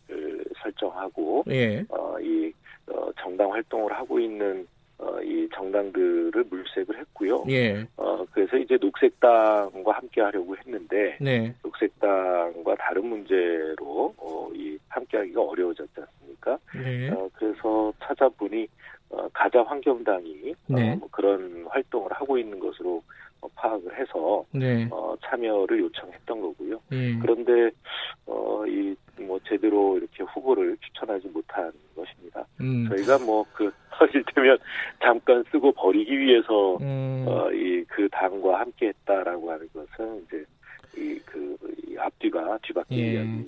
설정하고 0.64 1.44
예. 1.50 1.86
어이 1.90 2.52
어, 2.90 3.10
정당 3.22 3.52
활동을 3.54 3.92
하고 3.94 4.20
있는 4.20 4.66
어, 5.00 5.22
이 5.22 5.48
정당들을 5.54 6.46
물색을 6.50 6.98
했고요. 6.98 7.46
예. 7.50 7.86
어, 7.98 8.26
그래서 8.32 8.58
이제 8.58 8.78
녹색당과 8.82 9.92
함께 9.92 10.22
하려고 10.22 10.56
했는데, 10.58 11.18
네. 11.22 11.54
녹색당과 11.64 12.76
다른 12.76 13.06
문제로, 13.06 14.14
어, 14.18 14.50
이 14.54 14.78
함께 14.90 15.18
하기가 15.18 15.42
어려워졌지 15.42 15.94
않습니까? 15.96 16.58
네. 16.74 17.10
어, 17.12 17.30
그래서 17.34 17.94
찾아보니, 18.02 18.68
어, 19.10 19.28
가자 19.34 19.62
환경당이, 19.64 20.52
어, 20.52 20.76
네. 20.76 20.94
어, 20.94 20.96
뭐 20.96 21.08
그런 21.12 21.66
활동을 21.70 22.12
하고 22.14 22.38
있는 22.38 22.60
것으로 22.60 22.98
어, 22.98 23.02
파악을 23.56 24.00
해서, 24.00 24.46
네. 24.52 24.88
어, 24.92 25.16
참여를 25.24 25.80
요청했던 25.80 26.42
거고요. 26.42 26.80
예. 26.92 27.18
그런데, 27.20 27.72
어, 28.26 28.66
이, 28.68 28.96
뭐, 29.20 29.40
제대로 29.48 29.98
이렇게 29.98 30.24
후보를 30.24 30.78
추천하지 30.82 31.28
못한 31.30 31.72
것입니다. 31.96 32.46
음. 32.62 32.88
저희가 32.90 33.20
뭐, 33.20 33.46
그, 33.54 33.72
이를테면 34.14 34.58
잠깐 35.02 35.44
쓰고 35.52 35.72
버리기 35.72 36.18
위해서 36.18 36.78
음. 36.78 37.26
어, 37.28 37.52
이그 37.52 38.08
당과 38.12 38.60
함께했다라고 38.60 39.52
하는 39.52 39.68
것은 39.74 40.24
이제 40.26 40.46
이그 40.96 41.58
이 41.88 41.98
앞뒤가 41.98 42.58
뒤바뀌는 42.62 43.04
예. 43.04 43.14
이야기. 43.14 43.46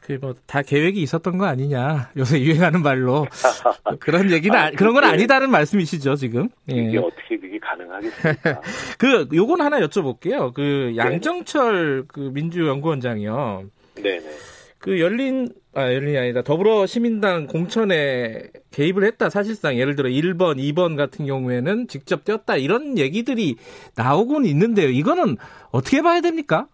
그뭐다 0.00 0.62
계획이 0.62 1.00
있었던 1.02 1.38
거 1.38 1.46
아니냐 1.46 2.10
요새 2.16 2.40
유행하는 2.40 2.82
말로 2.82 3.26
그런 4.00 4.30
얘기는 4.30 4.56
아, 4.58 4.70
그런 4.70 4.94
건 4.94 5.04
아니다는 5.04 5.50
말씀이시죠 5.50 6.16
지금 6.16 6.48
예. 6.70 6.76
이게 6.76 6.98
어떻게 6.98 7.36
그게 7.38 7.58
가능하겠습니까? 7.58 8.60
그 8.98 9.28
요건 9.32 9.60
하나 9.60 9.80
여쭤볼게요. 9.80 10.52
그 10.54 10.94
양정철 10.96 12.00
네. 12.02 12.04
그 12.08 12.30
민주연구원장이요. 12.32 13.64
네네. 13.96 14.30
그 14.78 14.98
열린 14.98 15.48
아 15.74 15.92
열린이 15.92 16.16
아니다 16.16 16.42
더불어 16.42 16.86
시민당 16.86 17.46
공천에 17.46 18.44
개입을 18.70 19.04
했다 19.04 19.28
사실상 19.28 19.76
예를 19.78 19.94
들어 19.94 20.08
1번, 20.08 20.56
2번 20.56 20.96
같은 20.96 21.26
경우에는 21.26 21.86
직접 21.86 22.24
뛰었다 22.24 22.56
이런 22.56 22.96
얘기들이 22.98 23.56
나오곤 23.96 24.46
있는데요. 24.46 24.88
이거는 24.88 25.36
어떻게 25.70 26.02
봐야 26.02 26.20
됩니까? 26.20 26.66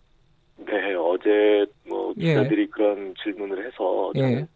네 0.58 0.94
어제. 0.94 1.66
기자들이 2.18 2.62
예. 2.62 2.66
그런 2.66 3.14
질문을 3.22 3.66
해서 3.66 4.12
예. 4.16 4.46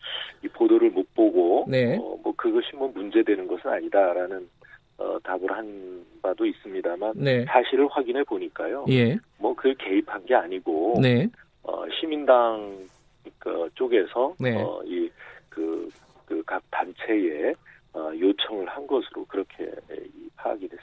이 0.43 0.49
보도를 0.49 0.91
못 0.91 1.13
보고 1.15 1.67
네. 1.69 1.97
어, 1.97 2.19
뭐 2.23 2.35
그것이 2.37 2.75
뭐 2.75 2.89
문제되는 2.89 3.47
것은 3.47 3.71
아니다라는 3.71 4.49
어, 4.99 5.19
답을 5.23 5.51
한 5.51 6.05
바도 6.23 6.47
있습니다만 6.47 7.13
네. 7.17 7.45
사실을 7.47 7.89
확인해 7.91 8.23
보니까요. 8.25 8.85
예. 8.91 9.17
뭐그 9.39 9.75
개입한 9.79 10.27
게 10.27 10.35
아니고 10.35 11.01
네. 11.01 11.29
어, 11.63 11.85
시민당 11.99 12.89
그 13.39 13.69
쪽에서 13.75 14.35
네. 14.39 14.57
어, 14.57 14.83
이그 14.85 15.89
그각 16.27 16.63
단체에 16.71 17.55
어, 17.93 18.11
요청을 18.19 18.69
한 18.69 18.87
것으로 18.87 19.25
그렇게 19.27 19.71
파악이 20.37 20.69
됐습니다. 20.69 20.80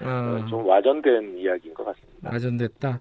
아. 0.00 0.40
어, 0.42 0.46
좀 0.48 0.66
와전된 0.66 1.38
이야기인 1.38 1.74
것 1.74 1.84
같습니다. 1.84 2.30
와전됐다. 2.32 2.98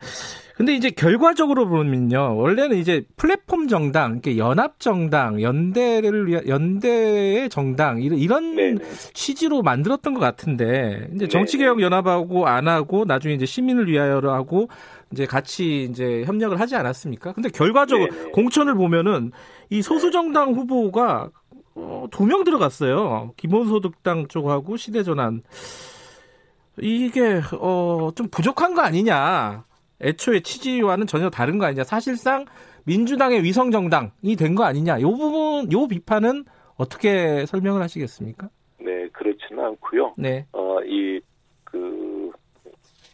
근데 0.56 0.76
이제 0.76 0.91
결과적으로 0.91 1.68
보면요, 1.68 2.38
원래는 2.38 2.78
이제 2.78 3.04
플랫폼 3.18 3.68
정당, 3.68 4.12
이렇게 4.14 4.38
연합 4.38 4.80
정당, 4.80 5.41
연대를 5.41 6.28
위한 6.28 6.48
연대의 6.48 7.50
정당 7.50 8.02
이런, 8.04 8.20
이런 8.20 8.56
네네. 8.56 8.84
취지로 9.14 9.64
만들었던 9.64 10.14
것 10.14 10.20
같은데 10.20 11.08
이제 11.16 11.28
정치개혁 11.28 11.82
연합하고 11.82 12.46
안 12.48 12.68
하고 12.68 13.04
나중에 13.06 13.34
이제 13.34 13.48
시민을 13.48 13.88
위하여로 13.88 14.32
하고 14.32 14.68
이제 15.12 15.26
같이 15.26 15.86
이제 15.89 16.24
협력을 16.26 16.60
하지 16.60 16.76
않았습니까? 16.76 17.34
근데 17.34 17.50
결과적으로 17.50 18.12
네네. 18.12 18.32
공천을 18.32 18.76
보면은 18.76 19.32
이 19.72 19.82
소수 19.82 20.12
정당 20.12 20.54
후보가 20.54 21.32
어, 21.76 22.06
두 22.12 22.26
명 22.26 22.44
들어갔어요. 22.44 23.34
기본소득당 23.38 24.28
쪽하고 24.28 24.78
시대전환. 24.78 25.41
이게 26.80 27.41
어, 27.59 28.11
좀 28.15 28.28
부족한 28.30 28.74
거 28.74 28.82
아니냐. 28.82 29.65
애초에 30.01 30.41
취지와는 30.41 31.07
전혀 31.07 31.30
다른 31.30 31.57
거 31.57 31.65
아니냐. 31.65 31.84
사실상 31.84 32.45
민주당의 32.86 33.43
위성 33.43 33.71
정당이 33.71 34.36
된 34.38 34.55
거 34.55 34.63
아니냐. 34.63 35.01
요 35.01 35.11
부분, 35.11 35.71
요 35.71 35.88
비판은 35.88 36.45
어떻게 36.76 37.45
설명을 37.45 37.82
하시겠습니까? 37.82 38.49
네, 38.80 39.07
그렇지는 39.09 39.63
않고요. 39.63 40.13
네. 40.17 40.45
어, 40.51 40.80
이 40.84 41.21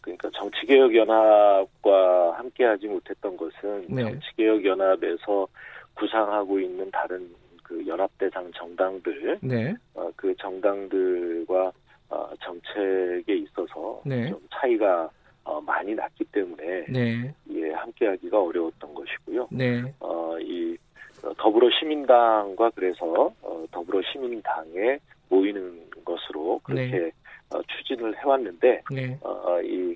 그러니까 0.02 0.30
정치개혁연합과 0.34 2.34
함께하지 2.38 2.88
못했던 2.88 3.38
것은 3.38 3.86
네. 3.90 4.04
정치개혁연합에서 4.04 5.48
구상하고 5.94 6.60
있는 6.60 6.90
다른 6.92 7.30
그 7.64 7.86
연합 7.86 8.10
대상 8.18 8.50
정당들, 8.54 9.40
네. 9.42 9.76
어, 9.94 10.10
그 10.16 10.34
정당들과 10.38 11.72
어, 12.10 12.30
정책에 12.42 13.36
있어서 13.36 14.02
네. 14.06 14.30
좀 14.30 14.40
차이가 14.52 15.10
어, 15.44 15.62
많이 15.62 15.96
났기 15.96 16.26
때문에 16.26 16.86
네. 16.90 17.34
예, 17.52 17.72
함께하기가 17.72 18.42
어려웠던 18.42 18.94
것이고요. 18.94 19.48
네. 19.52 19.94
어, 20.00 20.38
이 20.40 20.78
더불어 21.38 21.70
시민당 21.80 22.44
시민당과 22.50 22.72
그래서 22.76 23.34
어, 23.42 23.66
더불어 23.72 24.02
시민당에 24.12 25.00
모이는 25.30 25.90
것으로 26.06 26.60
그렇게 26.64 27.00
네. 27.00 27.12
어, 27.52 27.62
추진을 27.64 28.18
해왔는데 28.18 28.82
네. 28.92 29.18
어, 29.22 29.62
이 29.62 29.96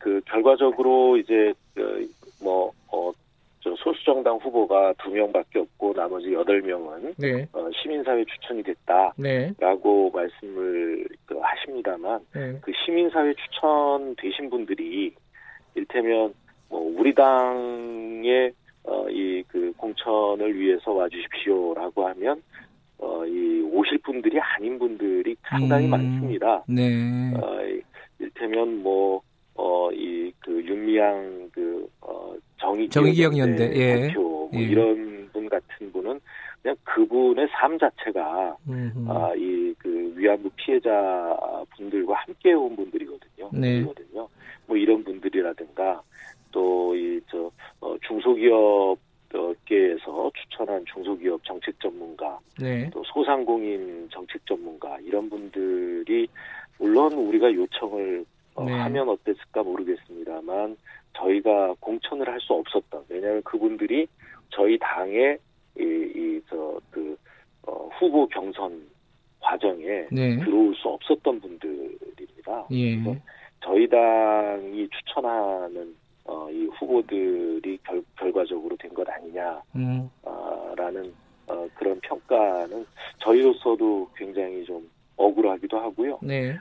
그 0.00 0.20
결과적으로 0.26 1.16
이제 1.16 1.52
그, 1.74 2.10
뭐 2.42 2.72
어, 2.88 3.12
저 3.12 3.29
소수 3.62 4.04
정당 4.04 4.36
후보가 4.36 4.94
두 5.02 5.10
명밖에 5.10 5.58
없고 5.58 5.92
나머지 5.94 6.32
여덟 6.32 6.62
명은 6.62 7.14
네. 7.18 7.46
어, 7.52 7.68
시민사회 7.72 8.24
추천이 8.24 8.62
됐다라고 8.62 9.14
네. 9.16 9.52
말씀을 10.14 11.06
그 11.26 11.38
하십니다만 11.38 12.20
네. 12.34 12.58
그 12.62 12.72
시민사회 12.84 13.34
추천 13.34 14.14
되신 14.16 14.50
분들이 14.50 15.14
일테면 15.74 16.34
뭐 16.68 16.80
우리 16.98 17.14
당의 17.14 18.52
어, 18.84 19.08
이 19.10 19.30
그 19.50 19.72
공천을 19.76 20.58
위해서 20.58 20.92
와주십시오라고 20.92 22.06
하면 22.08 22.42
어, 22.98 23.24
이 23.26 23.62
오실 23.72 23.98
분들이 23.98 24.38
아닌 24.38 24.78
분들이 24.78 25.36
상당히 25.42 25.86
음, 25.86 25.90
많습니다. 25.90 26.64
네. 26.68 27.32
어, 27.36 27.58
일테면 28.18 28.82
뭐 28.82 29.22
어, 29.60 29.92
이, 29.92 30.32
그, 30.40 30.64
윤미향, 30.64 31.50
그, 31.52 31.86
어, 32.00 32.34
정의 32.58 32.88
정의기억연대, 32.88 33.72
예. 33.74 34.08
대표, 34.08 34.22
뭐 34.22 34.50
예. 34.54 34.58
이런 34.60 35.28
분 35.32 35.48
같은 35.50 35.92
분은 35.92 36.18
그냥 36.62 36.76
그분의 36.84 37.46
삶 37.50 37.78
자체가, 37.78 38.56
음흠. 38.66 39.10
아, 39.10 39.34
이, 39.36 39.74
그, 39.76 40.12
위안부 40.16 40.48
피해자 40.56 41.36
분들과 41.76 42.14
함께 42.14 42.54
온 42.54 42.74
분들이거든요. 42.74 43.50
네. 43.52 43.84
거든요. 43.84 44.28
뭐 44.66 44.76
이런 44.78 45.04
분들이라든가, 45.04 46.02
또, 46.50 46.96
이, 46.96 47.20
저, 47.30 47.50
어, 47.80 47.94
중소기업, 48.06 48.98
업계에서 49.32 50.30
추천한 50.34 50.84
중소기업 50.92 51.44
정책 51.44 51.78
전문가, 51.78 52.38
네. 52.58 52.90
또 52.92 53.02
소상공인 53.04 54.08
정책 54.10 54.44
전문가 54.44 54.98
이런 55.00 55.30
분들이 55.30 56.26
물론 56.78 57.12
우리가 57.12 57.52
요청을 57.54 58.24
어, 58.60 58.64
네. 58.64 58.72
하면 58.72 59.08
어땠을까 59.08 59.62
모르겠습니다만 59.62 60.76
저희가 61.14 61.74
공천을 61.80 62.28
할 62.28 62.38
수 62.40 62.52
없었던 62.54 63.04
왜냐하면 63.08 63.42
그분들이 63.42 64.06
저희 64.50 64.78
당의 64.78 65.38
이저그 65.76 67.16
어, 67.66 67.88
후보 67.98 68.26
경선 68.28 68.86
과정에 69.40 70.06
네. 70.12 70.36
들어올 70.44 70.74
수 70.74 70.88
없었던 70.88 71.40
분들입니다. 71.40 72.66
예. 72.70 72.96
그래서 72.96 73.18
저희 73.64 73.88
당이 73.88 74.88
추천하는 74.90 75.94
어, 76.24 76.48
이 76.50 76.66
후보들이 76.66 77.78
결, 77.84 78.02
결과적으로 78.16 78.76
된 78.76 78.90
것 78.94 79.06
아니냐라는 79.08 79.60
음. 79.76 80.10
어, 80.24 81.66
그런 81.74 81.98
평가는 82.00 82.86
저희로서도 83.18 84.10
굉장히 84.16 84.64
좀 84.64 84.88
억울하기도 85.16 85.78
하고요. 85.78 86.18
네. 86.22 86.56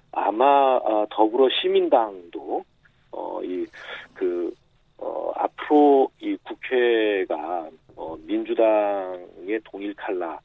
더불어 1.39 1.47
시민당도 1.61 2.63
어, 3.11 3.39
이 3.43 3.65
그 4.13 4.53
어, 4.97 5.31
앞으로 5.35 6.11
이 6.19 6.35
국회가 6.43 7.69
어, 7.95 8.17
민주당의 8.27 9.61
동일 9.63 9.93
칼라가 9.95 10.41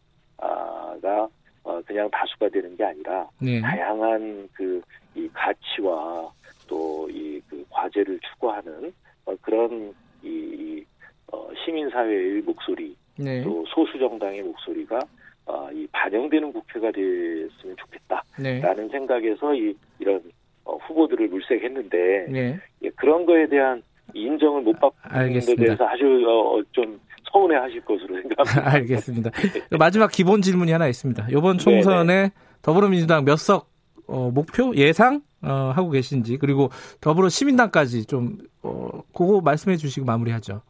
어, 1.64 1.80
그냥 1.84 2.08
다수가 2.10 2.48
되는 2.50 2.76
게 2.76 2.84
아니라 2.84 3.28
네. 3.40 3.60
다양한 3.60 4.48
그 4.52 4.80
이 5.16 5.28
가치와 5.32 6.30
또 6.68 7.08
이 7.10 7.40
그 7.50 7.64
과제를 7.70 8.18
추구하는 8.20 8.92
어, 9.26 9.34
그런 9.42 9.92
이 10.22 10.84
어, 11.32 11.48
시민사회의 11.64 12.40
목소리 12.42 12.94
네. 13.18 13.42
또 13.42 13.64
소수 13.66 13.98
정당의 13.98 14.42
목소리가 14.42 15.00
어, 15.46 15.68
이 15.72 15.86
반영되는 15.92 16.52
국회가 16.52 16.90
됐으면 16.92 17.76
좋겠다라는 17.76 18.86
네. 18.86 18.88
생각에서 18.92 19.54
이 19.54 19.74
이런 19.98 20.22
어, 20.64 20.76
후보들을 20.78 21.28
물색했는데 21.28 22.26
네. 22.30 22.58
예, 22.82 22.90
그런 22.96 23.26
거에 23.26 23.46
대한 23.46 23.82
인정을 24.14 24.62
못 24.62 24.72
받는 24.80 24.92
알겠습니다. 25.02 25.43
데 25.43 25.43
대해서 25.56 25.84
아주 25.86 26.04
어, 26.28 26.62
좀 26.72 26.98
서운해 27.32 27.56
하실 27.56 27.80
것으로 27.84 28.14
생각합니다. 28.20 28.70
알겠습니다. 28.74 29.30
마지막 29.78 30.10
기본 30.10 30.42
질문이 30.42 30.72
하나 30.72 30.86
있습니다. 30.88 31.28
이번 31.30 31.58
총선에 31.58 32.14
네네. 32.14 32.30
더불어민주당 32.62 33.24
몇석 33.24 33.68
어, 34.06 34.30
목표 34.32 34.74
예상 34.76 35.22
어, 35.42 35.72
하고 35.74 35.90
계신지 35.90 36.36
그리고 36.38 36.70
더불어 37.00 37.28
시민당까지 37.28 38.06
좀 38.06 38.38
어, 38.62 39.02
그거 39.14 39.40
말씀해 39.40 39.76
주시고 39.76 40.06
마무리하죠. 40.06 40.62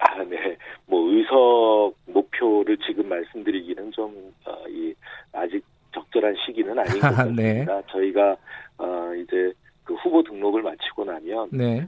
아, 0.00 0.22
네. 0.24 0.56
뭐 0.86 1.10
의석 1.12 1.94
목표를 2.06 2.76
지금 2.86 3.08
말씀드리기는 3.08 3.92
좀 3.92 4.32
어, 4.46 4.68
이, 4.68 4.94
아직 5.32 5.64
적절한 5.94 6.34
시기는 6.46 6.78
아닌 6.78 6.92
것 6.92 7.00
같습니다. 7.14 7.42
네. 7.42 7.66
저희가 7.90 8.36
어, 8.78 9.12
이제 9.14 9.52
그 9.84 9.94
후보 9.94 10.22
등록을 10.22 10.62
마치고 10.62 11.04
나면 11.04 11.48
네. 11.52 11.86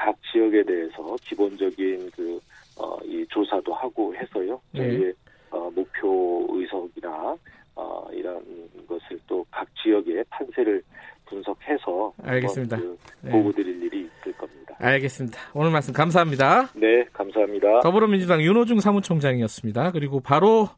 각 0.00 0.16
지역에 0.32 0.62
대해서 0.64 1.14
기본적인 1.22 2.10
그 2.16 2.40
어, 2.78 2.96
이 3.04 3.26
조사도 3.28 3.74
하고 3.74 4.14
해서요. 4.14 4.58
네. 4.72 4.80
저희의 4.80 5.12
어, 5.50 5.70
목표 5.74 6.46
의석이나 6.50 7.36
어, 7.76 8.08
이런 8.12 8.42
것을 8.88 9.18
또 9.26 9.44
각 9.50 9.66
지역의 9.82 10.24
판세를 10.30 10.82
분석해서 11.26 12.12
알겠습니다. 12.22 12.76
그 12.78 12.96
보고 13.30 13.52
드릴 13.52 13.78
네. 13.78 13.86
일이 13.86 14.00
있을 14.20 14.32
겁니다. 14.38 14.74
알겠습니다. 14.78 15.38
오늘 15.54 15.70
말씀 15.70 15.92
감사합니다. 15.92 16.68
네, 16.74 17.04
감사합니다. 17.12 17.80
더불어민주당 17.80 18.40
윤호중 18.40 18.80
사무총장이었습니다. 18.80 19.90
그리고 19.92 20.20
바로 20.20 20.68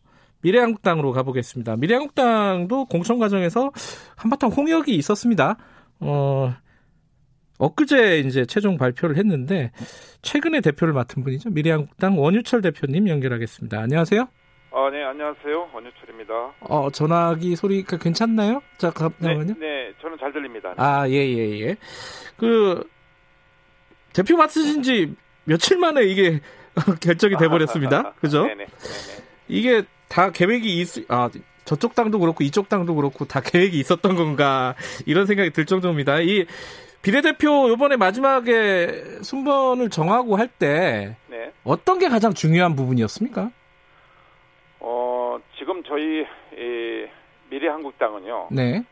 미래한국당으로 0.43 1.13
가보겠습니다. 1.13 1.77
미래한국당도 1.77 2.87
공천 2.87 3.19
과정에서 3.19 3.71
한바탕 4.17 4.51
홍역이 4.51 4.95
있었습니다. 4.97 5.57
어, 6.01 6.53
엊그제 7.59 8.21
이제 8.21 8.45
최종 8.47 8.77
발표를 8.77 9.17
했는데 9.17 9.71
최근에 10.23 10.61
대표를 10.61 10.95
맡은 10.95 11.23
분이죠. 11.23 11.51
미래한국당 11.51 12.19
원유철 12.19 12.63
대표님 12.63 13.09
연결하겠습니다. 13.09 13.79
안녕하세요. 13.81 14.29
아, 14.75 14.91
네, 14.91 15.05
안녕하세요. 15.05 15.69
원유철입니다. 15.75 16.35
어, 16.61 16.91
전화기 16.91 17.57
소리가 17.57 17.99
괜찮나요? 17.99 18.63
자, 18.79 18.91
잠깐만요. 18.91 19.55
네, 19.55 19.61
네, 19.61 19.93
저는 20.01 20.17
잘 20.19 20.33
들립니다. 20.33 20.73
아, 20.79 21.07
예, 21.09 21.15
예, 21.15 21.61
예. 21.61 21.77
그 22.39 22.83
대표 24.15 24.37
맡으신 24.37 24.83
지 24.83 25.15
며칠 25.45 25.79
만에 25.79 26.05
이게 26.05 26.41
결정이 27.03 27.37
돼 27.37 27.49
버렸습니다. 27.49 28.13
그죠? 28.21 28.45
네네, 28.45 28.55
네네. 28.55 28.67
이게 29.49 29.83
다 30.09 30.31
계획이 30.31 30.81
있, 30.81 31.11
아, 31.11 31.29
저쪽 31.67 31.95
당도 31.95 32.19
그렇고 32.19 32.43
이쪽 32.43 32.69
당도 32.69 32.95
그렇고 32.95 33.27
다 33.27 33.41
계획이 33.41 33.79
있었던 33.79 34.17
건가 34.17 34.75
이런 35.07 35.27
생각이 35.27 35.51
들 35.51 35.67
정도입니다. 35.67 36.21
이 36.21 36.47
비례대표 37.03 37.69
요번에 37.69 37.97
마지막에 37.97 39.21
순번을 39.23 39.91
정하고 39.91 40.37
할때 40.37 41.17
네. 41.29 41.53
어떤 41.65 41.99
게 41.99 42.09
가장 42.09 42.33
중요한 42.33 42.77
부분이었습니까? 42.77 43.51
어, 44.81 45.39
지금 45.59 45.83
저희 45.83 46.25
이 46.57 47.07
미래한국당은요. 47.51 48.49
네. 48.53 48.85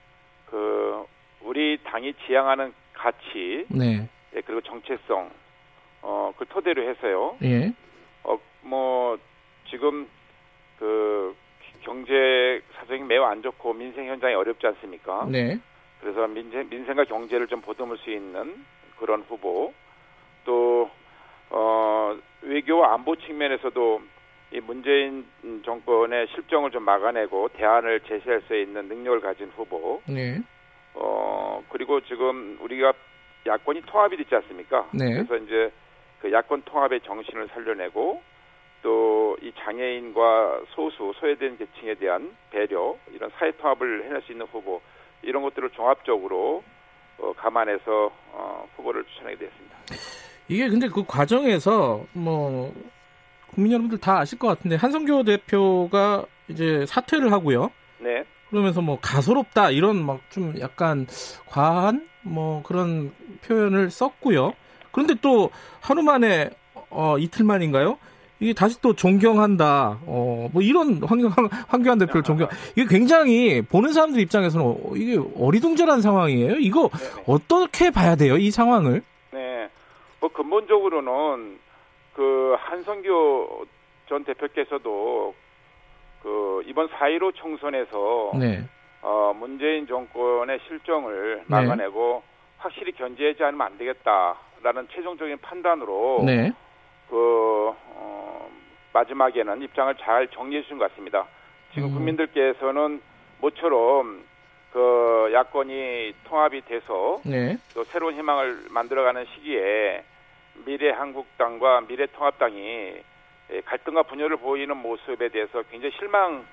그 0.46 1.04
우리 1.42 1.78
당이 1.84 2.14
지향하는 2.26 2.74
가치 2.92 3.64
네. 3.68 4.08
예, 4.34 4.40
그리고 4.40 4.60
정체성 4.62 5.30
어, 6.02 6.32
그 6.36 6.44
토대로 6.46 6.82
해서요. 6.88 7.36
예. 7.42 7.72
어, 8.24 8.38
뭐 8.62 9.18
지금 9.70 10.08
그 10.78 11.34
경제 11.82 12.60
사정이 12.76 13.04
매우 13.04 13.22
안 13.24 13.40
좋고 13.42 13.72
민생 13.74 14.06
현장이 14.06 14.34
어렵지 14.34 14.66
않습니까? 14.66 15.26
네. 15.30 15.60
그래서 16.00 16.26
민생, 16.26 16.68
민생과 16.68 17.04
경제를 17.04 17.46
좀 17.46 17.60
보듬을 17.60 17.98
수 17.98 18.10
있는 18.10 18.64
그런 18.98 19.22
후보 19.22 19.72
또 20.44 20.90
어, 21.50 22.16
외교 22.42 22.84
안보 22.84 23.16
측면에서도 23.16 24.02
이 24.52 24.60
문재인 24.60 25.26
정권의 25.64 26.28
실정을 26.28 26.70
좀 26.70 26.84
막아내고 26.84 27.50
대안을 27.50 28.00
제시할 28.00 28.42
수 28.42 28.56
있는 28.56 28.88
능력을 28.88 29.20
가진 29.20 29.50
후보. 29.54 30.02
네. 30.06 30.40
어 30.94 31.62
그리고 31.68 32.00
지금 32.00 32.58
우리가 32.60 32.92
야권이 33.46 33.82
통합이 33.82 34.16
됐지 34.16 34.34
않습니까? 34.34 34.88
네. 34.92 35.14
그래서 35.14 35.36
이제 35.36 35.70
그 36.20 36.32
야권 36.32 36.62
통합의 36.62 37.00
정신을 37.02 37.48
살려내고 37.48 38.22
또 38.82 39.20
이 39.42 39.52
장애인과 39.58 40.62
소수 40.70 41.12
소외된 41.16 41.56
계층에 41.56 41.94
대한 41.94 42.36
배려 42.50 42.96
이런 43.12 43.30
사회 43.30 43.50
통합을 43.52 44.04
해낼 44.04 44.20
수 44.22 44.32
있는 44.32 44.46
후보 44.46 44.80
이런 45.22 45.42
것들을 45.42 45.70
종합적으로 45.70 46.62
어, 47.18 47.32
감안해서 47.36 48.10
어, 48.32 48.66
후보를 48.76 49.04
추천하게 49.04 49.36
됐습니다. 49.36 49.76
이게 50.48 50.68
근데 50.68 50.88
그 50.88 51.04
과정에서 51.06 52.04
뭐 52.12 52.74
국민 53.54 53.72
여러분들 53.72 53.98
다 53.98 54.18
아실 54.20 54.38
것 54.38 54.48
같은데 54.48 54.76
한성교 54.76 55.24
대표가 55.24 56.24
이제 56.48 56.84
사퇴를 56.86 57.32
하고요. 57.32 57.70
네. 57.98 58.24
그러면서 58.48 58.80
뭐 58.80 58.98
가소롭다 59.00 59.70
이런 59.70 60.04
막 60.04 60.20
좀 60.30 60.54
약간 60.60 61.06
과한 61.46 62.08
뭐 62.22 62.62
그런 62.62 63.12
표현을 63.44 63.90
썼고요. 63.90 64.54
그런데 64.92 65.14
또 65.20 65.50
하루 65.80 66.02
만에 66.02 66.50
어 66.90 67.16
이틀 67.18 67.44
만인가요? 67.44 67.98
이게 68.40 68.54
다시 68.54 68.80
또 68.80 68.94
존경한다. 68.94 69.98
어, 70.06 70.48
뭐 70.52 70.62
이런 70.62 71.02
황교안, 71.02 71.34
황교안 71.68 71.98
대표를 71.98 72.22
존경. 72.22 72.48
이게 72.74 72.86
굉장히 72.88 73.60
보는 73.62 73.92
사람들 73.92 74.18
입장에서는 74.20 74.66
어, 74.66 74.76
이게 74.96 75.18
어리둥절한 75.38 76.00
상황이에요. 76.00 76.56
이거 76.56 76.88
네네. 76.88 77.24
어떻게 77.26 77.90
봐야 77.90 78.16
돼요? 78.16 78.36
이 78.38 78.50
상황을? 78.50 79.02
네. 79.32 79.68
뭐 80.20 80.30
근본적으로는 80.32 81.58
그 82.14 82.56
한성교 82.58 83.66
전 84.08 84.24
대표께서도 84.24 85.34
그 86.22 86.62
이번 86.66 86.88
4.15 86.88 87.34
총선에서 87.34 88.32
네. 88.38 88.64
어, 89.02 89.34
문재인 89.38 89.86
정권의 89.86 90.60
실정을 90.66 91.36
네. 91.36 91.44
막아내고 91.46 92.22
네. 92.24 92.30
확실히 92.58 92.92
견제하지 92.92 93.42
않으면 93.44 93.66
안 93.66 93.78
되겠다라는 93.78 94.88
최종적인 94.92 95.38
판단으로 95.38 96.22
네. 96.24 96.52
그 97.10 97.74
어, 97.96 98.48
마지막에는 98.92 99.60
입장을 99.62 99.94
잘 99.96 100.28
정리해 100.28 100.62
주신 100.62 100.78
것 100.78 100.88
같습니다. 100.90 101.26
지금 101.74 101.88
음. 101.88 101.94
국민들께서는 101.94 103.02
모처럼 103.40 104.24
그 104.72 105.30
야권이 105.32 106.14
통합이 106.24 106.62
돼서 106.62 107.20
네. 107.24 107.58
또 107.74 107.84
새로운 107.84 108.14
희망을 108.14 108.66
만들어가는 108.70 109.26
시기에 109.34 110.04
미래 110.64 110.90
한국당과 110.90 111.82
미래 111.82 112.06
통합당이 112.06 113.02
갈등과 113.64 114.04
분열을 114.04 114.36
보이는 114.36 114.76
모습에 114.76 115.28
대해서 115.28 115.62
굉장히 115.70 115.92
실망을 115.96 116.44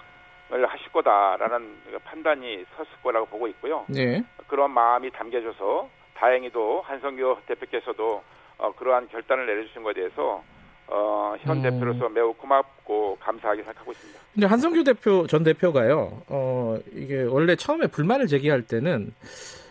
하실 0.65 0.91
거다라는 0.91 2.01
판단이 2.03 2.65
섰을 2.75 2.87
거라고 3.03 3.27
보고 3.27 3.47
있고요. 3.49 3.85
네. 3.87 4.23
그런 4.47 4.71
마음이 4.71 5.11
담겨져서 5.11 5.89
다행히도 6.15 6.81
한성교 6.81 7.41
대표께서도 7.45 8.23
어, 8.57 8.71
그러한 8.73 9.07
결단을 9.09 9.45
내려주신 9.45 9.83
것에 9.83 9.93
대해서 9.95 10.43
어, 10.87 11.35
현 11.39 11.57
음. 11.57 11.61
대표로서 11.63 12.09
매우 12.09 12.33
고맙고 12.33 13.17
감사하게 13.19 13.63
생각하고 13.63 13.91
있습니다. 13.91 14.19
근데 14.33 14.47
한성규 14.47 14.83
대표 14.83 15.27
전 15.27 15.43
대표가요. 15.43 16.21
어, 16.27 16.77
이게 16.93 17.23
원래 17.23 17.55
처음에 17.55 17.87
불만을 17.87 18.27
제기할 18.27 18.61
때는 18.63 19.13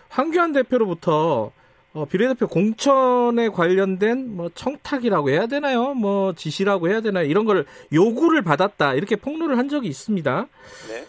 황교안 0.09 0.53
대표로부터 0.53 1.53
어, 1.95 2.05
비례대표 2.05 2.47
공천에 2.47 3.49
관련된 3.49 4.37
뭐 4.37 4.51
청탁이라고 4.55 5.31
해야 5.31 5.47
되나요? 5.47 5.95
뭐 5.95 6.35
지시라고 6.35 6.91
해야 6.91 7.01
되나요? 7.01 7.25
이런 7.25 7.47
걸 7.47 7.65
요구를 7.91 8.43
받았다 8.43 8.93
이렇게 8.93 9.17
폭로를 9.17 9.57
한 9.57 9.71
적이 9.71 9.89
있습니다. 9.89 10.47
네. 10.89 11.05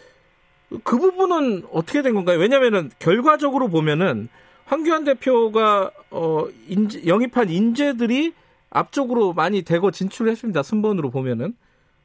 그 0.84 0.97
부분은 0.97 1.63
어떻게 1.73 2.01
된 2.01 2.13
건가요? 2.13 2.39
왜냐하면은 2.39 2.89
결과적으로 2.99 3.67
보면은 3.67 4.30
황교안 4.68 5.05
대표가 5.05 5.91
어 6.11 6.45
인재, 6.68 7.07
영입한 7.07 7.49
인재들이 7.49 8.34
앞쪽으로 8.70 9.34
많이 9.34 9.61
대거 9.61 9.91
진출했습니다. 9.91 10.61
순번으로 10.61 11.09
보면은 11.09 11.55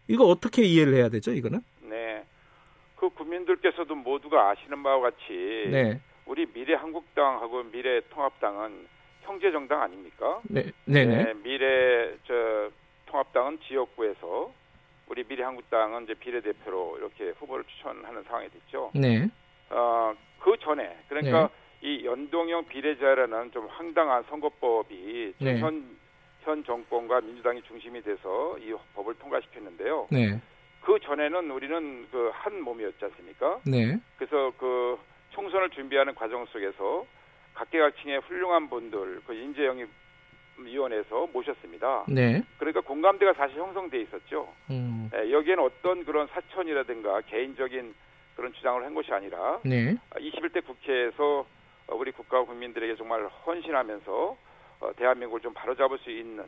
이거 0.07 0.25
어떻게 0.27 0.63
이해를 0.63 0.95
해야 0.95 1.09
되죠? 1.09 1.33
이거는? 1.33 1.61
네. 1.83 2.25
그 2.97 3.09
국민들께서도 3.11 3.97
모두가 3.97 4.51
아시는 4.51 4.81
바와 4.81 5.01
같이 5.01 5.69
네. 5.71 6.01
우리 6.25 6.47
미래 6.47 6.75
한국당하고 6.75 7.65
미래 7.65 8.01
통합당은 8.11 8.87
형제 9.23 9.51
정당 9.51 9.83
아닙니까? 9.83 10.41
네. 10.45 10.71
네네. 10.85 11.25
네, 11.25 11.35
미래 11.43 12.15
저 12.29 12.71
통합당은 13.07 13.59
지역구에서 13.67 14.53
우리 15.09 15.25
미래 15.25 15.43
한국당은 15.43 16.05
이제 16.05 16.15
비례대표로 16.15 16.99
이렇게 16.99 17.31
후보를 17.41 17.65
추천하는 17.65 18.23
상황이 18.23 18.49
됐죠. 18.51 18.93
네. 18.95 19.29
어, 19.71 20.15
그 20.39 20.57
전에 20.61 20.97
그러니까 21.09 21.49
네. 21.49 21.62
이 21.83 22.05
연동형 22.05 22.66
비례제라는 22.66 23.51
좀 23.51 23.66
황당한 23.66 24.22
선거법이 24.30 25.35
네. 25.39 25.59
현, 25.59 25.85
현 26.43 26.64
정권과 26.64 27.20
민주당이 27.22 27.62
중심이 27.62 28.01
돼서 28.03 28.57
이 28.59 28.72
법을 28.95 29.14
통과시켰는데요. 29.14 30.07
네. 30.11 30.41
그 30.80 30.99
전에는 31.01 31.51
우리는 31.51 32.07
그 32.11 32.30
한 32.33 32.61
몸이었지 32.62 33.05
않습니까? 33.05 33.61
네. 33.66 33.99
그래서 34.16 34.53
그 34.59 34.99
총선을 35.30 35.70
준비하는 35.70 36.14
과정 36.14 36.45
속에서 36.47 37.05
각계각층의 37.55 38.20
훌륭한 38.20 38.68
분들 38.68 39.20
그 39.26 39.35
인재 39.35 39.64
영입 39.66 39.89
위원회에서 40.59 41.28
모셨습니다. 41.33 42.05
네. 42.09 42.43
그러니까 42.59 42.80
공감대가 42.83 43.33
사실 43.33 43.59
형성돼 43.59 44.01
있었죠. 44.03 44.53
음. 44.70 45.09
네, 45.12 45.33
여기에는 45.33 45.64
어떤 45.64 46.05
그런 46.05 46.28
사천이라든가 46.28 47.22
개인적인 47.22 47.95
그런 48.37 48.53
주장을 48.53 48.85
한 48.85 48.95
것이 48.95 49.12
아니라 49.12 49.59
네. 49.64 49.97
21대 50.14 50.64
국회에서 50.64 51.45
우리 51.93 52.12
국가와 52.12 52.45
국민들에게 52.45 52.97
정말 52.97 53.26
헌신하면서 53.26 54.36
어, 54.80 54.93
대한민국을 54.97 55.40
좀 55.40 55.55
바로잡을 55.55 55.99
수 55.99 56.11
있는 56.11 56.45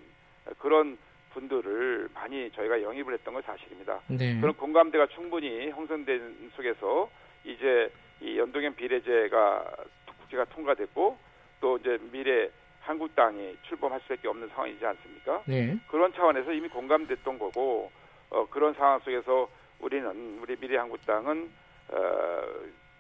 그런 0.59 0.99
분들을 1.33 2.09
많이 2.15 2.51
저희가 2.53 2.83
영입을 2.83 3.15
했던 3.15 3.35
건 3.35 3.43
사실입니다. 3.43 4.01
네. 4.09 4.39
그런 4.41 4.55
공감대가 4.55 5.07
충분히 5.09 5.71
형성된 5.71 6.53
속에서 6.57 7.11
이제 7.45 7.91
이 8.21 8.39
연동형 8.39 8.75
비례제가 8.77 9.77
국회가 10.21 10.45
통과됐고 10.45 11.19
또 11.61 11.77
이제 11.79 11.99
미래 12.13 12.49
한국당이 12.81 13.57
출범할 13.63 14.01
수밖에 14.03 14.29
없는 14.29 14.49
상황이지 14.49 14.85
않습니까? 14.85 15.43
네. 15.47 15.77
그런 15.89 16.13
차원에서 16.13 16.53
이미 16.53 16.69
공감됐던 16.69 17.39
거고 17.39 17.91
어, 18.31 18.47
그런 18.51 18.75
상황 18.75 19.01
속에서 19.01 19.49
우리는 19.81 20.39
우리 20.41 20.57
미래 20.57 20.77
한국당은 20.77 21.51
어, 21.89 22.43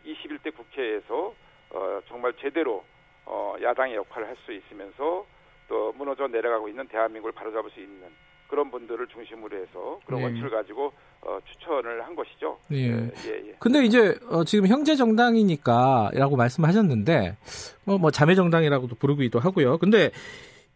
21대 0.04 0.54
국회에서 0.54 1.34
어, 1.74 2.00
정말 2.08 2.32
제대로 2.40 2.84
어, 3.26 3.54
야당의 3.62 3.96
역할을 3.96 4.28
할 4.28 4.36
수 4.44 4.52
있으면서 4.52 5.26
또 5.68 5.92
무너져 5.96 6.26
내려가고 6.28 6.68
있는 6.68 6.86
대한민국을 6.88 7.32
바로잡을 7.32 7.70
수 7.70 7.80
있는 7.80 8.02
그런 8.48 8.70
분들을 8.70 9.06
중심으로 9.08 9.56
해서 9.56 9.98
그런 10.06 10.20
네. 10.20 10.26
원칙을 10.26 10.50
가지고 10.50 10.92
어, 11.22 11.38
추천을 11.50 12.04
한 12.04 12.14
것이죠. 12.14 12.58
예. 12.72 12.76
예, 12.76 13.10
예. 13.26 13.48
예. 13.48 13.56
근데 13.58 13.82
이제 13.84 14.14
어, 14.28 14.44
지금 14.44 14.66
형제 14.66 14.94
정당이니까라고 14.94 16.36
말씀하셨는데 16.36 17.36
뭐, 17.84 17.98
뭐 17.98 18.10
자매 18.10 18.34
정당이라고도 18.34 18.96
부르기도 18.96 19.40
하고요. 19.40 19.78
근데 19.78 20.10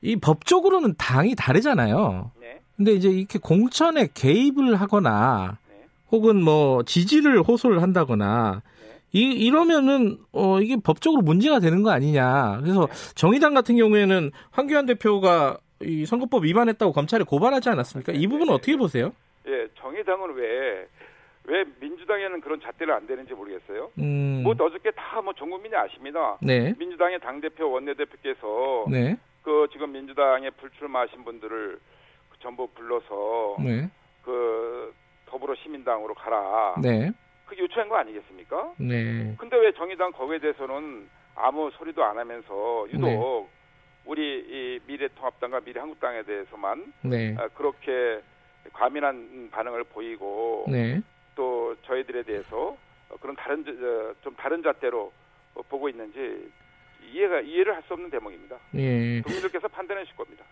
이 0.01 0.17
법적으로는 0.17 0.95
당이 0.97 1.35
다르잖아요. 1.37 2.33
네. 2.41 2.61
근데 2.77 2.93
이제 2.93 3.11
이렇게 3.11 3.39
공천에 3.39 4.09
개입을 4.15 4.77
하거나 4.77 5.59
네. 5.69 5.85
혹은 6.11 6.43
뭐 6.43 6.83
지지를 6.85 7.43
호소를 7.43 7.83
한다거나 7.83 8.63
네. 8.78 8.78
이, 9.13 9.23
이러면은, 9.33 10.19
어, 10.33 10.61
이게 10.61 10.77
법적으로 10.77 11.23
문제가 11.23 11.61
되는 11.61 11.83
거 11.83 11.91
아니냐. 11.91 12.59
그래서 12.63 12.87
네. 12.87 13.15
정의당 13.15 13.55
같은 13.55 13.77
경우에는 13.77 14.31
황교안 14.51 14.87
대표가 14.87 15.59
이 15.81 16.05
선거법 16.07 16.45
위반했다고 16.45 16.93
검찰에 16.93 17.25
고발하지 17.25 17.69
않았습니까? 17.71 18.13
이 18.13 18.27
부분은 18.27 18.53
어떻게 18.53 18.77
보세요? 18.77 19.13
예, 19.47 19.69
정의당은 19.81 20.35
왜, 20.35 20.87
왜 21.45 21.65
민주당에는 21.81 22.41
그런 22.41 22.61
잣대를 22.61 22.93
안 22.93 23.07
되는지 23.07 23.33
모르겠어요. 23.35 23.91
음. 23.99 24.43
뭐 24.45 24.53
어저께 24.59 24.91
다 24.91 25.21
뭐 25.23 25.33
전 25.35 25.49
국민이 25.51 25.75
아십니다. 25.75 26.37
네. 26.43 26.75
민주당의 26.79 27.21
당대표, 27.21 27.71
원내대표께서 27.71 28.87
네. 28.91 29.17
그 29.43 29.67
지금 29.73 29.93
민주당에 29.93 30.51
불출마하신 30.51 31.25
분들을 31.25 31.79
전부 32.43 32.67
불러서 32.75 33.57
네. 33.65 33.89
그 34.25 34.93
더불어 35.27 35.55
시민당으로 35.63 36.15
가라. 36.15 36.75
네. 36.83 37.11
그게 37.49 37.63
요청한 37.63 37.89
거 37.89 37.97
아니겠습니까? 37.97 38.75
네. 38.79 39.35
근데 39.39 39.57
왜 39.57 39.73
정의당 39.73 40.13
거기에 40.13 40.39
대해서는 40.39 41.09
아무 41.35 41.71
소리도 41.73 42.05
안 42.05 42.19
하면서 42.19 42.87
유독 42.93 43.07
네. 43.07 43.49
우리 44.05 44.39
이 44.41 44.81
미래통합당과 44.87 45.61
미래한국당에 45.61 46.23
대해서만 46.23 46.93
네. 47.03 47.35
아, 47.39 47.49
그렇게 47.49 48.21
과민한 48.73 49.49
반응을 49.51 49.85
보이고 49.85 50.67
네. 50.69 51.01
또 51.35 51.75
저희들에 51.87 52.23
대해서 52.25 52.77
그런 53.21 53.35
다른 53.37 53.65
좀 54.23 54.35
다른 54.37 54.63
잣대로 54.63 55.11
보고 55.71 55.89
있는지 55.89 56.51
이해가 57.11 57.41
이해를 57.41 57.75
할 57.75 57.83
수 57.89 57.95
없는 57.95 58.11
대목입니다. 58.11 58.59
예. 58.75 59.23
국민들께서 59.23 59.67
판단해 59.69 60.03
주실 60.05 60.17
겁니다. 60.17 60.45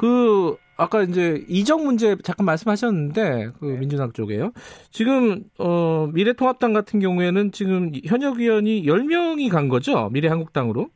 그 0.00 0.56
아까 0.78 1.02
이제 1.02 1.44
이적 1.46 1.82
문제 1.84 2.16
잠깐 2.24 2.46
말씀하셨는데 2.46 3.50
그 3.60 3.66
네. 3.66 3.78
민주당 3.78 4.12
쪽에요. 4.12 4.50
지금 4.90 5.44
어 5.58 6.08
미래통합당 6.14 6.72
같은 6.72 7.00
경우에는 7.00 7.52
지금 7.52 7.92
현역 8.06 8.40
의원이 8.40 8.84
10명이 8.84 9.50
간 9.52 9.68
거죠? 9.68 10.08
미래한국당으로? 10.10 10.88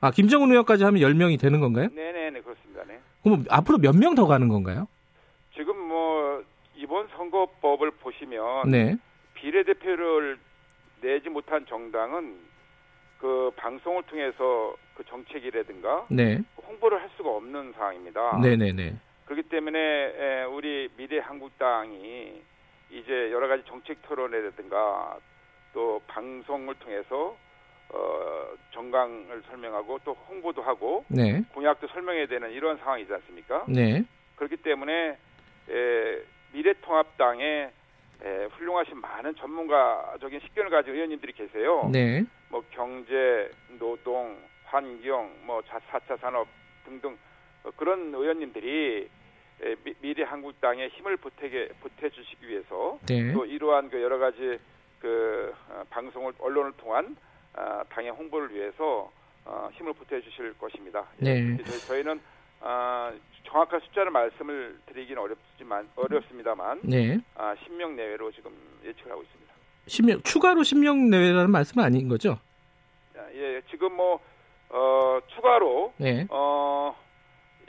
아, 0.00 0.12
김정은 0.12 0.48
의원까지 0.52 0.84
하면 0.84 1.02
10명이 1.02 1.40
되는 1.40 1.58
건가요? 1.58 1.88
네 1.92 2.12
네 2.12 2.30
네, 2.30 2.40
그렇습니다. 2.40 2.84
네. 2.86 3.00
그럼 3.24 3.44
앞으로 3.50 3.78
몇 3.78 3.96
명 3.96 4.14
더 4.14 4.28
가는 4.28 4.46
건가요? 4.46 4.86
지금 5.56 5.76
뭐, 5.88 6.44
이번 6.76 7.08
선거법을 7.16 7.90
보시면. 7.92 8.70
네. 8.70 8.96
비례대표를 9.34 10.38
내지 11.00 11.28
못한 11.30 11.66
정당은 11.68 12.36
그 13.24 13.50
방송을 13.56 14.02
통해서 14.02 14.76
그 14.94 15.02
정책이라든가. 15.04 16.04
네. 16.10 16.42
홍보를 16.58 17.00
할 17.00 17.08
수가 17.16 17.30
없는 17.30 17.72
상황입니다. 17.72 18.38
네네네. 18.42 18.96
그렇기 19.24 19.48
때문에 19.48 20.44
우리 20.50 20.90
미래 20.98 21.20
한국당이 21.20 22.42
이제 22.90 23.32
여러 23.32 23.48
가지 23.48 23.64
정책 23.64 24.02
토론이라든가 24.02 25.16
또 25.72 26.02
방송을 26.06 26.74
통해서 26.74 27.34
어, 27.88 28.46
정강을 28.72 29.42
설명하고 29.48 30.00
또 30.04 30.12
홍보도 30.28 30.60
하고 30.60 31.06
네. 31.08 31.42
공약도 31.54 31.86
설명해야 31.86 32.26
되는 32.26 32.50
이런 32.50 32.76
상황이지 32.76 33.10
않습니까? 33.10 33.64
네. 33.68 34.04
그렇기 34.36 34.58
때문에 34.58 35.16
에, 35.70 36.22
미래통합당에 36.52 37.70
에, 38.22 38.44
훌륭하신 38.52 39.00
많은 39.00 39.34
전문가적인 39.36 40.40
식견을 40.40 40.70
가진 40.70 40.92
의원님들이 40.92 41.32
계세요. 41.32 41.88
네. 41.90 42.24
뭐 42.54 42.62
경제, 42.70 43.50
노동, 43.80 44.38
환경, 44.66 45.28
뭐 45.42 45.60
4차 45.62 46.16
산업 46.20 46.46
등등 46.84 47.18
어, 47.64 47.70
그런 47.76 48.14
의원님들이 48.14 49.08
에, 49.60 49.74
미, 50.00 50.14
래 50.14 50.22
한국당에 50.22 50.86
힘을 50.86 51.16
보태게 51.16 51.70
보태 51.80 52.10
주시기 52.10 52.46
위해서 52.46 53.00
네. 53.08 53.32
또 53.32 53.44
이러한 53.44 53.90
그 53.90 54.00
여러 54.00 54.18
가지 54.18 54.60
그 55.00 55.52
어, 55.68 55.82
방송을 55.90 56.34
언론을 56.38 56.74
통한 56.76 57.16
어, 57.56 57.82
당의 57.88 58.12
홍보를 58.12 58.54
위해서 58.54 59.10
어, 59.44 59.68
힘을 59.72 59.92
보태 59.92 60.20
주실 60.20 60.56
것입니다. 60.56 61.04
예, 61.24 61.40
네. 61.40 61.56
저희, 61.64 61.78
저희는 61.80 62.20
어, 62.60 63.12
정확한 63.48 63.80
숫자를 63.80 64.12
말씀을 64.12 64.78
드리기는 64.86 65.20
어렵지만 65.20 65.88
어렵습니다만 65.96 66.82
네. 66.84 67.18
아, 67.34 67.56
10명 67.66 67.94
내외로 67.94 68.30
지금 68.30 68.52
예측을 68.84 69.10
하고 69.10 69.22
있습니다. 69.22 69.43
10명 69.86 70.24
추가로 70.24 70.62
10명 70.62 71.08
내외라는 71.10 71.50
말씀은 71.50 71.84
아닌 71.84 72.08
거죠? 72.08 72.38
아, 73.16 73.20
예, 73.34 73.60
지금 73.70 73.92
뭐 73.96 74.20
어, 74.70 75.18
추가로 75.34 75.92
네. 75.98 76.26
어, 76.30 76.94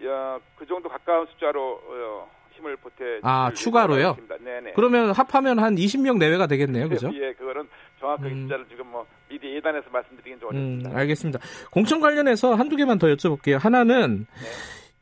야, 0.06 0.40
그 0.58 0.66
정도 0.66 0.90
가까운 0.90 1.28
숫자로 1.28 1.82
어, 1.84 2.30
힘을 2.52 2.76
보태 2.78 3.20
아 3.22 3.52
추가로요? 3.54 4.18
네네. 4.40 4.74
그러면 4.74 5.12
합하면 5.12 5.60
한 5.60 5.76
20명 5.76 6.18
내외가 6.18 6.48
되겠네요, 6.48 6.90
그죠? 6.90 7.12
예, 7.14 7.34
그거는 7.34 7.68
정확하게 8.00 8.30
음. 8.30 8.42
숫자를 8.44 8.66
지금 8.70 8.88
뭐 8.88 9.06
미리 9.30 9.56
예단해서 9.56 9.90
말씀드리긴 9.92 10.40
좀 10.40 10.50
어렵습니다. 10.50 10.90
음, 10.90 10.96
알겠습니다. 10.96 11.40
공천 11.72 12.00
관련해서 12.00 12.56
한두 12.56 12.76
개만 12.76 12.98
더 12.98 13.08
여쭤볼게요. 13.08 13.60
하나는 13.60 14.26
네. 14.40 14.48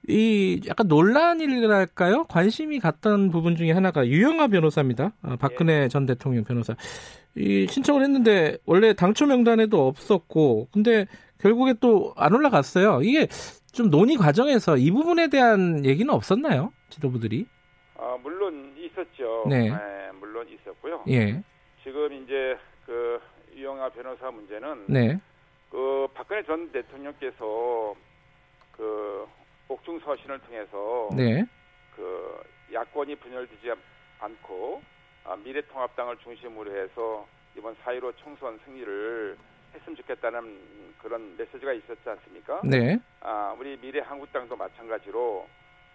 이 0.08 0.62
약간 0.68 0.88
논란이랄까요? 0.88 2.26
관심이 2.26 2.80
갔던 2.80 3.32
부분 3.32 3.56
중에 3.56 3.72
하나가 3.72 4.06
유영아 4.06 4.48
변호사입니다. 4.50 5.14
아, 5.22 5.38
박근혜 5.40 5.84
예. 5.84 5.88
전 5.88 6.06
대통령 6.06 6.44
변호사. 6.44 6.76
이 7.36 7.66
신청을 7.70 8.04
했는데 8.04 8.58
원래 8.66 8.94
당초 8.94 9.26
명단에도 9.26 9.88
없었고 9.88 10.68
근데 10.72 11.06
결국에 11.40 11.74
또 11.80 12.14
안 12.18 12.34
올라갔어요. 12.34 13.02
이게 13.02 13.28
좀 13.72 13.90
논의 13.90 14.18
과정에서 14.18 14.78
이 14.78 14.92
부분에 14.92 15.30
대한 15.30 15.84
얘기는 15.86 16.14
없었나요? 16.14 16.72
지도부들이? 16.90 17.48
아, 17.98 18.18
물론 18.22 18.74
있었죠. 18.78 19.46
네. 19.50 19.70
네 19.70 19.78
물론 20.20 20.48
있었고요. 20.50 21.04
예. 21.10 21.42
지금 21.84 22.14
이제 22.24 22.58
그 22.86 23.20
유영아 23.56 23.90
변호사 23.90 24.30
문제는 24.30 24.86
네. 24.88 25.20
그 25.72 26.08
박근혜 26.14 26.44
전 26.44 26.72
대통령께서 26.72 27.96
그 28.78 29.26
옥중 29.68 30.00
서신을 30.00 30.40
통해서 30.40 31.10
네. 31.16 31.46
그 31.96 32.42
야권이 32.72 33.16
분열되지 33.16 33.72
않고 34.20 34.82
아, 35.26 35.36
미래통합당을 35.38 36.18
중심으로 36.18 36.76
해서 36.76 37.28
이번 37.58 37.76
4.15 37.78 38.18
총선 38.18 38.60
승리를 38.66 39.38
했으면 39.74 39.96
좋겠다는 39.96 40.94
그런 41.02 41.36
메시지가 41.38 41.74
있었지 41.74 42.10
않습니까? 42.10 42.62
네. 42.64 42.98
아, 43.22 43.56
우리 43.58 43.78
미래한국당도 43.78 44.56
마찬가지로 44.56 45.48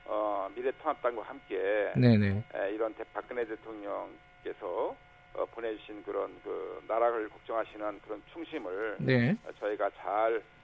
어, 0.07 0.51
미래통합당과 0.55 1.23
함께 1.23 1.93
네네. 1.95 2.45
에, 2.55 2.73
이런 2.73 2.95
대, 2.95 3.05
박근혜 3.13 3.45
대통령께서 3.45 4.97
어, 5.35 5.45
보내주신 5.55 6.03
그런 6.03 6.35
그 6.43 6.83
나라를 6.89 7.29
걱정하시는 7.29 8.01
그런 8.01 8.23
충심을 8.33 8.97
네. 9.01 9.37
저희가 9.61 9.91
잘 10.01 10.41
저, 10.41 10.58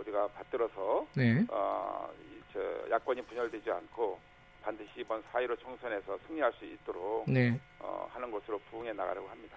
우리가 0.00 0.28
받들어서 0.28 1.06
네. 1.14 1.44
어, 1.48 2.08
저, 2.52 2.60
야권이 2.90 3.22
분열되지 3.22 3.70
않고 3.70 4.18
반드시 4.62 4.90
이번 4.98 5.22
4.15 5.32 5.58
총선에서 5.60 6.18
승리할 6.26 6.52
수 6.58 6.64
있도록 6.64 7.30
네. 7.30 7.58
어, 7.78 8.08
하는 8.12 8.30
것으로 8.30 8.60
부응해 8.70 8.92
나가려고 8.92 9.28
합니다. 9.28 9.56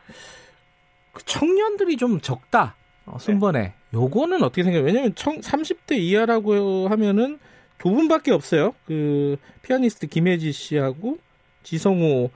그 1.14 1.24
청년들이 1.26 1.97
좀 1.97 2.22
적다. 2.22 2.76
어, 3.06 3.18
순번에. 3.18 3.60
네. 3.60 3.74
요거는 3.93 4.43
어떻게 4.43 4.64
생각해요? 4.64 4.86
왜냐면 4.86 5.16
청, 5.16 5.39
30대 5.39 5.97
이하라고 5.97 6.88
하면은 6.89 7.39
두 7.80 7.89
분밖에 7.91 8.32
없어요. 8.32 8.76
그 8.86 9.38
피아니스트 9.64 10.08
김혜지 10.08 10.52
씨하고 10.52 11.18
지성호 11.64 12.30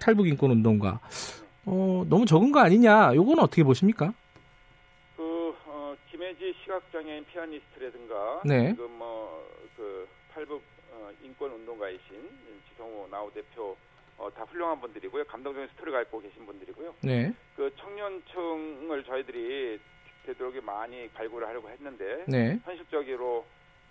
탈북 0.00 0.28
인권 0.28 0.50
운동가. 0.50 1.00
어, 1.66 2.04
너무 2.08 2.24
적은 2.24 2.52
거 2.52 2.60
아니냐? 2.60 3.14
요거는 3.14 3.42
어떻게 3.42 3.64
보십니까? 3.64 4.14
김혜지 6.34 6.58
시각장애인 6.62 7.24
피아니스트라든가 7.26 8.42
네. 8.44 8.70
지금 8.70 8.90
뭐그 8.98 10.08
탈북 10.32 10.62
어, 10.92 11.10
인권 11.22 11.52
운동가이신 11.52 12.30
지성호 12.68 13.08
나우 13.10 13.30
대표 13.32 13.76
어, 14.16 14.28
다 14.32 14.42
훌륭한 14.44 14.80
분들이고요. 14.80 15.24
감동적인 15.24 15.68
스토리가 15.74 16.02
있고 16.02 16.20
계신 16.20 16.46
분들이고요. 16.46 16.94
네. 17.02 17.32
그 17.56 17.72
청년층을 17.76 19.04
저희들이 19.04 19.80
되도록 20.26 20.62
많이 20.64 21.08
발굴을 21.10 21.46
하려고 21.46 21.68
했는데 21.68 22.24
네. 22.26 22.58
현실적으로 22.64 23.44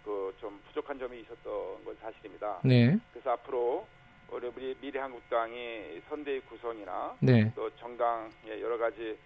그 0.04 0.34
좀 0.40 0.62
부족한 0.68 1.00
점이 1.00 1.22
있었던 1.22 1.86
건 1.86 1.98
사실입니다. 2.02 2.60
네. 2.66 2.98
그래서 3.14 3.32
앞으로 3.32 3.88
우리 4.30 4.76
미래한국당이 4.82 6.02
선대위 6.10 6.42
구성이나 6.42 7.16
네. 7.22 7.52
또 7.56 7.70
정당의 7.78 8.62
여러 8.62 8.78
가지 8.78 9.18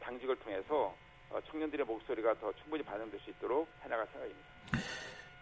당직을 0.00 0.36
통해서 0.36 0.64
어, 0.74 0.96
청년들의 1.50 1.86
목소리가 1.86 2.34
더 2.40 2.52
충분히 2.62 2.82
반영될 2.82 3.20
수 3.20 3.30
있도록 3.30 3.68
해나갈 3.84 4.06
생각입니다. 4.12 4.48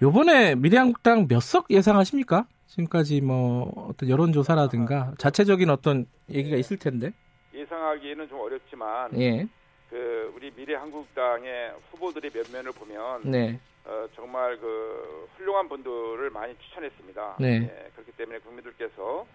요번에 0.03 0.55
미래한국당 0.55 1.26
몇 1.28 1.41
석 1.41 1.70
예상하십니까? 1.70 2.47
지금까지 2.66 3.20
뭐 3.20 3.89
어떤 3.89 4.09
여론조사라든가 4.09 5.14
자체적인 5.18 5.70
어떤 5.70 6.07
얘기가 6.30 6.57
있을 6.57 6.76
텐데 6.78 7.12
예상하기에는 7.55 8.28
좀 8.28 8.41
어렵지만 8.41 9.18
예. 9.20 9.49
그 9.91 10.32
우리 10.36 10.51
미래한국당의 10.55 11.72
후보들의 11.91 12.30
면면을 12.34 12.72
보면 12.72 13.22
네. 13.30 13.59
어, 13.86 14.07
정말 14.14 14.59
그 14.61 15.28
훌륭한 15.36 15.68
분들을 15.68 16.28
많이 16.30 16.55
추천했습니다. 16.59 17.36
네. 17.41 17.62
예, 17.62 17.91
그렇기 17.95 18.12
때문에 18.12 18.39
국민들께서 18.41 19.26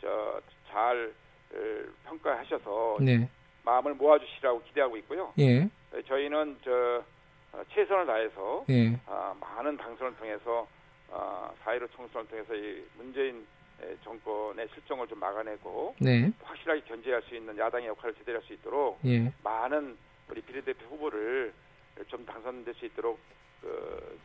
저 0.00 0.40
잘 0.70 1.12
평가하셔서 2.04 2.98
네. 3.00 3.28
마음을 3.68 3.94
모아주시라고 3.94 4.62
기대하고 4.64 4.96
있고요. 4.98 5.32
예. 5.38 5.68
저희는 6.08 6.56
저 6.64 7.02
어, 7.52 7.62
최선을 7.74 8.06
다해서 8.06 8.64
예. 8.70 8.98
어, 9.06 9.36
많은 9.40 9.76
당선을 9.76 10.16
통해서 10.16 10.66
어, 11.10 11.50
4.15 11.64 11.90
총선을 11.92 12.26
통해서 12.28 12.54
이 12.54 12.82
문재인 12.96 13.46
정권의 14.02 14.68
실정을 14.74 15.06
좀 15.06 15.20
막아내고 15.20 15.94
네. 16.00 16.32
확실하게 16.42 16.80
견제할 16.88 17.22
수 17.22 17.36
있는 17.36 17.56
야당의 17.56 17.88
역할을 17.88 18.14
제대로 18.16 18.38
할 18.38 18.46
수 18.46 18.52
있도록 18.54 18.98
예. 19.04 19.30
많은 19.44 19.96
우리 20.30 20.40
비례대표 20.42 20.86
후보를 20.86 21.52
좀 22.08 22.24
당선될 22.24 22.74
수 22.74 22.86
있도록 22.86 23.18
그 23.60 24.18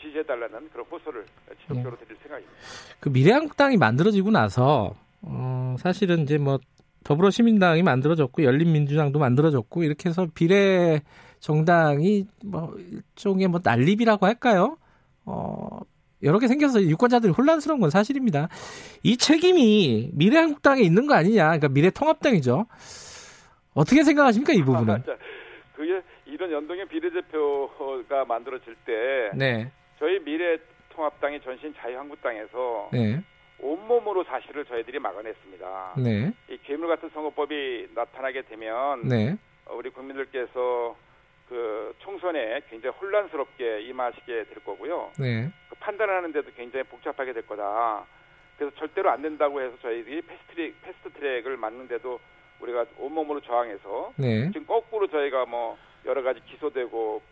지지해달라는 0.00 0.70
그런 0.70 0.86
호소를 0.86 1.26
지속적으로 1.60 1.96
네. 1.96 2.04
드릴 2.04 2.18
생각입니다. 2.22 2.58
그 3.00 3.08
미래한국당이 3.10 3.76
만들어지고 3.76 4.30
나서 4.30 4.94
어, 5.22 5.76
사실은 5.78 6.20
이제 6.20 6.38
뭐 6.38 6.58
더불어시민당이 7.04 7.82
만들어졌고 7.82 8.44
열린민주당도 8.44 9.18
만들어졌고 9.18 9.82
이렇게 9.84 10.08
해서 10.08 10.26
비례 10.34 11.00
정당이 11.40 12.26
뭐 12.44 12.74
일종의 12.76 13.48
뭐 13.48 13.60
난립이라고 13.62 14.26
할까요? 14.26 14.78
어, 15.24 15.80
여러 16.22 16.38
개 16.38 16.46
생겨서 16.46 16.82
유권자들이 16.82 17.32
혼란스러운 17.32 17.80
건 17.80 17.90
사실입니다. 17.90 18.48
이 19.02 19.16
책임이 19.16 20.10
미래한국당에 20.14 20.82
있는 20.82 21.06
거 21.06 21.14
아니냐? 21.14 21.44
그러니까 21.44 21.68
미래통합당이죠. 21.68 22.66
어떻게 23.74 24.04
생각하십니까 24.04 24.52
이 24.52 24.62
부분은? 24.62 24.94
아, 24.94 25.02
그게 25.74 26.00
이런 26.26 26.52
연동형 26.52 26.88
비례대표가 26.88 28.24
만들어질 28.24 28.76
때 28.86 29.30
네. 29.34 29.70
저희 29.98 30.18
미래통합당의 30.20 31.42
전신 31.42 31.74
자유한국당에서 31.76 32.90
네. 32.92 33.22
온몸으로 33.62 34.24
사실을 34.24 34.64
저희들이 34.64 34.98
막아냈습니다. 34.98 35.94
네. 35.98 36.32
이 36.50 36.58
괴물 36.64 36.88
같은 36.88 37.08
선거법이 37.10 37.90
나타나게 37.94 38.42
되면 38.42 39.08
네. 39.08 39.36
우리 39.70 39.88
국민들께서 39.90 40.96
그 41.48 41.94
총선에 42.00 42.62
굉장히 42.68 42.96
혼란스럽게 42.96 43.82
임하시게 43.82 44.44
될 44.44 44.64
거고요. 44.64 45.12
네. 45.18 45.50
그 45.68 45.76
판단하는데도 45.76 46.50
굉장히 46.56 46.84
복잡하게 46.84 47.32
될 47.32 47.46
거다. 47.46 48.04
그래서 48.58 48.74
절대로 48.76 49.10
안 49.10 49.22
된다고 49.22 49.60
해서 49.60 49.76
저희들이 49.80 50.22
패스트트랙, 50.22 50.82
패스트트랙을 50.82 51.56
맞는데도 51.56 52.18
우리가 52.60 52.86
온몸으로 52.98 53.40
저항해서 53.40 54.12
네. 54.16 54.46
지금 54.52 54.66
거꾸로 54.66 55.06
저희가 55.06 55.46
뭐 55.46 55.78
여러 56.04 56.22
가지 56.22 56.40
기소되고 56.46 57.22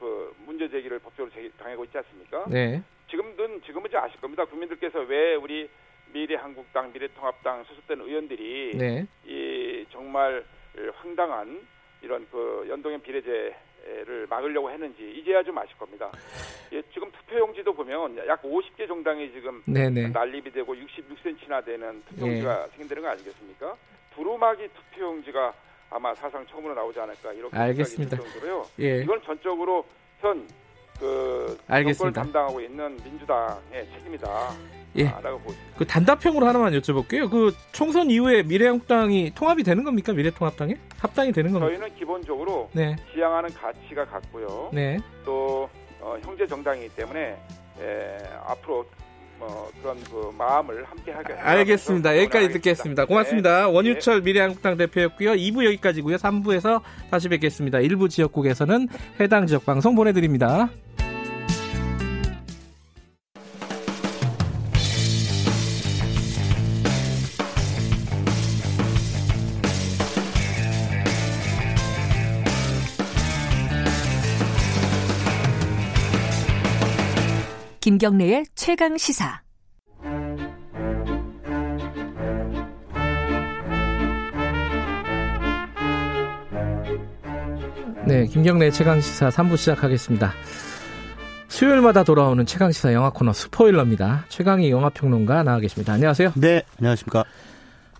그 0.00 0.34
문제 0.46 0.68
제기를 0.68 0.98
법적으로 0.98 1.32
제기, 1.32 1.50
당하고 1.58 1.84
있지 1.84 1.98
않습니까? 1.98 2.46
네. 2.48 2.82
지금은 3.10 3.60
지금은 3.64 3.88
이제 3.88 3.98
아실 3.98 4.18
겁니다. 4.20 4.44
국민들께서 4.46 5.00
왜 5.00 5.34
우리 5.34 5.68
미래한국당, 6.12 6.92
미래통합당 6.92 7.64
소속된 7.64 8.00
의원들이 8.00 8.76
네. 8.76 9.06
이 9.26 9.84
정말 9.92 10.44
황당한 10.96 11.60
이런 12.02 12.26
그 12.30 12.66
연동형 12.68 13.02
비례제 13.02 13.54
를 14.06 14.26
막으려고 14.28 14.70
했는지 14.70 15.10
이제야 15.10 15.42
좀 15.42 15.56
아실 15.56 15.76
겁니다. 15.78 16.12
예, 16.70 16.82
지금 16.92 17.10
투표용지도 17.10 17.72
보면 17.72 18.16
약 18.26 18.42
50개 18.42 18.86
정당이 18.86 19.32
지금 19.32 19.62
네네. 19.66 20.08
난립이 20.08 20.52
되고 20.52 20.74
66cm나 20.74 21.64
되는 21.64 22.02
투표용지가 22.10 22.66
예. 22.66 22.76
생기는 22.76 23.02
거 23.02 23.08
아니겠습니까? 23.08 23.76
두루마기 24.14 24.68
투표용지가 24.68 25.54
아마 25.90 26.14
사상 26.14 26.46
처음으로 26.46 26.74
나오지 26.74 27.00
않을까 27.00 27.32
이렇게 27.32 27.56
알겠습니다. 27.56 28.16
정도로요. 28.16 28.66
예. 28.80 29.02
이건 29.02 29.20
전적으로 29.22 29.84
현 30.20 30.46
그 31.00 31.58
정권을 31.66 32.12
담당하고 32.12 32.60
있는 32.60 32.96
민주당의 33.02 33.88
책임이다. 33.94 34.50
예. 34.96 35.04
라고 35.04 35.40
그 35.78 35.86
단답형으로 35.86 36.46
하나만 36.46 36.74
여쭤볼게요. 36.74 37.30
그 37.30 37.54
총선 37.72 38.10
이후에 38.10 38.42
미래한국당이 38.42 39.32
통합이 39.34 39.62
되는 39.62 39.82
겁니까? 39.82 40.12
미래통합당에 40.12 40.74
합당이 40.98 41.32
되는 41.32 41.52
겁니까? 41.52 41.74
저희는 41.74 41.96
기본적으로 41.96 42.68
네. 42.74 42.96
지향하는 43.14 43.48
가치가 43.54 44.04
같고요. 44.04 44.70
네. 44.74 44.98
또 45.24 45.70
어, 46.00 46.18
형제 46.22 46.46
정당이기 46.46 46.94
때문에 46.94 47.38
에, 47.80 48.18
앞으로 48.44 48.84
뭐 49.40 49.70
그런 49.80 49.96
그 50.04 50.30
마음을 50.36 50.84
함께 50.84 51.10
하게 51.12 51.32
알겠습니다. 51.32 52.16
여기까지 52.18 52.50
듣겠습니다. 52.50 53.06
고맙습니다. 53.06 53.66
네. 53.66 53.72
원유철 53.72 54.20
미래한국당 54.20 54.76
대표였고요. 54.76 55.32
2부 55.32 55.64
여기까지고요. 55.64 56.16
3부에서 56.16 56.82
다시 57.10 57.28
뵙겠습니다. 57.28 57.80
일부 57.80 58.08
지역국에서는 58.08 58.88
해당 59.18 59.46
지역 59.46 59.64
방송 59.64 59.94
보내드립니다. 59.96 60.68
김경래의 77.80 78.44
최강 78.54 78.98
시사. 78.98 79.40
네, 88.06 88.26
김경래 88.26 88.70
최강 88.70 89.00
시사 89.00 89.28
3부 89.28 89.56
시작하겠습니다. 89.56 90.32
수요일마다 91.48 92.02
돌아오는 92.04 92.44
최강 92.46 92.72
시사 92.72 92.92
영화 92.92 93.10
코너 93.10 93.32
스포일러입니다. 93.32 94.24
최강희 94.28 94.70
영화 94.70 94.88
평론가 94.88 95.42
나와 95.42 95.60
계십니다. 95.60 95.92
안녕하세요. 95.92 96.32
네, 96.36 96.62
안녕하십니까. 96.78 97.24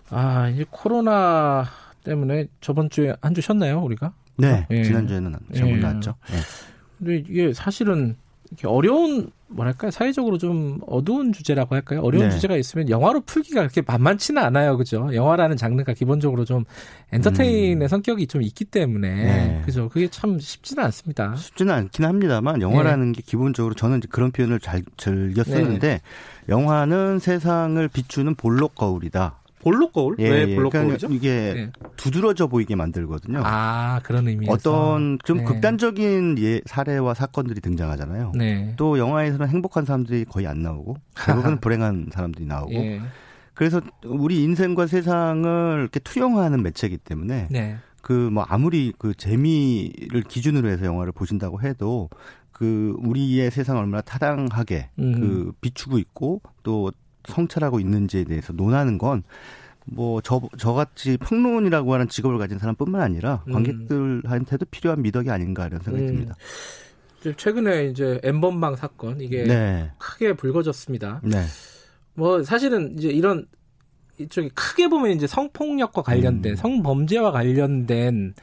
아, 0.09 0.49
이제 0.49 0.65
코로나 0.69 1.65
때문에 2.03 2.47
저번 2.59 2.89
주에 2.89 3.13
한 3.21 3.33
주 3.33 3.41
쉬었나요, 3.41 3.79
우리가? 3.81 4.13
네, 4.37 4.65
예. 4.71 4.83
지난주에는 4.83 5.35
제못 5.53 5.71
예. 5.71 5.75
나왔죠. 5.77 6.15
예. 6.31 6.35
근데 6.97 7.17
이게 7.17 7.53
사실은 7.53 8.15
어려운 8.65 9.31
뭐랄까 9.47 9.91
사회적으로 9.91 10.37
좀 10.37 10.79
어두운 10.87 11.33
주제라고 11.33 11.75
할까요? 11.75 12.01
어려운 12.01 12.25
네. 12.25 12.31
주제가 12.31 12.55
있으면 12.55 12.89
영화로 12.89 13.21
풀기가 13.21 13.61
그렇게 13.61 13.81
만만치는 13.81 14.41
않아요, 14.41 14.77
그죠? 14.77 15.09
영화라는 15.13 15.57
장르가 15.57 15.93
기본적으로 15.93 16.45
좀 16.45 16.65
엔터테인의 17.11 17.85
음. 17.85 17.87
성격이 17.87 18.27
좀 18.27 18.41
있기 18.41 18.65
때문에 18.65 19.09
네. 19.09 19.61
그죠? 19.65 19.89
그게 19.89 20.07
참 20.07 20.39
쉽지는 20.39 20.83
않습니다. 20.85 21.35
쉽지는 21.35 21.73
않긴 21.73 22.05
합니다만 22.05 22.61
영화라는 22.61 23.11
네. 23.11 23.17
게 23.17 23.23
기본적으로 23.25 23.73
저는 23.73 24.01
그런 24.09 24.31
표현을 24.31 24.59
잘 24.59 24.83
즐겨 24.97 25.43
쓰는데 25.43 25.87
네. 25.87 26.01
영화는 26.49 27.19
세상을 27.19 27.85
비추는 27.89 28.35
볼록 28.35 28.75
거울이다. 28.75 29.40
볼록 29.61 29.93
거울? 29.93 30.15
예, 30.19 30.29
왜 30.29 30.47
예. 30.49 30.55
볼록 30.55 30.71
그러니까 30.71 30.97
거울이죠? 30.97 31.07
이게 31.15 31.29
예. 31.29 31.71
두드러져 31.97 32.47
보이게 32.47 32.75
만들거든요. 32.75 33.41
아 33.43 33.99
그런 34.03 34.27
의미에서 34.27 34.51
어떤 34.51 35.19
좀 35.23 35.39
네. 35.39 35.43
극단적인 35.45 36.37
예, 36.39 36.61
사례와 36.65 37.13
사건들이 37.13 37.61
등장하잖아요. 37.61 38.33
네. 38.35 38.73
또 38.77 38.97
영화에서는 38.97 39.47
행복한 39.47 39.85
사람들이 39.85 40.25
거의 40.25 40.47
안 40.47 40.61
나오고 40.61 40.97
대부분 41.25 41.59
불행한 41.61 42.07
사람들이 42.11 42.45
나오고. 42.45 42.73
예. 42.73 43.01
그래서 43.53 43.81
우리 44.05 44.43
인생과 44.43 44.87
세상을 44.87 45.79
이렇게 45.81 45.99
투영하는 45.99 46.63
매체이기 46.63 46.97
때문에 46.97 47.47
네. 47.51 47.77
그뭐 48.01 48.43
아무리 48.47 48.93
그 48.97 49.13
재미를 49.13 50.23
기준으로 50.23 50.67
해서 50.69 50.85
영화를 50.85 51.11
보신다고 51.11 51.61
해도 51.61 52.09
그 52.51 52.95
우리의 52.99 53.51
세상을 53.51 53.81
얼마나 53.81 54.01
타당하게 54.01 54.89
음. 54.99 55.19
그 55.19 55.51
비추고 55.61 55.97
있고 55.99 56.41
또 56.63 56.91
성찰하고 57.25 57.79
있는지에 57.79 58.23
대해서 58.23 58.53
논하는 58.53 58.97
건 58.97 59.23
뭐저 59.85 60.41
저같이 60.57 61.17
평론이라고 61.17 61.93
하는 61.93 62.07
직업을 62.07 62.37
가진 62.37 62.59
사람뿐만 62.59 63.01
아니라 63.01 63.43
음. 63.47 63.53
관객들한테도 63.53 64.65
필요한 64.71 65.01
미덕이 65.01 65.29
아닌가 65.29 65.67
이런 65.67 65.81
생각이 65.81 66.05
음. 66.05 66.07
듭니다. 66.07 66.35
최근에 67.37 67.85
이제 67.85 68.19
엠번방 68.23 68.75
사건 68.75 69.21
이게 69.21 69.43
네. 69.43 69.91
크게 69.97 70.33
불거졌습니다. 70.33 71.21
네. 71.23 71.43
뭐 72.13 72.43
사실은 72.43 72.95
이제 72.97 73.09
이런 73.09 73.45
이쪽이 74.19 74.49
크게 74.49 74.87
보면 74.87 75.11
이제 75.11 75.27
성폭력과 75.27 76.01
관련된 76.01 76.53
음. 76.53 76.55
성범죄와 76.55 77.31
관련된 77.31 78.33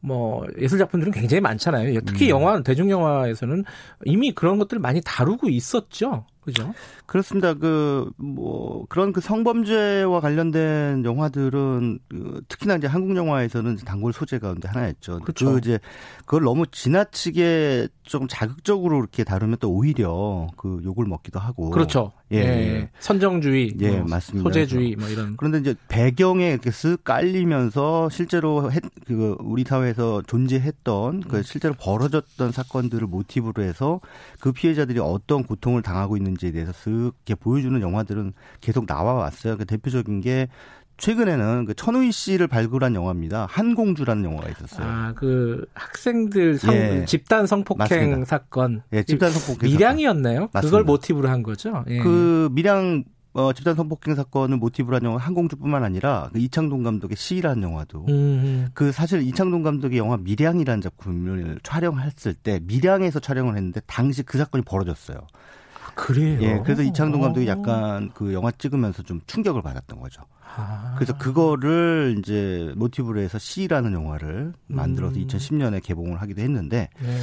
뭐 0.00 0.46
예술 0.58 0.78
작품들은 0.78 1.12
굉장히 1.12 1.40
많잖아요. 1.40 2.00
특히 2.02 2.26
음. 2.26 2.30
영화 2.30 2.62
대중 2.62 2.90
영화에서는 2.90 3.64
이미 4.04 4.32
그런 4.32 4.58
것들을 4.58 4.80
많이 4.80 5.00
다루고 5.04 5.48
있었죠. 5.48 6.26
그죠? 6.46 6.72
그렇습니다. 7.04 7.54
그, 7.54 8.10
뭐, 8.16 8.86
그런 8.88 9.12
그 9.12 9.20
성범죄와 9.20 10.20
관련된 10.20 11.04
영화들은 11.04 11.98
그 12.08 12.42
특히나 12.48 12.76
이제 12.76 12.86
한국 12.86 13.16
영화에서는 13.16 13.76
단골 13.84 14.12
소재 14.12 14.38
가운데 14.38 14.68
하나였죠. 14.68 15.18
그렇죠. 15.20 15.52
그 15.52 15.58
이제 15.58 15.78
그걸 16.20 16.44
너무 16.44 16.66
지나치게 16.66 17.88
좀 18.04 18.26
자극적으로 18.28 18.98
이렇게 18.98 19.24
다루면 19.24 19.58
또 19.60 19.70
오히려 19.70 20.46
그 20.56 20.80
욕을 20.84 21.04
먹기도 21.06 21.40
하고. 21.40 21.70
그렇죠. 21.70 22.12
예. 22.32 22.38
예. 22.38 22.90
선정주의. 22.98 23.74
예, 23.80 23.98
뭐 23.98 24.06
맞습니다. 24.08 24.48
소재주의 24.48 24.96
뭐 24.96 25.08
이런. 25.08 25.36
그런데 25.36 25.58
이제 25.58 25.74
배경에 25.88 26.50
이렇게 26.50 26.70
쓱 26.70 27.04
깔리면서 27.04 28.08
실제로 28.10 28.70
했, 28.72 28.82
그 29.06 29.36
우리 29.40 29.64
사회에서 29.64 30.22
존재했던 30.26 31.20
그 31.22 31.36
음. 31.38 31.42
실제로 31.42 31.74
벌어졌던 31.74 32.52
사건들을 32.52 33.06
모티브로 33.06 33.62
해서 33.62 34.00
그 34.40 34.52
피해자들이 34.52 34.98
어떤 35.00 35.44
고통을 35.44 35.82
당하고 35.82 36.16
있는 36.16 36.35
있는지에 36.36 36.52
대해서 36.52 36.72
쓱 36.72 37.12
이렇게 37.26 37.34
보여주는 37.34 37.80
영화들은 37.80 38.32
계속 38.60 38.86
나와 38.86 39.14
왔어요. 39.14 39.56
그 39.56 39.64
대표적인 39.64 40.20
게 40.20 40.48
최근에는 40.98 41.66
그 41.66 41.74
천우희 41.74 42.10
씨를 42.10 42.46
발굴한 42.46 42.94
영화입니다. 42.94 43.46
한공주라는 43.50 44.24
영화가 44.24 44.48
있었어요. 44.48 44.86
아, 44.86 45.12
그 45.14 45.66
학생들 45.74 46.58
성, 46.58 46.74
예. 46.74 47.04
집단 47.06 47.46
성폭행 47.46 48.10
맞습니다. 48.10 48.24
사건. 48.24 48.82
예, 48.92 49.02
집단 49.02 49.30
성폭행 49.30 49.70
밀양이었나요? 49.70 50.48
사건. 50.52 50.62
그걸 50.62 50.84
모티브로 50.84 51.28
한 51.28 51.42
거죠. 51.42 51.84
예. 51.88 51.98
그 51.98 52.48
밀양 52.52 53.04
어, 53.34 53.52
집단 53.52 53.74
성폭행 53.74 54.14
사건을 54.14 54.56
모티브로 54.56 54.96
한 54.96 55.04
영화 55.04 55.18
한공주뿐만 55.18 55.84
아니라 55.84 56.30
그 56.32 56.38
이창동 56.38 56.82
감독의 56.82 57.18
시라는 57.18 57.62
영화도 57.62 58.06
음. 58.08 58.68
그 58.72 58.90
사실 58.92 59.20
이창동 59.20 59.62
감독의 59.62 59.98
영화 59.98 60.16
밀양이라는 60.16 60.80
작품을 60.80 61.58
촬영했을 61.62 62.32
때 62.32 62.60
밀양에서 62.62 63.20
촬영을 63.20 63.54
했는데 63.56 63.82
당시 63.86 64.22
그 64.22 64.38
사건이 64.38 64.64
벌어졌어요. 64.64 65.18
그래요? 65.96 66.38
예, 66.42 66.60
그래서 66.62 66.82
이창동 66.82 67.22
감독이 67.22 67.48
약간 67.48 68.10
그 68.14 68.34
영화 68.34 68.50
찍으면서 68.52 69.02
좀 69.02 69.20
충격을 69.26 69.62
받았던 69.62 69.98
거죠. 69.98 70.22
아. 70.56 70.94
그래서 70.96 71.16
그거를 71.16 72.16
이제 72.18 72.72
모티브로 72.76 73.20
해서 73.20 73.38
C라는 73.38 73.94
영화를 73.94 74.52
만들어서 74.66 75.16
음. 75.16 75.26
2010년에 75.26 75.82
개봉을 75.82 76.20
하기도 76.20 76.42
했는데 76.42 76.90
네. 77.00 77.18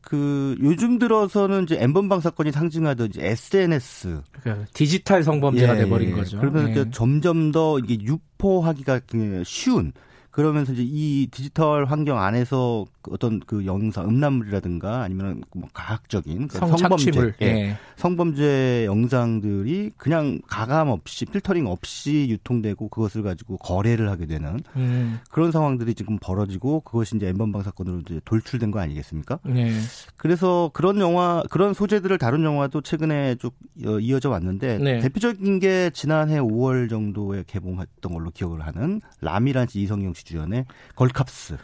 그 0.00 0.56
요즘 0.62 0.98
들어서는 0.98 1.64
이제 1.64 1.76
엠번방 1.78 2.20
사건이 2.20 2.52
상징하던 2.52 3.08
이제 3.08 3.26
SNS 3.26 4.22
그러니까 4.40 4.66
디지털 4.72 5.22
성범죄가 5.22 5.74
예, 5.74 5.82
돼버린 5.82 6.14
거죠. 6.14 6.38
그러면서 6.38 6.80
예. 6.80 6.90
점점 6.90 7.52
더 7.52 7.78
이게 7.78 7.98
유포하기가 8.02 9.00
쉬운 9.44 9.92
그러면서 10.36 10.74
이제 10.74 10.82
이 10.84 11.28
디지털 11.30 11.86
환경 11.86 12.20
안에서 12.20 12.84
그 13.00 13.10
어떤 13.14 13.40
그 13.40 13.64
영상 13.64 14.06
음란물이라든가 14.06 15.00
아니면 15.00 15.42
뭐 15.54 15.66
가학적인 15.72 16.48
그 16.48 16.58
성범죄 16.58 17.10
예. 17.40 17.46
예. 17.46 17.78
성범죄 17.96 18.84
영상들이 18.84 19.92
그냥 19.96 20.38
가감 20.46 20.88
없이 20.88 21.24
필터링 21.24 21.66
없이 21.66 22.26
유통되고 22.28 22.90
그것을 22.90 23.22
가지고 23.22 23.56
거래를 23.56 24.10
하게 24.10 24.26
되는 24.26 24.60
음. 24.76 25.20
그런 25.30 25.52
상황들이 25.52 25.94
지금 25.94 26.18
벌어지고 26.20 26.80
그것이 26.80 27.16
이제 27.16 27.28
엠번방 27.28 27.62
사건으로 27.62 28.00
이제 28.00 28.20
돌출된 28.26 28.72
거 28.72 28.78
아니겠습니까? 28.80 29.38
네. 29.42 29.72
그래서 30.18 30.70
그런 30.74 31.00
영화 31.00 31.42
그런 31.48 31.72
소재들을 31.72 32.18
다룬 32.18 32.44
영화도 32.44 32.82
최근에 32.82 33.36
쭉 33.36 33.54
이어져 34.02 34.28
왔는데 34.28 34.78
네. 34.80 34.98
대표적인 34.98 35.60
게 35.60 35.88
지난해 35.94 36.38
5월 36.40 36.90
정도에 36.90 37.44
개봉했던 37.46 38.12
걸로 38.12 38.30
기억을 38.30 38.66
하는 38.66 39.00
람이란 39.22 39.68
이성영 39.72 40.12
씨 40.12 40.25
주연의 40.26 40.66
걸캅스. 40.94 41.56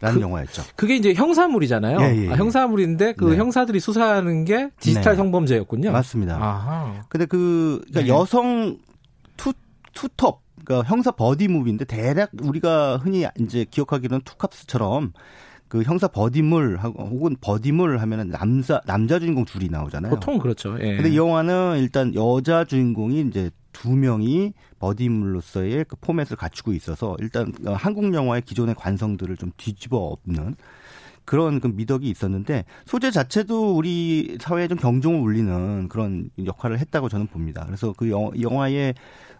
라는 0.00 0.18
그, 0.18 0.22
영화였죠. 0.22 0.62
그게 0.76 0.94
이제 0.94 1.12
형사물이잖아요. 1.12 1.98
예, 2.00 2.04
예, 2.04 2.28
아, 2.28 2.32
예. 2.32 2.36
형사물인데 2.36 3.14
그 3.14 3.24
네. 3.30 3.36
형사들이 3.36 3.80
수사하는 3.80 4.44
게 4.44 4.70
디지털 4.78 5.14
네. 5.14 5.16
성범죄였군요. 5.16 5.90
맞습니다. 5.90 6.36
아하. 6.36 7.02
근데 7.08 7.26
그 7.26 7.82
그러니까 7.88 8.00
네. 8.02 8.08
여성 8.08 8.78
투 9.36 9.52
투톱 9.94 10.40
그러니까 10.64 10.88
형사 10.88 11.10
buddy 11.10 11.48
movie인데 11.48 11.84
대략 11.86 12.30
우리가 12.40 12.98
흔히 12.98 13.26
이제 13.40 13.66
기억하기로는 13.68 14.22
투캅스처럼 14.24 15.12
그 15.66 15.82
형사 15.82 16.06
buddy물 16.06 16.78
혹은 16.78 17.36
buddy물 17.40 17.98
하면은 17.98 18.30
남자 18.30 18.80
남자 18.86 19.18
주인공 19.18 19.44
둘이 19.44 19.68
나오잖아요. 19.68 20.14
보통 20.14 20.38
그렇죠. 20.38 20.76
예. 20.80 20.94
근데 20.94 21.10
이 21.10 21.16
영화는 21.16 21.78
일단 21.78 22.14
여자 22.14 22.64
주인공이 22.64 23.20
이제 23.22 23.50
두 23.80 23.94
명이 23.94 24.54
buddy물로서의 24.80 25.84
그 25.84 25.96
포맷을 26.00 26.36
갖추고 26.36 26.72
있어서 26.72 27.16
일단 27.20 27.52
한국 27.64 28.12
영화의 28.12 28.42
기존의 28.42 28.74
관성들을 28.74 29.36
좀 29.36 29.52
뒤집어 29.56 29.98
엎는 29.98 30.56
그런 31.24 31.60
그 31.60 31.68
미덕이 31.68 32.08
있었는데 32.08 32.64
소재 32.86 33.10
자체도 33.10 33.76
우리 33.76 34.38
사회에 34.40 34.66
좀 34.66 34.78
경종을 34.78 35.20
울리는 35.20 35.88
그런 35.88 36.30
역할을 36.42 36.78
했다고 36.78 37.08
저는 37.08 37.28
봅니다. 37.28 37.64
그래서 37.66 37.92
그 37.96 38.10
영화의 38.10 38.94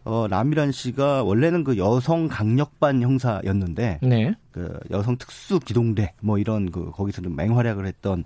어, 0.04 0.28
라미란 0.28 0.70
씨가 0.70 1.24
원래는 1.24 1.64
그 1.64 1.76
여성 1.76 2.28
강력반 2.28 3.02
형사였는데 3.02 3.98
네. 4.02 4.34
그 4.52 4.78
여성 4.90 5.16
특수 5.16 5.58
기동대 5.58 6.12
뭐 6.20 6.38
이런 6.38 6.70
그 6.70 6.90
거기서 6.92 7.22
좀 7.22 7.34
맹활약을 7.34 7.86
했던 7.86 8.22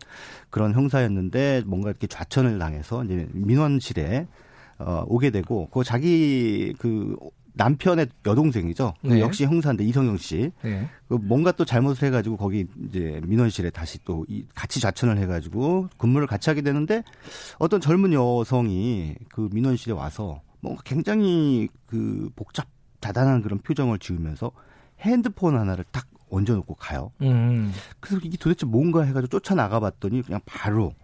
그런 0.50 0.74
형사였는데 0.74 1.62
뭔가 1.66 1.88
이렇게 1.88 2.06
좌천을 2.06 2.58
당해서 2.58 3.02
이제 3.04 3.26
민원실에 3.32 4.26
어, 4.86 5.04
오게 5.06 5.30
되고 5.30 5.68
그 5.72 5.84
자기 5.84 6.74
그 6.78 7.16
남편의 7.54 8.06
여동생이죠. 8.24 8.94
그 9.02 9.08
네. 9.08 9.20
역시 9.20 9.44
형사인데 9.44 9.84
이성영 9.84 10.16
씨. 10.16 10.52
네. 10.62 10.88
그 11.08 11.14
뭔가 11.14 11.52
또 11.52 11.64
잘못을 11.64 12.08
해가지고 12.08 12.36
거기 12.36 12.66
이제 12.88 13.20
민원실에 13.24 13.70
다시 13.70 14.02
또 14.04 14.24
같이 14.54 14.80
좌천을 14.80 15.18
해가지고 15.18 15.88
근무를 15.98 16.26
같이 16.26 16.48
하게 16.48 16.62
되는데 16.62 17.02
어떤 17.58 17.80
젊은 17.80 18.12
여성이 18.12 19.16
그 19.28 19.48
민원실에 19.52 19.92
와서 19.92 20.40
뭔가 20.60 20.82
굉장히 20.84 21.68
그 21.86 22.30
복잡 22.36 22.66
다단한 23.00 23.42
그런 23.42 23.58
표정을 23.58 23.98
지으면서 23.98 24.52
핸드폰 25.00 25.56
하나를 25.58 25.84
딱 25.90 26.06
얹어놓고 26.30 26.76
가요. 26.76 27.12
음. 27.20 27.72
그래서 28.00 28.24
이게 28.24 28.38
도대체 28.38 28.64
뭔가 28.64 29.02
해가지고 29.02 29.26
쫓아 29.26 29.54
나가 29.54 29.80
봤더니 29.80 30.22
그냥 30.22 30.40
바로 30.46 30.94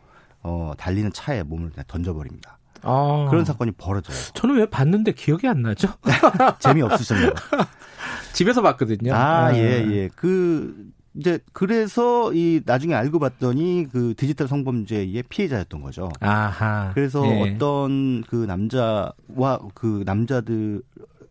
어 0.42 0.72
달리는 0.78 1.12
차에 1.12 1.42
몸을 1.42 1.70
그냥 1.70 1.84
던져버립니다. 1.86 2.57
아. 2.82 3.26
그런 3.30 3.44
사건이 3.44 3.72
벌어져요. 3.72 4.16
저는 4.34 4.56
왜 4.56 4.66
봤는데 4.66 5.12
기억이 5.12 5.46
안 5.48 5.62
나죠? 5.62 5.88
재미없으셨나요? 6.60 7.32
집에서 8.32 8.62
봤거든요. 8.62 9.14
아, 9.14 9.50
네. 9.52 9.58
예, 9.58 9.90
예. 9.90 10.08
그, 10.14 10.90
이제, 11.14 11.40
그래서 11.52 12.32
이 12.32 12.60
나중에 12.64 12.94
알고 12.94 13.18
봤더니 13.18 13.86
그 13.90 14.14
디지털 14.16 14.46
성범죄의 14.46 15.24
피해자였던 15.28 15.82
거죠. 15.82 16.10
아하. 16.20 16.92
그래서 16.94 17.26
예. 17.26 17.54
어떤 17.54 18.22
그 18.22 18.36
남자와 18.36 19.58
그 19.74 20.02
남자들 20.06 20.82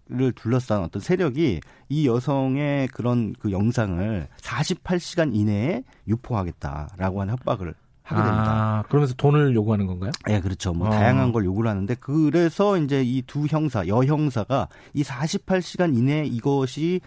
을 0.09 0.31
둘러싼 0.31 0.83
어떤 0.83 1.01
세력이 1.01 1.59
이 1.89 2.07
여성의 2.07 2.87
그런 2.89 3.33
그 3.39 3.51
영상을 3.51 4.27
48시간 4.37 5.35
이내에 5.35 5.83
유포하겠다라고 6.07 7.21
하는 7.21 7.33
협박을 7.33 7.73
하게 8.07 8.21
됩니다. 8.23 8.51
아, 8.51 8.83
그러면서 8.87 9.13
돈을 9.15 9.53
요구하는 9.53 9.85
건가요? 9.85 10.11
예, 10.29 10.39
그렇죠. 10.39 10.73
뭐 10.73 10.87
어. 10.87 10.91
다양한 10.91 11.31
걸 11.33 11.43
요구를 11.45 11.69
하는데 11.69 11.93
그래서 11.95 12.77
이제 12.77 13.03
이 13.03 13.21
두 13.27 13.45
형사, 13.47 13.85
여형사가 13.87 14.69
이 14.93 15.03
48시간 15.03 15.95
이내에 15.97 16.25
이것이 16.25 17.01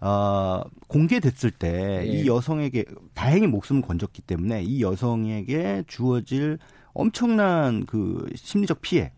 어, 0.00 0.62
공개됐을 0.88 1.50
때이 1.50 2.22
예. 2.22 2.26
여성에게 2.26 2.84
다행히 3.14 3.46
목숨을 3.46 3.82
건졌기 3.82 4.22
때문에 4.22 4.62
이 4.62 4.82
여성에게 4.82 5.84
주어질 5.86 6.58
엄청난 6.92 7.84
그 7.86 8.26
심리적 8.34 8.80
피해, 8.80 9.12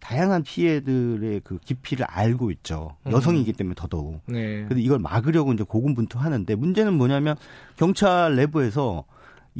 다양한 0.00 0.42
피해들의 0.42 1.40
그 1.44 1.58
깊이를 1.58 2.06
알고 2.08 2.50
있죠. 2.52 2.96
음. 3.06 3.12
여성이기 3.12 3.52
때문에 3.52 3.74
더더욱. 3.76 4.20
네. 4.26 4.64
근데 4.66 4.80
이걸 4.82 4.98
막으려고 4.98 5.52
이제 5.52 5.62
고군분투하는데 5.62 6.54
문제는 6.54 6.94
뭐냐면 6.94 7.36
경찰 7.76 8.34
내부에서 8.34 9.04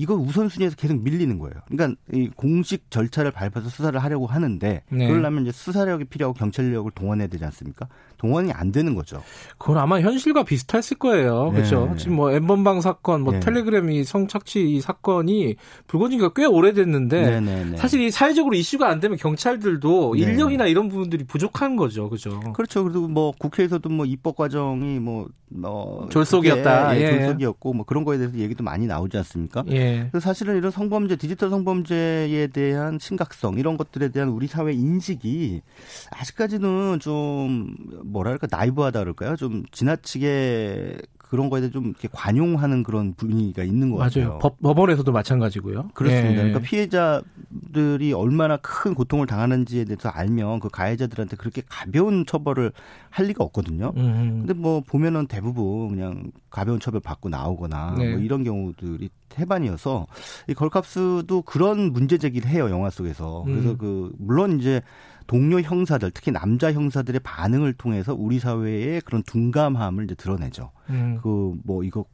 이거 0.01 0.15
우선순위에서 0.15 0.77
계속 0.77 1.03
밀리는 1.03 1.39
거예요. 1.39 1.57
그러니까 1.69 2.01
이 2.11 2.31
공식 2.35 2.91
절차를 2.91 3.33
밟아서 3.33 3.69
수사를 3.69 4.03
하려고 4.03 4.27
하는데 4.27 4.83
네. 4.89 5.09
그러려면 5.09 5.43
이제 5.43 5.53
수사력이 5.53 6.07
필요하고 6.07 6.39
경찰력을 6.39 6.91
동원해야 6.95 7.29
되지 7.29 7.45
않습니까? 7.45 7.87
동원이 8.17 8.51
안 8.53 8.73
되는 8.73 8.95
거죠. 8.95 9.23
그건 9.59 9.77
아마 9.77 10.01
현실과 10.01 10.45
비슷했을 10.45 10.97
거예요. 10.97 11.51
그렇죠. 11.51 11.89
네. 11.91 11.97
지금 11.99 12.17
뭐 12.17 12.33
엠번방 12.33 12.81
사건, 12.81 13.21
뭐 13.21 13.35
네. 13.35 13.41
텔레그램이 13.41 14.05
성착취 14.05 14.81
사건이 14.81 15.57
불거진 15.87 16.19
지가 16.19 16.33
꽤 16.35 16.47
오래됐는데 16.47 17.23
네, 17.23 17.41
네, 17.41 17.65
네. 17.65 17.77
사실 17.77 18.01
이 18.01 18.11
사회적으로 18.11 18.55
이슈가 18.55 18.89
안 18.89 19.01
되면 19.01 19.19
경찰들도 19.19 20.17
인력이나 20.17 20.67
이런 20.67 20.89
부분들이 20.89 21.25
부족한 21.25 21.77
거죠. 21.77 22.09
그죠. 22.09 22.41
그렇죠. 22.55 22.85
그리고 22.85 23.07
뭐 23.07 23.33
국회에서도 23.39 23.87
뭐 23.91 24.07
입법 24.07 24.37
과정이 24.37 24.99
뭐, 24.99 25.29
뭐 25.49 26.09
졸속이었다. 26.11 26.97
예, 26.97 27.03
예. 27.03 27.11
졸속이었고 27.11 27.75
뭐 27.75 27.85
그런 27.85 28.05
거에 28.05 28.17
대해서 28.17 28.37
얘기도 28.39 28.65
많이 28.65 28.87
나오지 28.87 29.17
않습니까? 29.19 29.63
예. 29.71 29.90
그래서 30.11 30.21
사실은 30.21 30.57
이런 30.57 30.71
성범죄, 30.71 31.17
디지털 31.17 31.51
성범죄에 31.51 32.49
대한 32.49 32.99
심각성 32.99 33.59
이런 33.59 33.77
것들에 33.77 34.09
대한 34.09 34.29
우리 34.29 34.47
사회 34.47 34.73
인식이 34.73 35.63
아직까지는 36.11 37.01
좀 37.01 37.75
뭐랄까 38.05 38.47
나이브하다 38.51 39.01
그럴까요? 39.01 39.37
좀 39.37 39.65
지나치게 39.73 40.99
그런 41.31 41.49
거에 41.49 41.61
대해 41.61 41.71
좀 41.71 41.87
이렇게 41.87 42.09
관용하는 42.11 42.83
그런 42.83 43.15
분위기가 43.15 43.63
있는 43.63 43.91
것 43.91 43.99
맞아요. 43.99 44.09
같아요. 44.11 44.39
법, 44.41 44.61
법원에서도 44.61 45.13
마찬가지고요. 45.13 45.91
그렇습니다. 45.95 46.31
예. 46.31 46.35
그러니까 46.35 46.59
피해자들이 46.59 48.13
얼마나 48.13 48.57
큰 48.57 48.95
고통을 48.95 49.29
당하는지에 49.29 49.85
대해서 49.85 50.09
알면 50.09 50.59
그 50.59 50.69
가해자들한테 50.69 51.37
그렇게 51.37 51.63
가벼운 51.69 52.27
처벌을 52.27 52.73
할 53.11 53.27
리가 53.27 53.45
없거든요. 53.45 53.93
음. 53.97 54.39
근데 54.41 54.55
뭐 54.55 54.81
보면은 54.81 55.29
대부분 55.29 55.91
그냥 55.91 56.33
가벼운 56.51 56.81
처벌 56.81 57.01
받고 57.01 57.29
나오거나 57.29 57.95
네. 57.97 58.11
뭐 58.11 58.21
이런 58.21 58.43
경우들이 58.43 59.09
태반이어서 59.29 60.09
이 60.49 60.55
걸캅스도 60.55 61.43
그런 61.43 61.93
문제 61.93 62.19
제기를 62.19 62.51
해요 62.51 62.71
영화 62.71 62.91
속에서. 62.91 63.45
그래서 63.47 63.71
음. 63.71 63.79
그 63.79 64.13
물론 64.19 64.59
이제 64.59 64.83
동료 65.31 65.61
형사들, 65.61 66.11
특히 66.11 66.33
남자 66.33 66.73
형사들의 66.73 67.21
반응을 67.23 67.75
통해서 67.75 68.13
우리 68.13 68.41
사회의 68.41 69.01
그런 69.01 69.23
둔감함을 69.23 70.03
이제 70.03 70.17
드러내죠. 70.17 70.73
음. 70.89 71.21
그뭐 71.23 71.85
이거 71.85 72.05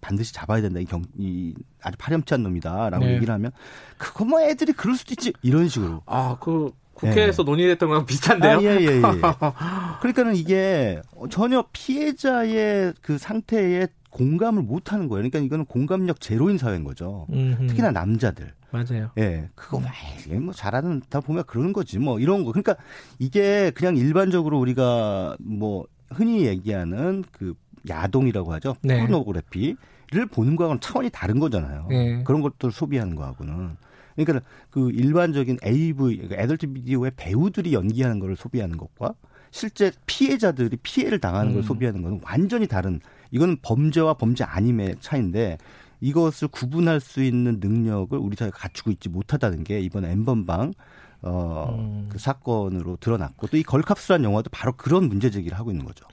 반드시 0.00 0.32
잡아야 0.32 0.62
된다. 0.62 0.80
이 0.80 0.86
경, 0.86 1.02
이 1.18 1.52
아주 1.82 1.98
파렴치한 1.98 2.42
놈이다라고 2.42 3.04
네. 3.04 3.12
얘기를 3.16 3.34
하면 3.34 3.52
그거 3.98 4.24
뭐 4.24 4.40
애들이 4.40 4.72
그럴 4.72 4.96
수도 4.96 5.12
있지 5.12 5.34
이런 5.42 5.68
식으로. 5.68 6.00
아, 6.06 6.38
그 6.40 6.72
국회에서 6.94 7.44
네. 7.44 7.50
논의했던 7.50 7.90
거랑 7.90 8.06
비슷한데요? 8.06 8.56
아, 8.56 8.62
예, 8.62 8.68
예, 8.80 8.86
예. 8.86 9.02
그러니까는 10.00 10.34
이게 10.34 11.02
전혀 11.28 11.66
피해자의 11.74 12.94
그 13.02 13.18
상태에 13.18 13.86
공감을 14.08 14.62
못 14.62 14.94
하는 14.94 15.08
거예요. 15.08 15.28
그러니까 15.28 15.40
이거는 15.40 15.66
공감력 15.66 16.22
제로인 16.22 16.56
사회인 16.56 16.84
거죠. 16.84 17.26
음흠. 17.30 17.66
특히나 17.66 17.90
남자들. 17.90 18.54
맞아요. 18.72 19.10
예. 19.18 19.48
그거 19.54 19.82
왜, 20.28 20.38
뭐 20.38 20.52
잘하는, 20.54 21.02
다 21.08 21.20
보면 21.20 21.44
그런 21.46 21.72
거지. 21.72 21.98
뭐 21.98 22.18
이런 22.18 22.44
거. 22.44 22.52
그러니까 22.52 22.76
이게 23.18 23.70
그냥 23.70 23.96
일반적으로 23.96 24.58
우리가 24.58 25.36
뭐 25.38 25.86
흔히 26.10 26.46
얘기하는 26.46 27.24
그 27.32 27.54
야동이라고 27.88 28.52
하죠. 28.54 28.76
네. 28.82 29.00
포르노그래피를 29.00 30.26
보는 30.30 30.56
거하고는 30.56 30.80
차원이 30.80 31.10
다른 31.10 31.38
거잖아요. 31.38 31.86
네. 31.90 32.22
그런 32.24 32.40
것들 32.40 32.72
소비하는 32.72 33.14
거하고는. 33.14 33.76
그러니까 34.16 34.46
그 34.70 34.90
일반적인 34.90 35.58
AV, 35.64 36.28
애덜트 36.32 36.72
비디오의 36.72 37.12
배우들이 37.16 37.72
연기하는 37.72 38.18
거를 38.18 38.36
소비하는 38.36 38.76
것과 38.76 39.14
실제 39.50 39.92
피해자들이 40.06 40.78
피해를 40.82 41.18
당하는 41.18 41.52
걸 41.52 41.62
음. 41.62 41.62
소비하는 41.62 42.02
것은 42.02 42.20
완전히 42.24 42.66
다른 42.66 43.00
이건 43.30 43.58
범죄와 43.62 44.14
범죄 44.14 44.44
아님의 44.44 44.96
차이인데 45.00 45.58
이것을 46.02 46.48
구분할 46.48 47.00
수 47.00 47.22
있는 47.22 47.58
능력을 47.60 48.18
우리 48.18 48.36
사회가 48.36 48.58
갖추고 48.58 48.90
있지 48.90 49.08
못하다는 49.08 49.64
게 49.64 49.80
이번 49.80 50.04
엠번방 50.04 50.74
어, 51.22 51.76
음. 51.78 52.06
그 52.10 52.18
사건으로 52.18 52.96
드러났고 53.00 53.46
또 53.46 53.56
이 53.56 53.62
걸캅스라는 53.62 54.24
영화도 54.24 54.50
바로 54.50 54.72
그런 54.76 55.08
문제 55.08 55.30
제기를 55.30 55.56
하고 55.56 55.70
있는 55.70 55.86
거죠. 55.86 56.04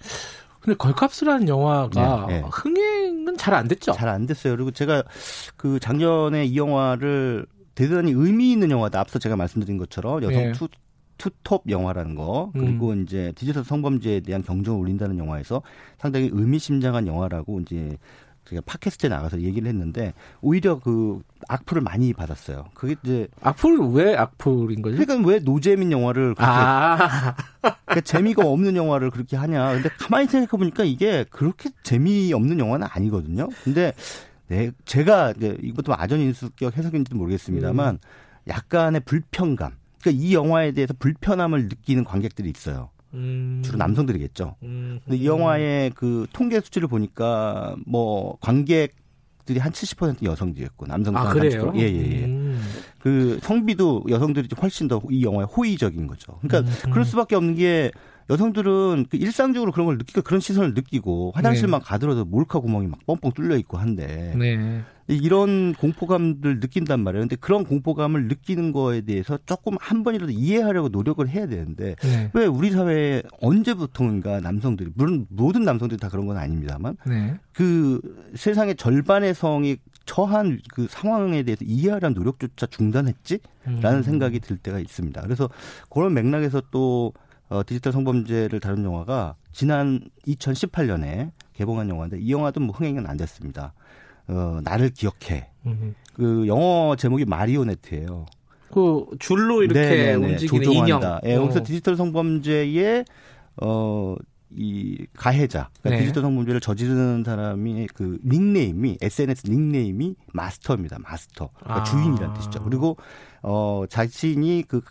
근데 0.59 0.77
걸캅스라는 0.77 1.47
영화가 1.47 2.25
네, 2.27 2.41
네. 2.41 2.47
흥행은 2.51 3.37
잘 3.37 3.53
안 3.55 3.67
됐죠. 3.67 3.93
잘 3.93 4.07
안 4.09 4.27
됐어요. 4.27 4.55
그리고 4.55 4.69
제가 4.71 5.03
그 5.57 5.79
작년에 5.79 6.45
이 6.45 6.55
영화를 6.55 7.47
대단히 7.73 8.11
의미 8.11 8.51
있는 8.51 8.69
영화다. 8.69 8.99
앞서 8.99 9.17
제가 9.17 9.35
말씀드린 9.35 9.77
것처럼 9.79 10.21
여성 10.21 10.43
네. 10.43 10.51
투 10.51 10.67
투톱 11.17 11.63
영화라는 11.69 12.15
거 12.15 12.51
그리고 12.53 12.91
음. 12.91 13.03
이제 13.03 13.33
디지털 13.35 13.65
성범죄에 13.65 14.21
대한 14.21 14.41
경종을 14.41 14.79
울린다는 14.81 15.17
영화에서 15.17 15.61
상당히 15.97 16.29
의미심장한 16.31 17.07
영화라고 17.07 17.59
이제 17.59 17.97
제가 18.49 18.61
팟캐스트에 18.65 19.09
나가서 19.09 19.41
얘기를 19.41 19.67
했는데 19.67 20.13
오히려 20.41 20.79
그 20.79 21.21
악플을 21.47 21.81
많이 21.81 22.13
받았어요. 22.13 22.65
그게 22.73 22.95
이제 23.03 23.27
악플 23.41 23.77
왜 23.93 24.15
악플인 24.15 24.81
거죠? 24.81 24.97
그러니까 24.97 25.29
왜 25.29 25.39
노잼인 25.39 25.91
영화를 25.91 26.35
그렇게 26.35 26.43
아. 26.43 27.35
그러니까 27.61 28.01
재미가 28.01 28.45
없는 28.45 28.75
영화를 28.75 29.11
그렇게 29.11 29.37
하냐. 29.37 29.73
근데 29.73 29.89
가만히 29.99 30.27
생각해 30.27 30.57
보니까 30.57 30.83
이게 30.83 31.25
그렇게 31.29 31.69
재미없는 31.83 32.59
영화는 32.59 32.87
아니거든요. 32.89 33.49
근데 33.63 33.93
네, 34.47 34.71
제가 34.85 35.33
이것도 35.39 35.93
아전인수격 35.93 36.75
해석인지도 36.75 37.15
모르겠습니다만 37.17 37.95
음. 37.95 37.99
약간의 38.47 39.01
불편감. 39.01 39.73
그러니까 40.01 40.23
이 40.23 40.33
영화에 40.33 40.71
대해서 40.71 40.93
불편함을 40.97 41.63
느끼는 41.67 42.03
관객들이 42.03 42.49
있어요. 42.49 42.89
음. 43.13 43.61
주로 43.63 43.77
남성들이겠죠. 43.77 44.55
음. 44.63 44.99
근데 45.03 45.17
이 45.17 45.25
영화의 45.25 45.91
그 45.95 46.27
통계 46.33 46.59
수치를 46.59 46.87
보니까 46.87 47.75
뭐 47.85 48.37
관객 48.39 48.95
감독들이 49.49 49.59
한 49.59 49.71
70% 49.71 50.23
여성들이었고 50.23 50.85
남성들 50.85 51.19
아, 51.19 51.33
그래요? 51.33 51.73
예예예. 51.75 51.95
예, 51.95 52.21
예. 52.21 52.25
음. 52.25 52.61
그 52.99 53.39
성비도 53.41 54.05
여성들이 54.07 54.47
훨씬 54.61 54.87
더 54.87 55.01
이 55.09 55.23
영화에 55.23 55.45
호의적인 55.45 56.05
거죠. 56.07 56.37
그러니까 56.41 56.69
음, 56.69 56.75
음. 56.87 56.91
그럴 56.91 57.05
수밖에 57.05 57.35
없는 57.35 57.55
게 57.55 57.91
여성들은 58.29 59.07
그 59.09 59.17
일상적으로 59.17 59.71
그런 59.71 59.87
걸 59.87 59.97
느끼고 59.97 60.21
그런 60.21 60.39
시선을 60.39 60.75
느끼고 60.75 61.31
화장실만 61.33 61.79
네. 61.79 61.85
가더라도 61.85 62.25
몰카 62.25 62.59
구멍이 62.59 62.87
막 62.87 62.99
뻥뻥 63.07 63.31
뚫려 63.31 63.57
있고 63.57 63.77
한데 63.77 64.35
네. 64.37 64.83
이런 65.15 65.73
공포감들 65.73 66.59
느낀단 66.59 66.99
말이에요. 66.99 67.23
근데 67.23 67.35
그런 67.35 67.65
공포감을 67.65 68.27
느끼는 68.27 68.71
거에 68.71 69.01
대해서 69.01 69.39
조금 69.45 69.75
한 69.79 70.03
번이라도 70.03 70.31
이해하려고 70.31 70.89
노력을 70.89 71.27
해야 71.27 71.47
되는데 71.47 71.95
네. 72.01 72.29
왜 72.33 72.45
우리 72.45 72.69
사회에 72.69 73.23
언제부터인가 73.41 74.39
남성들이 74.39 74.91
물론 74.93 75.25
모든 75.29 75.63
남성들이 75.63 75.99
다 75.99 76.09
그런 76.09 76.27
건 76.27 76.37
아닙니다만 76.37 76.95
네. 77.07 77.39
그 77.53 77.99
세상의 78.35 78.75
절반의 78.75 79.33
성이 79.33 79.77
처한 80.05 80.59
그 80.73 80.87
상황에 80.89 81.43
대해서 81.43 81.65
이해하려는 81.65 82.13
노력조차 82.13 82.67
중단했지라는 82.67 83.41
음. 83.67 84.03
생각이 84.03 84.39
들 84.39 84.57
때가 84.57 84.79
있습니다. 84.79 85.21
그래서 85.21 85.49
그런 85.89 86.13
맥락에서 86.13 86.61
또 86.71 87.13
어, 87.49 87.63
디지털 87.65 87.91
성범죄를 87.93 88.59
다룬 88.59 88.83
영화가 88.83 89.35
지난 89.51 90.01
2018년에 90.27 91.31
개봉한 91.53 91.89
영화인데 91.89 92.19
이 92.19 92.31
영화도 92.31 92.59
뭐 92.59 92.75
흥행은 92.75 93.07
안 93.07 93.17
됐습니다. 93.17 93.73
어, 94.29 94.59
나를 94.63 94.89
기억해. 94.89 95.49
그 96.13 96.47
영어 96.47 96.95
제목이 96.97 97.25
마리오네트예요. 97.25 98.25
그 98.71 99.05
줄로 99.19 99.63
이렇게 99.63 99.79
네네네. 99.79 100.13
움직이는 100.15 100.63
조종한다. 100.63 101.07
인형. 101.07 101.19
예, 101.25 101.35
여기서 101.35 101.59
어. 101.59 101.63
디지털 101.63 101.95
성범죄의 101.95 103.05
어, 103.61 104.15
이 104.55 105.05
가해자, 105.15 105.69
그러니까 105.81 105.89
네. 105.89 105.99
디지털 105.99 106.23
성범죄를 106.23 106.59
저지르는 106.59 107.23
사람이 107.23 107.87
그 107.93 108.17
닉네임이 108.25 108.97
SNS 109.01 109.47
닉네임이 109.47 110.15
마스터입니다. 110.33 110.97
마스터. 110.99 111.49
그러니까 111.59 111.81
아. 111.81 111.83
주인이라는 111.83 112.33
뜻이죠. 112.35 112.63
그리고 112.63 112.97
어 113.41 113.85
자신이 113.89 114.63
그 114.67 114.81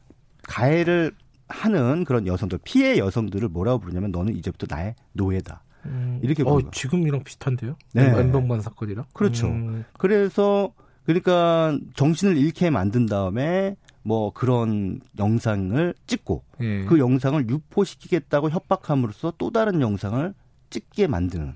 가해를 0.44 1.12
하는 1.48 2.04
그런 2.04 2.26
여성들, 2.26 2.60
피해 2.62 2.98
여성들을 2.98 3.48
뭐라고 3.48 3.80
부르냐면 3.80 4.10
너는 4.10 4.36
이제부터 4.36 4.66
나의 4.68 4.94
노예다. 5.12 5.62
음. 5.88 6.20
이렇게 6.22 6.42
어, 6.44 6.60
지금이랑 6.70 7.24
비슷한데요? 7.24 7.76
네. 7.94 8.04
엠번반 8.04 8.60
사건이랑? 8.60 9.04
그렇죠. 9.12 9.48
음. 9.48 9.84
그래서 9.98 10.72
그러니까 11.04 11.78
정신을 11.94 12.36
잃게 12.36 12.70
만든 12.70 13.06
다음에 13.06 13.76
뭐 14.02 14.32
그런 14.32 15.00
영상을 15.18 15.94
찍고 16.06 16.44
예. 16.60 16.84
그 16.84 16.98
영상을 16.98 17.48
유포시키겠다고 17.48 18.50
협박함으로써 18.50 19.32
또 19.38 19.50
다른 19.50 19.80
영상을 19.80 20.34
찍게 20.70 21.06
만드는. 21.06 21.54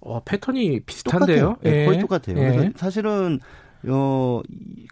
어, 0.00 0.20
패턴이 0.24 0.80
비슷한데요? 0.80 1.56
똑같아요. 1.56 1.76
예. 1.80 1.84
거의 1.86 1.98
똑같아요. 2.00 2.38
예. 2.38 2.50
그래서 2.50 2.70
사실은 2.76 3.40
어, 3.88 4.40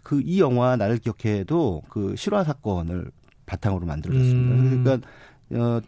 그 0.03 0.21
이 0.21 0.39
영화 0.39 0.75
나를 0.75 0.97
기억해도 0.99 1.81
그 1.89 2.15
실화 2.15 2.43
사건을 2.43 3.09
바탕으로 3.45 3.85
만들어졌습니다. 3.85 4.55
음. 4.55 4.83
그러니까 4.83 5.07
어, 5.55 5.81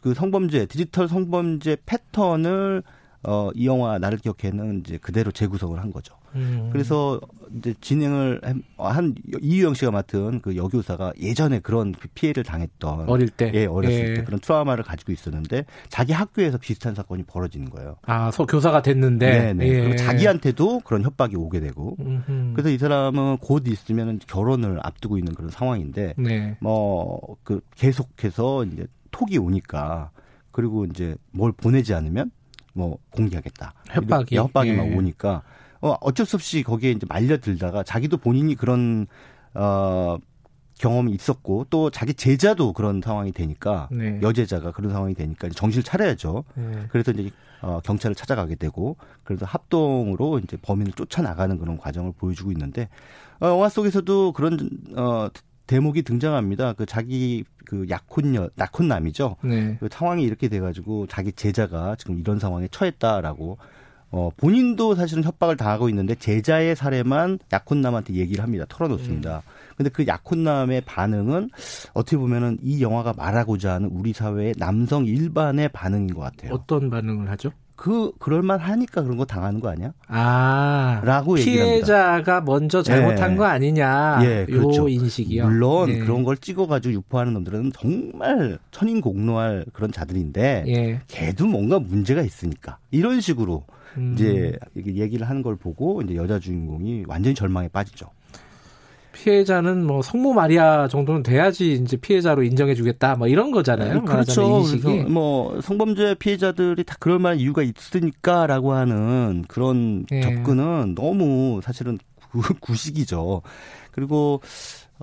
그 0.00 0.14
성범죄 0.14 0.66
디지털 0.66 1.08
성범죄 1.08 1.78
패턴을 1.86 2.82
어, 3.24 3.50
이 3.54 3.66
영화 3.66 3.98
나를 3.98 4.18
기억해는 4.18 4.80
이제 4.80 4.96
그대로 4.98 5.32
재구성을 5.32 5.78
한 5.80 5.92
거죠. 5.92 6.14
음. 6.34 6.68
그래서 6.72 7.20
이제 7.56 7.74
진행을 7.80 8.40
한 8.76 9.14
이유영 9.40 9.74
씨가 9.74 9.90
맡은 9.90 10.40
그 10.40 10.56
여교사가 10.56 11.12
예전에 11.20 11.60
그런 11.60 11.92
그 11.92 12.06
피해를 12.14 12.42
당했던 12.44 13.08
어릴 13.08 13.30
때, 13.30 13.50
예, 13.54 13.66
어렸을 13.66 14.10
예. 14.10 14.14
때 14.14 14.24
그런 14.24 14.38
트라우마를 14.38 14.84
가지고 14.84 15.12
있었는데 15.12 15.64
자기 15.88 16.12
학교에서 16.12 16.58
비슷한 16.58 16.94
사건이 16.94 17.24
벌어지는 17.24 17.70
거예요. 17.70 17.96
아, 18.02 18.30
소 18.30 18.46
교사가 18.46 18.82
됐는데, 18.82 19.30
네, 19.30 19.52
네. 19.54 19.68
예. 19.68 19.80
그리고 19.80 19.96
자기한테도 19.96 20.80
그런 20.80 21.02
협박이 21.02 21.36
오게 21.36 21.60
되고, 21.60 21.96
음흠. 21.98 22.52
그래서 22.54 22.68
이 22.68 22.78
사람은 22.78 23.38
곧 23.38 23.66
있으면 23.66 24.18
결혼을 24.26 24.78
앞두고 24.82 25.18
있는 25.18 25.34
그런 25.34 25.50
상황인데, 25.50 26.14
네. 26.18 26.56
뭐그 26.60 27.62
계속해서 27.74 28.64
이제 28.66 28.86
톡이 29.10 29.38
오니까 29.38 30.10
그리고 30.50 30.84
이제 30.84 31.16
뭘 31.30 31.52
보내지 31.52 31.94
않으면 31.94 32.30
뭐 32.72 32.98
공개하겠다. 33.10 33.74
협박이 33.88 34.36
협박이 34.36 34.70
예. 34.70 34.76
막 34.76 34.96
오니까 34.96 35.42
어 35.80 35.96
어쩔 36.00 36.26
수 36.26 36.36
없이 36.36 36.62
거기에 36.62 36.90
이제 36.92 37.06
말려들다가 37.08 37.82
자기도 37.82 38.16
본인이 38.16 38.54
그런 38.54 39.06
어 39.54 40.18
경험이 40.78 41.12
있었고 41.12 41.66
또 41.70 41.90
자기 41.90 42.14
제자도 42.14 42.72
그런 42.72 43.00
상황이 43.02 43.32
되니까 43.32 43.88
네. 43.90 44.20
여제자가 44.22 44.72
그런 44.72 44.92
상황이 44.92 45.14
되니까 45.14 45.48
정신을 45.48 45.82
차려야죠. 45.82 46.44
네. 46.54 46.86
그래서 46.90 47.10
이제 47.10 47.30
어, 47.60 47.80
경찰을 47.82 48.14
찾아가게 48.14 48.54
되고 48.54 48.96
그래서 49.24 49.44
합동으로 49.44 50.38
이제 50.38 50.56
범인을 50.62 50.92
쫓아나가는 50.92 51.58
그런 51.58 51.76
과정을 51.76 52.12
보여주고 52.16 52.52
있는데 52.52 52.88
어, 53.40 53.48
영화 53.48 53.68
속에서도 53.68 54.32
그런 54.32 54.70
어, 54.96 55.28
대목이 55.68 56.02
등장합니다. 56.02 56.72
그 56.72 56.84
자기 56.86 57.44
그 57.64 57.86
약혼녀 57.88 58.48
약혼남이죠. 58.58 59.36
네. 59.44 59.76
그 59.78 59.88
상황이 59.90 60.24
이렇게 60.24 60.48
돼가지고 60.48 61.06
자기 61.06 61.30
제자가 61.30 61.94
지금 61.96 62.18
이런 62.18 62.40
상황에 62.40 62.66
처했다라고 62.72 63.58
어 64.10 64.30
본인도 64.38 64.94
사실은 64.94 65.22
협박을 65.22 65.58
당하고 65.58 65.90
있는데 65.90 66.14
제자의 66.14 66.74
사례만 66.74 67.38
약혼남한테 67.52 68.14
얘기를 68.14 68.42
합니다. 68.42 68.64
털어놓습니다. 68.68 69.36
음. 69.36 69.74
근데 69.76 69.90
그 69.90 70.06
약혼남의 70.06 70.80
반응은 70.86 71.50
어떻게 71.92 72.16
보면은 72.16 72.58
이 72.62 72.82
영화가 72.82 73.12
말하고자 73.12 73.74
하는 73.74 73.90
우리 73.90 74.14
사회의 74.14 74.54
남성 74.56 75.04
일반의 75.04 75.68
반응인 75.68 76.14
것 76.14 76.20
같아요. 76.20 76.54
어떤 76.54 76.88
반응을 76.88 77.30
하죠? 77.30 77.52
그 77.78 78.10
그럴만 78.18 78.58
하니까 78.58 79.02
그런 79.02 79.16
거 79.16 79.24
당하는 79.24 79.60
거 79.60 79.68
아니야? 79.68 79.92
아, 80.08 81.00
라고 81.04 81.34
피해자가 81.34 82.40
먼저 82.40 82.82
잘못한 82.82 83.30
네. 83.30 83.36
거 83.36 83.44
아니냐? 83.44 84.18
예, 84.24 84.46
그렇죠. 84.46 84.82
요 84.82 84.88
인식이요. 84.88 85.44
물론 85.46 85.88
네. 85.88 85.98
그런 86.00 86.24
걸 86.24 86.36
찍어 86.36 86.66
가지고 86.66 86.94
유포하는 86.94 87.34
놈들은 87.34 87.70
정말 87.72 88.58
천인공노할 88.72 89.66
그런 89.72 89.92
자들인데, 89.92 90.64
예. 90.66 91.00
걔도 91.06 91.46
뭔가 91.46 91.78
문제가 91.78 92.22
있으니까 92.22 92.78
이런 92.90 93.20
식으로 93.20 93.62
음. 93.96 94.14
이제 94.14 94.58
얘기를 94.76 95.28
하는 95.28 95.42
걸 95.42 95.54
보고 95.54 96.02
이제 96.02 96.16
여자 96.16 96.40
주인공이 96.40 97.04
완전히 97.06 97.36
절망에 97.36 97.68
빠지죠. 97.68 98.10
피해자는 99.22 99.84
뭐 99.84 100.00
성모 100.00 100.32
마리아 100.32 100.86
정도는 100.86 101.22
돼야지 101.22 101.72
이제 101.72 101.96
피해자로 101.96 102.44
인정해주겠다 102.44 103.16
뭐 103.16 103.26
이런 103.26 103.50
거잖아요. 103.50 103.94
네, 103.94 104.00
그렇죠. 104.00 104.62
뭐 105.08 105.60
성범죄 105.60 106.14
피해자들이 106.14 106.84
다 106.84 106.94
그럴 107.00 107.18
만한 107.18 107.38
이유가 107.38 107.62
있으니까라고 107.62 108.72
하는 108.72 109.44
그런 109.48 110.06
네. 110.06 110.20
접근은 110.20 110.94
너무 110.94 111.60
사실은 111.62 111.98
구식이죠. 112.60 113.42
그리고 113.90 114.40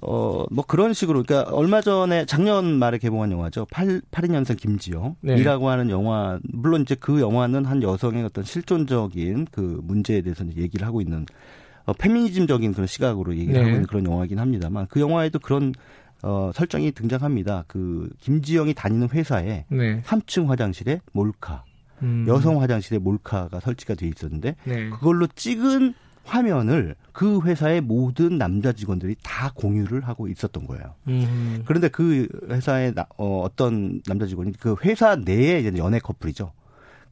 어, 0.01 0.43
뭐 0.51 0.65
그런 0.65 0.93
식으로, 0.93 1.23
그러니까 1.23 1.49
얼마 1.53 1.79
전에 1.81 2.25
작년 2.25 2.65
말에 2.65 2.97
개봉한 2.97 3.31
영화죠. 3.31 3.65
8, 3.71 4.01
82년생 4.11 4.57
김지영이라고 4.57 5.15
네. 5.21 5.69
하는 5.69 5.89
영화, 5.89 6.37
물론 6.43 6.81
이제 6.81 6.95
그 6.95 7.21
영화는 7.21 7.63
한 7.63 7.81
여성의 7.81 8.25
어떤 8.25 8.43
실존적인 8.43 9.47
그 9.51 9.79
문제에 9.83 10.21
대해서 10.21 10.45
얘기를 10.57 10.85
하고 10.85 10.99
있는 10.99 11.25
어, 11.85 11.93
페미니즘적인 11.93 12.73
그런 12.73 12.87
시각으로 12.87 13.33
얘기를 13.33 13.53
네. 13.53 13.59
하고 13.59 13.69
있는 13.71 13.85
그런 13.85 14.05
영화이긴 14.05 14.39
합니다만 14.39 14.87
그 14.89 14.99
영화에도 14.99 15.39
그런 15.39 15.73
어, 16.23 16.51
설정이 16.53 16.91
등장합니다. 16.91 17.65
그 17.67 18.09
김지영이 18.21 18.73
다니는 18.73 19.09
회사에 19.09 19.65
네. 19.69 20.01
3층 20.01 20.47
화장실에 20.47 21.01
몰카, 21.11 21.63
음. 22.01 22.25
여성 22.27 22.61
화장실에 22.61 22.97
몰카가 22.99 23.59
설치가 23.59 23.93
돼 23.93 24.07
있었는데 24.07 24.55
네. 24.63 24.89
그걸로 24.89 25.27
찍은 25.27 25.93
화면을 26.23 26.95
그 27.11 27.41
회사의 27.41 27.81
모든 27.81 28.39
남자 28.39 28.73
직원들이 28.73 29.15
다 29.21 29.51
공유를 29.53 30.07
하고 30.07 30.27
있었던 30.27 30.65
거예요. 30.65 30.95
음. 31.07 31.61
그런데 31.65 31.87
그 31.87 32.27
회사의 32.49 32.95
나, 32.95 33.05
어, 33.17 33.41
어떤 33.41 34.01
남자 34.07 34.25
직원이 34.25 34.51
그 34.59 34.75
회사 34.83 35.15
내에 35.15 35.59
이제 35.59 35.71
연애 35.77 35.99
커플이죠. 35.99 36.51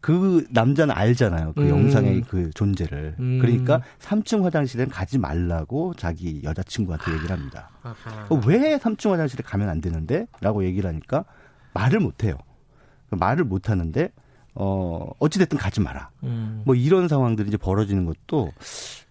그 0.03 0.45
남자는 0.49 0.93
알잖아요. 0.93 1.53
그 1.53 1.61
음. 1.61 1.69
영상의 1.69 2.23
그 2.27 2.51
존재를. 2.51 3.15
음. 3.19 3.39
그러니까 3.39 3.81
3층 3.99 4.43
화장실엔 4.43 4.89
가지 4.89 5.17
말라고 5.17 5.93
자기 5.93 6.41
여자친구한테 6.43 7.13
얘기를 7.13 7.31
합니다. 7.31 7.69
어, 8.27 8.35
왜 8.45 8.77
3층 8.77 9.11
화장실에 9.11 9.43
가면 9.45 9.69
안 9.69 9.79
되는데? 9.79 10.27
라고 10.41 10.65
얘기를 10.65 10.89
하니까 10.89 11.23
말을 11.73 12.01
못 12.01 12.25
해요. 12.25 12.37
말을 13.11 13.45
못 13.45 13.69
하는데 13.69 14.11
어 14.55 15.09
어찌됐든 15.19 15.57
가지 15.57 15.79
마라. 15.79 16.09
음. 16.23 16.63
뭐 16.65 16.75
이런 16.75 17.07
상황들이 17.07 17.47
이제 17.47 17.55
벌어지는 17.55 18.05
것도 18.05 18.51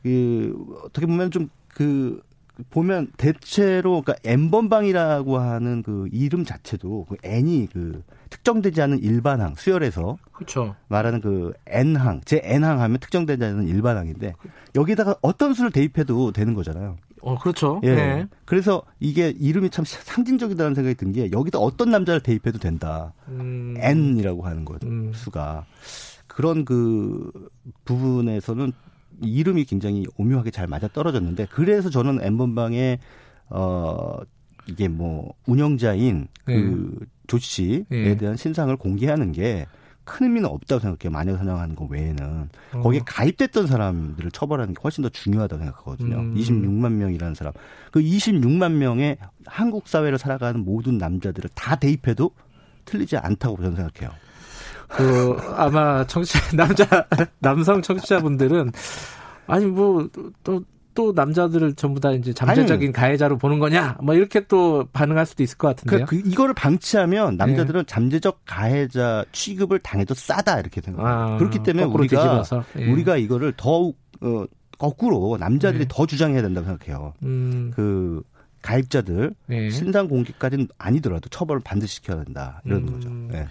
그 0.02 0.54
어떻게 0.84 1.06
보면 1.06 1.30
좀 1.30 1.48
그 1.74 2.22
보면 2.70 3.08
대체로 3.16 4.02
그러니까 4.02 4.14
N번방이라고 4.24 5.38
하는 5.38 5.82
그 5.82 6.08
이름 6.12 6.44
자체도 6.44 7.06
그 7.08 7.16
N이 7.22 7.68
그 7.72 8.02
특정되지 8.30 8.80
않은 8.82 9.02
일반항 9.02 9.54
수열에서 9.56 10.16
그렇죠. 10.32 10.74
말하는 10.88 11.20
그 11.20 11.52
N항 11.66 12.20
제 12.24 12.40
N항 12.44 12.80
하면 12.80 12.98
특정되지 12.98 13.44
않은 13.44 13.68
일반항인데 13.68 14.34
여기다가 14.74 15.16
어떤 15.22 15.54
수를 15.54 15.70
대입해도 15.70 16.32
되는 16.32 16.54
거잖아요. 16.54 16.96
어 17.24 17.38
그렇죠. 17.38 17.80
예. 17.84 17.94
네. 17.94 18.26
그래서 18.44 18.82
이게 18.98 19.28
이름이 19.30 19.70
참 19.70 19.84
상징적이다는 19.86 20.74
생각이 20.74 20.96
든 20.96 21.12
게 21.12 21.30
여기다 21.30 21.58
어떤 21.58 21.90
남자를 21.90 22.20
대입해도 22.20 22.58
된다. 22.58 23.12
음. 23.28 23.74
N이라고 23.78 24.44
하는 24.44 24.64
것 24.64 24.82
음. 24.84 25.12
수가 25.14 25.64
그런 26.26 26.64
그 26.64 27.30
부분에서는 27.84 28.72
이름이 29.22 29.64
굉장히 29.64 30.04
오묘하게 30.16 30.50
잘 30.50 30.66
맞아 30.66 30.88
떨어졌는데 30.88 31.46
그래서 31.50 31.90
저는 31.90 32.20
엠번방에 32.22 32.98
어 33.50 34.16
이게 34.66 34.88
뭐 34.88 35.34
운영자인 35.46 36.28
그 36.44 36.96
네. 37.00 37.06
조 37.26 37.38
씨에 37.38 37.84
네. 37.88 38.16
대한 38.16 38.36
신상을 38.36 38.74
공개하는 38.76 39.32
게 39.32 39.66
큰 40.04 40.26
의미는 40.26 40.48
없다고 40.48 40.80
생각해요. 40.80 41.12
마녀 41.12 41.36
사냥하는 41.36 41.76
거 41.76 41.84
외에는 41.84 42.48
어. 42.74 42.80
거기에 42.80 43.00
가입됐던 43.06 43.66
사람들을 43.66 44.30
처벌하는 44.32 44.74
게 44.74 44.80
훨씬 44.82 45.02
더 45.02 45.08
중요하다고 45.08 45.62
생각하거든요. 45.62 46.16
음. 46.16 46.34
26만 46.34 46.92
명이라는 46.92 47.34
사람, 47.34 47.52
그 47.92 48.00
26만 48.00 48.72
명의 48.72 49.16
한국 49.46 49.86
사회를 49.86 50.18
살아가는 50.18 50.64
모든 50.64 50.98
남자들을 50.98 51.50
다 51.54 51.76
대입해도 51.76 52.30
틀리지 52.84 53.16
않다고 53.16 53.56
저는 53.58 53.76
생각해요. 53.76 54.12
그 54.96 55.36
아마 55.56 56.06
청취 56.06 56.38
남자 56.56 57.06
남성 57.38 57.82
청취자분들은 57.82 58.72
아니 59.46 59.66
뭐또 59.66 60.64
또 60.94 61.12
남자들을 61.12 61.74
전부 61.74 62.00
다 62.00 62.12
이제 62.12 62.32
잠재적인 62.32 62.88
아니, 62.88 62.92
가해자로 62.92 63.38
보는 63.38 63.58
거냐? 63.58 63.96
뭐 64.02 64.14
이렇게 64.14 64.46
또 64.46 64.86
반응할 64.92 65.24
수도 65.24 65.42
있을 65.42 65.56
것 65.56 65.68
같은데요. 65.68 66.06
그, 66.06 66.20
그 66.20 66.28
이거를 66.28 66.54
방치하면 66.54 67.36
남자들은 67.36 67.80
네. 67.80 67.86
잠재적 67.86 68.42
가해자 68.44 69.24
취급을 69.32 69.78
당해도 69.78 70.14
싸다 70.14 70.60
이렇게 70.60 70.80
생각해요. 70.80 71.34
아, 71.34 71.36
그렇기 71.38 71.62
때문에 71.62 71.84
우리가 71.86 72.44
예. 72.78 72.90
우리가 72.90 73.16
이거를 73.16 73.54
더욱 73.56 73.98
어, 74.20 74.44
거꾸로 74.78 75.36
남자들이 75.38 75.84
네. 75.84 75.88
더 75.88 76.06
주장해야 76.06 76.42
된다고 76.42 76.66
생각해요. 76.66 77.14
음. 77.22 77.72
그 77.74 78.22
가입자들 78.60 79.34
네. 79.46 79.70
신상 79.70 80.08
공개까지는 80.08 80.68
아니더라도 80.78 81.28
처벌을 81.28 81.60
반드시 81.64 81.96
시켜야 81.96 82.22
된다 82.22 82.60
이런 82.64 82.82
음. 82.82 82.92
거죠. 82.92 83.08
네. 83.10 83.46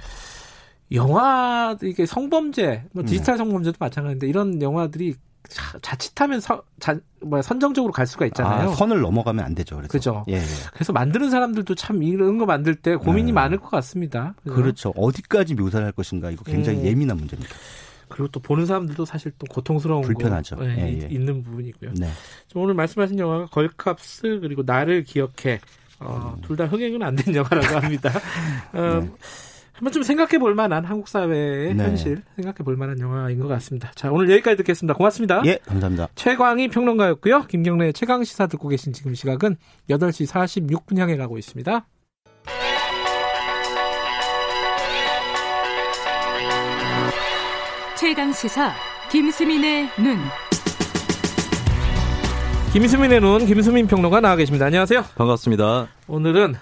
영화 0.94 1.76
이게 1.84 2.06
성범죄, 2.06 2.86
뭐 2.92 3.04
디지털 3.04 3.36
네. 3.36 3.38
성범죄도 3.40 3.78
마찬가지인데 3.80 4.28
이런 4.28 4.62
영화들이 4.62 5.16
자칫하면 5.82 6.40
서, 6.40 6.64
자, 6.80 6.98
뭐 7.22 7.42
선정적으로 7.42 7.92
갈 7.92 8.06
수가 8.08 8.26
있잖아요. 8.28 8.70
아, 8.70 8.76
선을 8.76 9.02
넘어가면 9.02 9.44
안 9.44 9.56
되죠. 9.56 9.76
그래서. 9.78 9.92
그죠. 9.92 10.26
예, 10.30 10.36
예. 10.36 10.42
그래서 10.74 10.94
만드는 10.94 11.30
사람들도 11.30 11.76
참 11.76 12.04
이런 12.04 12.38
거 12.38 12.46
만들 12.46 12.76
때 12.76 12.96
고민이 12.96 13.28
네. 13.28 13.32
많을 13.34 13.58
것 13.60 13.70
같습니다. 13.70 14.34
그죠? 14.44 14.56
그렇죠. 14.56 14.90
어디까지 14.96 15.56
묘사를 15.56 15.84
할 15.86 15.92
것인가 15.92 16.32
이거 16.32 16.44
굉장히 16.44 16.84
예. 16.86 16.94
민한 16.94 17.18
문제입니다. 17.18 17.54
그리고 18.08 18.28
또 18.28 18.40
보는 18.42 18.66
사람들도 18.66 19.06
사실 19.06 19.32
또 19.40 19.46
고통스러운 19.50 20.02
불편하죠. 20.04 20.58
거, 20.58 20.66
예, 20.66 21.02
예, 21.02 21.08
있는 21.10 21.44
부분이고요. 21.44 21.94
네. 21.98 22.10
오늘 22.56 22.74
말씀하신 22.74 23.18
영화가 23.20 23.46
걸캅스 23.48 24.40
그리고 24.42 24.64
나를 24.66 25.04
기억해 25.06 25.60
어, 26.00 26.34
음. 26.36 26.42
둘다 26.42 26.66
흥행은 26.68 27.02
안 27.04 27.16
된 27.16 27.36
영화라고 27.36 27.78
합니다. 27.80 28.10
어, 28.74 29.00
네. 29.02 29.12
한번 29.82 29.94
좀 29.94 30.03
생각해 30.03 30.38
볼 30.38 30.53
만한 30.53 30.86
한국 30.86 31.08
사회의 31.08 31.74
네. 31.74 31.84
현실 31.84 32.22
생각해 32.36 32.58
볼 32.58 32.78
만한 32.78 32.99
영화인 32.99 33.40
것 33.40 33.48
같습니다. 33.48 33.91
자, 33.95 34.12
오늘 34.12 34.30
여기까지 34.30 34.58
듣겠습니다. 34.58 34.94
고맙습니다. 34.94 35.41
예, 35.48 35.58
감사합니다. 35.66 36.08
최광희 36.14 36.68
평론가였고요. 36.68 37.48
김경래 37.48 37.91
최강 37.91 38.24
시사 38.24 38.45
듣고 38.45 38.68
계신 38.68 38.94
지금 38.94 39.16
시각은 39.16 39.56
8시 39.90 40.30
46분 40.30 40.99
향해 40.99 41.18
가고 41.18 41.40
있습니다. 41.40 41.88
최강 47.98 48.34
시사 48.34 48.74
김수민의 49.10 49.90
눈. 49.98 50.20
김수민의 52.72 53.20
눈 53.20 53.48
김수민 53.48 53.88
평론가 53.88 54.22
나와 54.22 54.36
계십니다. 54.36 54.68
안녕하세요. 54.68 55.06
반갑습니다. 55.16 55.88
오늘은 56.08 56.53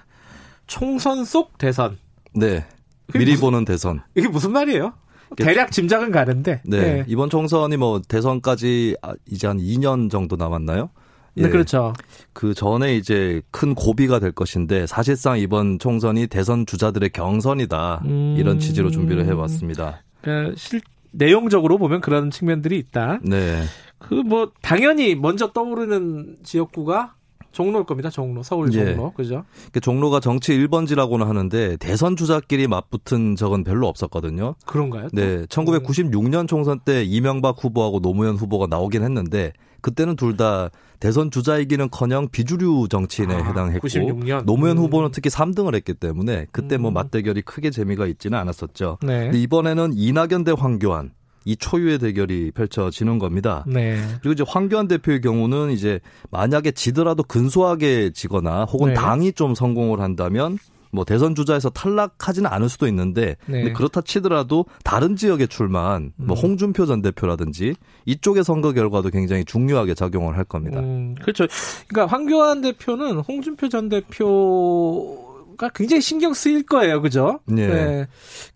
총선 0.68 1.26
속 1.26 1.58
대선. 1.58 1.98
네. 2.34 2.66
미리 3.14 3.32
무슨, 3.32 3.42
보는 3.42 3.66
대선. 3.66 4.02
이게 4.16 4.28
무슨 4.28 4.52
말이에요? 4.52 4.94
대략 5.38 5.72
짐작은 5.72 6.12
가는데. 6.12 6.62
네. 6.66 6.80
네. 6.80 7.04
이번 7.08 7.30
총선이 7.30 7.78
뭐 7.78 8.02
대선까지 8.08 8.98
아, 9.02 9.14
이제 9.28 9.48
한 9.48 9.58
2년 9.58 10.10
정도 10.10 10.36
남았나요? 10.36 10.90
네, 11.36 11.44
예. 11.44 11.46
네, 11.46 11.50
그렇죠. 11.50 11.94
그 12.34 12.54
전에 12.54 12.96
이제 12.96 13.42
큰 13.52 13.76
고비가 13.76 14.20
될 14.20 14.32
것인데 14.32 14.88
사실상 14.88 15.38
이번 15.38 15.80
총선이 15.80 16.28
대선 16.28 16.66
주자들의 16.66 17.10
경선이다. 17.12 18.02
음... 18.06 18.36
이런 18.38 18.60
취지로 18.60 18.90
준비를 18.90 19.26
해봤습니다. 19.26 20.04
그러니까 20.22 20.56
실, 20.58 20.82
내용적으로 21.12 21.78
보면 21.78 22.02
그런 22.02 22.32
측면들이 22.32 22.78
있다. 22.78 23.20
네. 23.24 23.64
그 24.00 24.16
뭐 24.16 24.52
당연히 24.62 25.16
먼저 25.16 25.52
떠오르는 25.52 26.38
지역구가 26.44 27.16
종로일 27.52 27.86
겁니다. 27.86 28.10
종로, 28.10 28.44
서울 28.44 28.74
예. 28.74 28.94
종로, 28.94 29.08
예. 29.08 29.18
그죠? 29.18 29.44
그러니까 29.56 29.80
종로가 29.82 30.20
정치 30.20 30.58
1번지라고는 30.58 31.26
하는데 31.26 31.78
대선 31.78 32.16
주자끼리 32.16 32.68
맞붙은 32.68 33.36
적은 33.36 33.64
별로 33.64 33.88
없었거든요. 33.88 34.56
그런가요? 34.66 35.04
또? 35.04 35.10
네, 35.14 35.46
1996년 35.46 36.48
총선 36.48 36.80
때 36.80 37.04
이명박 37.04 37.64
후보하고 37.64 38.00
노무현 38.00 38.36
후보가 38.36 38.68
나오긴 38.68 39.04
했는데 39.04 39.54
그때는 39.82 40.16
둘 40.16 40.38
다 40.38 40.70
대선 41.00 41.32
주자이기는커녕 41.32 42.30
비주류 42.30 42.88
정치인에 42.90 43.34
아, 43.34 43.38
해당했고 43.38 43.88
96년? 43.88 44.46
노무현 44.46 44.78
음. 44.78 44.84
후보는 44.84 45.12
특히 45.12 45.30
3등을 45.30 45.76
했기 45.76 45.94
때문에 45.94 46.46
그때 46.52 46.78
뭐 46.78 46.92
음. 46.92 46.94
뭐 46.94 47.04
맞대결이 47.04 47.42
크게 47.42 47.72
재미가 47.72 48.06
있지는 48.08 48.38
않았었죠. 48.38 48.98
네. 49.04 49.24
근데 49.26 49.40
이번에는 49.40 49.94
이낙연 49.96 50.44
대 50.44 50.54
황교안 50.58 51.12
이 51.50 51.56
초유의 51.56 51.98
대결이 51.98 52.52
펼쳐지는 52.52 53.18
겁니다. 53.18 53.66
네. 53.66 53.98
그리고 54.22 54.34
이제 54.34 54.44
황교안 54.48 54.88
대표의 54.88 55.20
경우는 55.22 55.72
이제 55.72 56.00
만약에 56.30 56.72
지더라도 56.72 57.24
근소하게 57.24 58.12
지거나 58.12 58.66
혹은 58.66 58.90
네. 58.90 58.94
당이 58.94 59.34
좀 59.34 59.56
성공을 59.56 60.00
한다면 60.00 60.60
뭐 60.92 61.06
대선 61.06 61.34
주자에서 61.34 61.72
탈락하지는 61.72 62.48
않을 62.52 62.70
수도 62.70 62.88
있는데 62.88 63.36
네. 63.48 63.74
그렇다 63.74 64.02
치더라도 64.02 64.66
다른 64.84 65.16
지역에 65.16 65.48
출마한 65.48 66.12
뭐 66.18 66.38
음. 66.38 66.40
홍준표 66.40 66.86
전 66.86 67.02
대표라든지 67.02 67.74
이쪽의 68.06 68.44
선거 68.44 68.72
결과도 68.72 69.10
굉장히 69.10 69.44
중요하게 69.44 69.96
작용을 69.96 70.38
할 70.38 70.44
겁니다. 70.44 70.80
음, 70.82 71.16
그렇죠. 71.16 71.48
그러니까 71.88 72.16
황교안 72.16 72.62
대표는 72.62 73.20
홍준표 73.20 73.70
전 73.70 73.90
대표 73.90 75.29
가 75.60 75.68
굉장히 75.76 76.00
신경 76.00 76.34
쓰일 76.34 76.66
거예요, 76.66 77.02
그죠? 77.02 77.42
네. 77.46 77.68
네. 77.68 78.08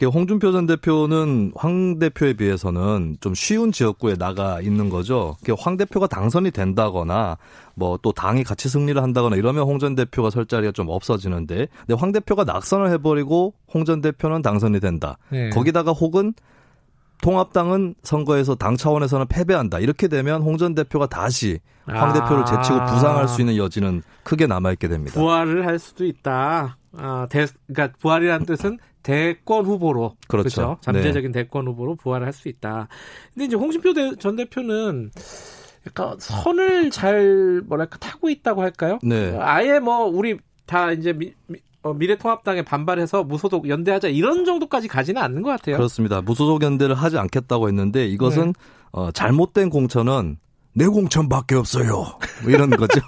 홍준표 0.05 0.53
전 0.53 0.65
대표는 0.65 1.51
황 1.53 1.99
대표에 1.99 2.31
비해서는 2.31 3.17
좀 3.19 3.35
쉬운 3.35 3.73
지역구에 3.73 4.15
나가 4.15 4.61
있는 4.61 4.89
거죠. 4.89 5.35
황 5.59 5.75
대표가 5.75 6.07
당선이 6.07 6.51
된다거나 6.51 7.37
뭐 7.75 7.97
또 8.01 8.13
당이 8.13 8.45
같이 8.45 8.69
승리를 8.69 9.01
한다거나 9.03 9.35
이러면 9.35 9.63
홍 9.65 9.79
전 9.79 9.95
대표가 9.95 10.29
설 10.29 10.45
자리가 10.45 10.71
좀 10.71 10.87
없어지는데, 10.87 11.67
근데 11.85 11.93
황 11.99 12.13
대표가 12.13 12.45
낙선을 12.45 12.89
해버리고 12.91 13.53
홍 13.73 13.83
전 13.83 13.99
대표는 13.99 14.41
당선이 14.41 14.79
된다. 14.79 15.17
네. 15.29 15.49
거기다가 15.49 15.91
혹은 15.91 16.33
통합당은 17.21 17.95
선거에서 18.03 18.55
당 18.55 18.77
차원에서는 18.77 19.27
패배한다. 19.27 19.79
이렇게 19.79 20.07
되면 20.07 20.41
홍 20.41 20.57
전 20.57 20.73
대표가 20.73 21.07
다시 21.07 21.59
황 21.85 22.11
아. 22.11 22.13
대표를 22.13 22.45
제치고 22.45 22.85
부상할 22.85 23.27
수 23.27 23.41
있는 23.41 23.57
여지는 23.57 24.03
크게 24.23 24.47
남아있게 24.47 24.87
됩니다. 24.87 25.19
부활을 25.19 25.65
할 25.65 25.79
수도 25.79 26.05
있다. 26.05 26.77
아, 26.97 27.27
대, 27.29 27.45
그러니까 27.67 27.97
부활이라는 27.99 28.45
뜻은 28.45 28.77
대권 29.01 29.65
후보로 29.65 30.15
그렇죠. 30.27 30.55
그렇죠? 30.55 30.77
잠재적인 30.81 31.31
네. 31.31 31.43
대권 31.43 31.67
후보로 31.67 31.95
부활을 31.95 32.25
할수 32.25 32.47
있다. 32.47 32.87
근데 33.33 33.45
이제 33.45 33.55
홍준표 33.55 33.93
대, 33.93 34.15
전 34.15 34.35
대표는 34.35 35.11
약간 35.85 36.15
선을 36.19 36.89
잘 36.91 37.61
뭐랄까 37.65 37.97
타고 37.97 38.29
있다고 38.29 38.61
할까요? 38.61 38.99
네. 39.03 39.37
아예 39.39 39.79
뭐 39.79 40.05
우리 40.05 40.37
다 40.65 40.91
이제 40.91 41.11
미, 41.11 41.33
미, 41.47 41.59
어, 41.81 41.93
미래통합당에 41.93 42.61
반발해서 42.61 43.25
무소속 43.25 43.67
연대하자 43.67 44.07
이런 44.07 44.45
정도까지 44.45 44.87
가지는 44.87 45.21
않는 45.21 45.41
것 45.41 45.49
같아요. 45.49 45.75
그렇습니다. 45.75 46.21
무소속 46.21 46.63
연대를 46.63 46.95
하지 46.95 47.17
않겠다고 47.17 47.67
했는데 47.67 48.07
이것은 48.07 48.47
네. 48.47 48.53
어, 48.93 49.11
잘못된 49.11 49.69
공천은 49.69 50.37
내 50.73 50.87
공천밖에 50.87 51.55
없어요. 51.55 52.17
뭐 52.41 52.51
이런 52.51 52.69
거죠. 52.69 52.99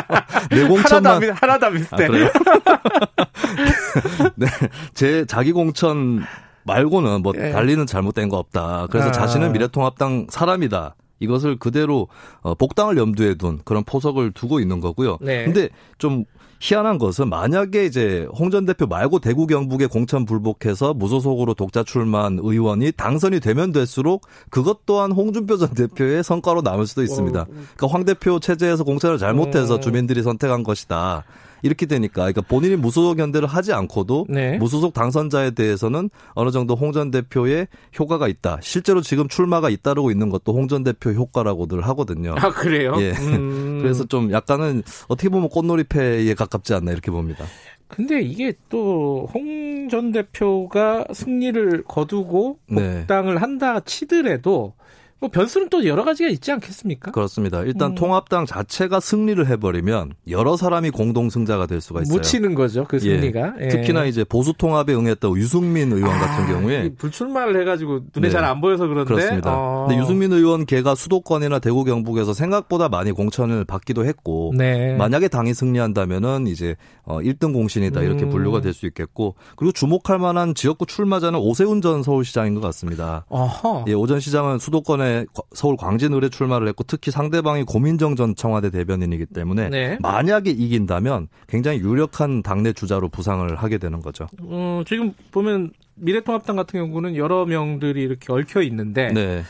내 0.50 0.66
공천만 0.66 1.22
하나도 1.30 1.66
안 1.66 1.72
비슷해. 1.74 2.06
아, 2.06 2.08
네, 4.36 4.46
제 4.94 5.24
자기 5.26 5.52
공천 5.52 6.24
말고는 6.64 7.22
뭐 7.22 7.32
예. 7.36 7.50
달리는 7.50 7.86
잘못된 7.86 8.28
거 8.28 8.38
없다. 8.38 8.88
그래서 8.90 9.08
아. 9.08 9.12
자신은 9.12 9.52
미래통합당 9.52 10.28
사람이다. 10.30 10.94
이것을 11.20 11.58
그대로 11.58 12.08
어, 12.40 12.54
복당을 12.54 12.96
염두에 12.96 13.34
둔 13.34 13.60
그런 13.64 13.84
포석을 13.84 14.32
두고 14.32 14.60
있는 14.60 14.80
거고요. 14.80 15.18
네. 15.20 15.44
근데 15.44 15.68
좀 15.98 16.24
희한한 16.60 16.98
것은 16.98 17.30
만약에 17.30 17.86
이제 17.86 18.28
홍 18.38 18.50
전 18.50 18.66
대표 18.66 18.86
말고 18.86 19.20
대구 19.20 19.46
경북에 19.46 19.86
공천 19.86 20.24
불복해서 20.24 20.92
무소속으로 20.92 21.54
독자 21.54 21.84
출마한 21.84 22.40
의원이 22.42 22.90
당선이 22.92 23.38
되면 23.38 23.70
될수록 23.70 24.26
그것 24.50 24.84
또한 24.86 25.12
홍준표 25.12 25.56
전 25.56 25.72
대표의 25.72 26.24
성과로 26.24 26.60
남을 26.62 26.86
수도 26.88 27.02
있습니다. 27.04 27.40
어. 27.40 27.46
그러니까 27.46 27.86
황 27.86 28.04
대표 28.04 28.40
체제에서 28.40 28.82
공천을 28.82 29.18
잘못해서 29.18 29.74
어. 29.74 29.80
주민들이 29.80 30.22
선택한 30.24 30.64
것이다. 30.64 31.24
이렇게 31.62 31.86
되니까 31.86 32.22
그러니까 32.22 32.42
본인이 32.42 32.76
무소속 32.76 33.18
연대를 33.18 33.48
하지 33.48 33.72
않고도 33.72 34.26
네. 34.28 34.56
무소속 34.58 34.94
당선자에 34.94 35.52
대해서는 35.52 36.10
어느 36.34 36.50
정도 36.50 36.74
홍 36.76 36.90
전 36.92 37.10
대표의 37.10 37.68
효과가 37.98 38.26
있다. 38.28 38.58
실제로 38.62 39.00
지금 39.00 39.28
출마가 39.28 39.70
잇따르고 39.70 40.10
있는 40.10 40.28
것도 40.30 40.52
홍 40.52 40.66
전 40.68 40.82
대표 40.84 41.10
효과라고들 41.10 41.80
하거든요. 41.82 42.34
아 42.36 42.50
그래요? 42.50 42.94
예. 42.98 43.10
음. 43.12 43.78
그래서 43.82 44.04
좀 44.04 44.30
약간은 44.32 44.82
어떻게 45.08 45.28
보면 45.28 45.48
꽃놀이패에 45.50 46.34
가깝지 46.34 46.74
않나 46.74 46.92
이렇게 46.92 47.10
봅니다. 47.10 47.44
근데 47.88 48.20
이게 48.22 48.52
또 48.68 49.28
홍 49.34 49.88
전 49.90 50.12
대표가 50.12 51.04
승리를 51.12 51.82
거두고 51.88 52.58
네. 52.68 52.98
복당을 53.00 53.34
네. 53.34 53.40
한다 53.40 53.80
치더라도 53.80 54.74
뭐 55.20 55.28
변수는 55.30 55.68
또 55.68 55.84
여러 55.84 56.02
가지가 56.04 56.30
있지 56.30 56.50
않겠습니까? 56.50 57.10
그렇습니다. 57.10 57.60
일단 57.62 57.90
음. 57.90 57.94
통합당 57.94 58.46
자체가 58.46 59.00
승리를 59.00 59.46
해버리면 59.46 60.14
여러 60.28 60.56
사람이 60.56 60.90
공동 60.90 61.28
승자가 61.28 61.66
될 61.66 61.82
수가 61.82 62.00
있어요. 62.02 62.16
묻히는 62.16 62.54
거죠, 62.54 62.86
그 62.88 62.98
승리가. 62.98 63.54
예. 63.60 63.64
예. 63.64 63.68
특히나 63.68 64.06
이제 64.06 64.24
보수 64.24 64.54
통합에 64.54 64.94
응했던 64.94 65.36
유승민 65.36 65.92
의원 65.92 66.10
아, 66.10 66.18
같은 66.18 66.46
경우에 66.46 66.90
불출마를 66.96 67.60
해가지고 67.60 68.00
눈에 68.16 68.28
네. 68.28 68.30
잘안 68.30 68.60
보여서 68.62 68.86
그런데. 68.86 69.12
그렇습니다. 69.12 69.52
어. 69.54 69.86
근데 69.86 70.00
유승민 70.00 70.32
의원 70.32 70.64
걔가 70.64 70.94
수도권이나 70.94 71.58
대구 71.58 71.84
경북에서 71.84 72.32
생각보다 72.32 72.88
많이 72.88 73.12
공천을 73.12 73.64
받기도 73.66 74.06
했고, 74.06 74.52
네. 74.56 74.96
만약에 74.96 75.28
당이 75.28 75.52
승리한다면은 75.52 76.46
이제 76.46 76.76
1등 77.06 77.50
어, 77.50 77.52
공신이다 77.52 78.00
이렇게 78.02 78.24
음. 78.24 78.30
분류가 78.30 78.60
될 78.62 78.70
수 78.72 78.86
있겠고, 78.86 79.34
그리고 79.56 79.72
주목할 79.72 80.18
만한 80.18 80.54
지역구 80.54 80.86
출마자는 80.86 81.38
오세훈 81.40 81.82
전 81.82 82.02
서울시장인 82.02 82.54
것 82.54 82.60
같습니다. 82.60 83.26
어허. 83.28 83.84
예, 83.88 83.92
오전 83.92 84.20
시장은 84.20 84.58
수도권에 84.58 85.09
서울 85.52 85.76
광진을에 85.76 86.28
출마를 86.28 86.68
했고 86.68 86.84
특히 86.84 87.10
상대방이 87.10 87.64
고민정 87.64 88.16
전 88.16 88.34
청와대 88.34 88.70
대변인이기 88.70 89.26
때문에 89.26 89.68
네. 89.68 89.98
만약에 90.00 90.50
이긴다면 90.50 91.28
굉장히 91.48 91.78
유력한 91.80 92.42
당내 92.42 92.72
주자로 92.72 93.08
부상을 93.08 93.54
하게 93.56 93.78
되는 93.78 94.00
거죠. 94.00 94.26
어, 94.42 94.82
지금 94.86 95.12
보면 95.30 95.72
미래통합당 95.96 96.56
같은 96.56 96.80
경우는 96.80 97.16
여러 97.16 97.44
명들이 97.44 98.02
이렇게 98.02 98.32
얽혀 98.32 98.62
있는데 98.62 99.12
네. 99.12 99.42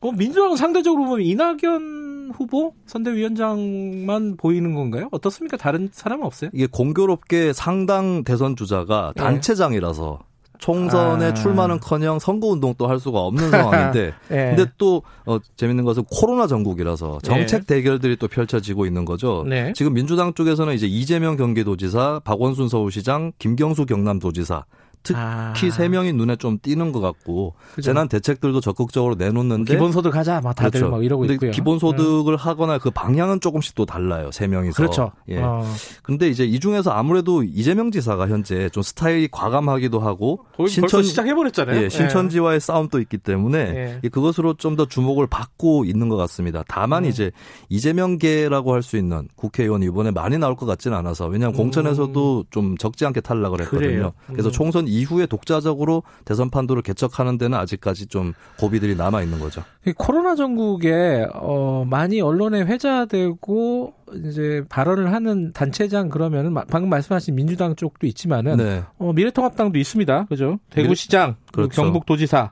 어, 0.00 0.10
민주당은 0.10 0.56
상대적으로 0.56 1.04
보면 1.04 1.22
이낙연 1.24 2.32
후보 2.34 2.74
선대위원장만 2.86 4.36
보이는 4.36 4.74
건가요? 4.74 5.08
어떻습니까? 5.12 5.56
다른 5.56 5.88
사람은 5.92 6.24
없어요? 6.26 6.50
이게 6.52 6.66
공교롭게 6.66 7.52
상당 7.52 8.24
대선 8.24 8.56
주자가 8.56 9.12
네. 9.16 9.22
단체장이라서 9.22 10.18
총선에 10.62 11.26
아. 11.26 11.34
출마는커녕 11.34 12.18
선거운동 12.20 12.74
도 12.74 12.86
할 12.86 12.98
수가 13.00 13.20
없는 13.20 13.50
상황인데 13.50 14.12
네. 14.28 14.54
근데 14.54 14.70
또 14.78 15.02
어, 15.26 15.38
재밌는 15.56 15.84
것은 15.84 16.04
코로나 16.10 16.46
전국이라서 16.46 17.18
정책 17.22 17.66
네. 17.66 17.76
대결들이 17.76 18.16
또 18.16 18.28
펼쳐지고 18.28 18.86
있는 18.86 19.04
거죠. 19.04 19.44
네. 19.48 19.72
지금 19.74 19.94
민주당 19.94 20.34
쪽에서는 20.34 20.72
이제 20.74 20.86
이재명 20.86 21.36
경기도지사, 21.36 22.20
박원순 22.24 22.68
서울시장, 22.68 23.32
김경수 23.38 23.86
경남도지사 23.86 24.64
특히 25.02 25.20
아. 25.20 25.52
세 25.54 25.88
명이 25.88 26.12
눈에 26.12 26.36
좀 26.36 26.58
띄는 26.60 26.92
것 26.92 27.00
같고 27.00 27.54
그죠. 27.74 27.82
재난 27.86 28.08
대책들도 28.08 28.60
적극적으로 28.60 29.14
내놓는데 29.14 29.72
기본소득 29.74 30.14
하자 30.14 30.40
막 30.40 30.54
다들 30.54 30.80
그렇죠. 30.80 30.90
막 30.90 31.04
이러고 31.04 31.24
있고요. 31.26 31.50
기본소득을 31.52 32.34
음. 32.34 32.36
하거나 32.36 32.78
그 32.78 32.90
방향은 32.90 33.40
조금씩 33.40 33.74
또 33.74 33.86
달라요. 33.86 34.30
세 34.32 34.46
명이서. 34.46 34.76
그렇죠. 34.76 35.12
예. 35.28 35.38
어. 35.40 35.64
근데 36.02 36.28
이제 36.28 36.44
이 36.44 36.58
중에서 36.60 36.90
아무래도 36.90 37.42
이재명 37.42 37.90
지사가 37.90 38.28
현재 38.28 38.68
좀 38.70 38.82
스타일이 38.82 39.28
과감하기도 39.30 40.00
하고 40.00 40.40
신천 40.68 41.02
시작해 41.02 41.34
버렸잖아요. 41.34 41.82
예, 41.82 41.88
신천지와의 41.88 42.56
예. 42.56 42.58
싸움도 42.60 43.00
있기 43.00 43.18
때문에 43.18 44.00
예. 44.02 44.08
그것으로 44.08 44.54
좀 44.54 44.72
더 44.72 44.86
주목을 44.86 45.26
받고 45.26 45.84
있는 45.84 46.08
것 46.08 46.16
같습니다. 46.16 46.64
다만 46.66 47.04
음. 47.04 47.10
이제 47.10 47.30
이재명계라고 47.68 48.72
할 48.74 48.82
수 48.82 48.96
있는 48.96 49.28
국회의원 49.36 49.82
이번에 49.82 50.10
많이 50.10 50.38
나올 50.38 50.56
것 50.56 50.66
같지는 50.66 50.96
않아서 50.98 51.26
왜냐하면 51.26 51.54
음. 51.54 51.56
공천에서도 51.56 52.46
좀 52.50 52.76
적지 52.76 53.06
않게 53.06 53.20
탈락을 53.20 53.60
했거든요. 53.62 54.12
음. 54.28 54.32
그래서 54.32 54.50
총선 54.50 54.88
이후에 55.00 55.26
독자적으로 55.26 56.02
대선 56.24 56.50
판도를 56.50 56.82
개척하는 56.82 57.38
데는 57.38 57.56
아직까지 57.58 58.06
좀 58.06 58.32
고비들이 58.58 58.94
남아 58.96 59.22
있는 59.22 59.38
거죠. 59.40 59.62
코로나 59.96 60.34
전국에 60.34 61.26
어 61.34 61.84
많이 61.88 62.20
언론에 62.20 62.62
회자되고 62.62 63.94
이제 64.26 64.62
발언을 64.68 65.12
하는 65.12 65.52
단체장 65.52 66.08
그러면은 66.10 66.54
방금 66.68 66.88
말씀하신 66.90 67.34
민주당 67.34 67.74
쪽도 67.74 68.06
있지만은 68.06 68.56
네. 68.58 68.82
어, 68.98 69.12
미래통합당도 69.12 69.78
있습니다. 69.78 70.26
그죠? 70.26 70.58
대구시장, 70.70 71.36
그렇죠. 71.52 71.82
경북도지사. 71.82 72.50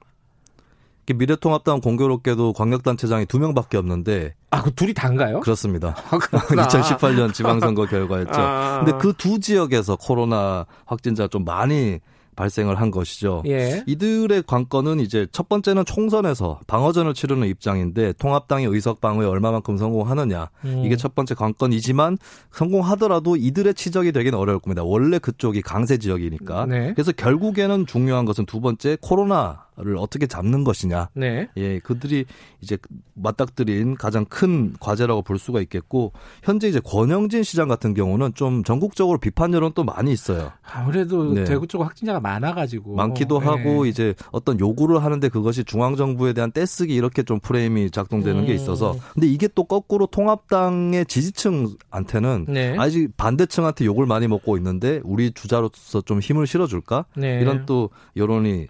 미래통합당 1.12 1.80
공교롭게도 1.80 2.52
광역단체장이 2.52 3.26
두 3.26 3.40
명밖에 3.40 3.76
없는데 3.76 4.34
아, 4.50 4.62
그 4.62 4.72
둘이 4.72 4.94
단가요? 4.94 5.40
그렇습니다. 5.40 5.96
아, 6.10 6.18
2018년 6.18 7.32
지방선거 7.34 7.86
결과였죠. 7.90 8.40
아. 8.40 8.82
근데 8.84 8.96
그 8.98 9.12
두 9.14 9.40
지역에서 9.40 9.96
코로나 9.96 10.66
확진자 10.86 11.26
좀 11.26 11.44
많이 11.44 11.98
발생을 12.40 12.80
한 12.80 12.90
것이죠. 12.90 13.42
예. 13.46 13.84
이들의 13.86 14.44
관건은 14.46 14.98
이제 15.00 15.26
첫 15.30 15.50
번째는 15.50 15.84
총선에서 15.84 16.60
방어전을 16.66 17.12
치르는 17.12 17.46
입장인데 17.48 18.14
통합당의 18.14 18.66
의석 18.66 19.02
방어에 19.02 19.26
얼마만큼 19.26 19.76
성공하느냐 19.76 20.48
음. 20.64 20.82
이게 20.84 20.96
첫 20.96 21.14
번째 21.14 21.34
관건이지만 21.34 22.16
성공하더라도 22.50 23.36
이들의 23.36 23.74
치적이 23.74 24.12
되기는 24.12 24.38
어려울 24.38 24.58
겁니다. 24.58 24.82
원래 24.82 25.18
그쪽이 25.18 25.60
강세 25.60 25.98
지역이니까. 25.98 26.64
네. 26.64 26.94
그래서 26.94 27.12
결국에는 27.12 27.86
중요한 27.86 28.24
것은 28.24 28.46
두 28.46 28.60
번째 28.62 28.96
코로나 29.02 29.66
를 29.82 29.96
어떻게 29.96 30.26
잡는 30.26 30.64
것이냐. 30.64 31.08
네. 31.14 31.48
예, 31.56 31.78
그들이 31.78 32.26
이제 32.60 32.76
맞닥뜨린 33.14 33.96
가장 33.96 34.26
큰 34.26 34.74
과제라고 34.78 35.22
볼 35.22 35.38
수가 35.38 35.60
있겠고 35.62 36.12
현재 36.42 36.68
이제 36.68 36.80
권영진 36.84 37.42
시장 37.42 37.68
같은 37.68 37.94
경우는 37.94 38.34
좀 38.34 38.62
전국적으로 38.62 39.18
비판 39.18 39.54
여론 39.54 39.72
또 39.74 39.82
많이 39.82 40.12
있어요. 40.12 40.52
아무래도 40.62 41.32
네. 41.32 41.44
대구 41.44 41.66
쪽 41.66 41.82
확진자가 41.82 42.20
많아가지고 42.20 42.94
많기도 42.94 43.40
네. 43.40 43.46
하고 43.46 43.86
이제 43.86 44.14
어떤 44.32 44.60
요구를 44.60 45.02
하는데 45.02 45.28
그것이 45.28 45.64
중앙 45.64 45.96
정부에 45.96 46.34
대한 46.34 46.52
떼쓰기 46.52 46.94
이렇게 46.94 47.22
좀 47.22 47.40
프레임이 47.40 47.90
작동되는 47.90 48.42
음. 48.42 48.46
게 48.46 48.54
있어서 48.54 48.96
근데 49.14 49.26
이게 49.28 49.48
또 49.48 49.64
거꾸로 49.64 50.06
통합당의 50.06 51.06
지지층한테는 51.06 52.46
네. 52.48 52.76
아직 52.78 53.16
반대층한테 53.16 53.86
욕을 53.86 54.04
많이 54.06 54.28
먹고 54.28 54.56
있는데 54.58 55.00
우리 55.04 55.32
주자로서 55.32 56.02
좀 56.02 56.20
힘을 56.20 56.46
실어줄까 56.46 57.06
네. 57.16 57.40
이런 57.40 57.64
또 57.66 57.90
여론이 58.16 58.66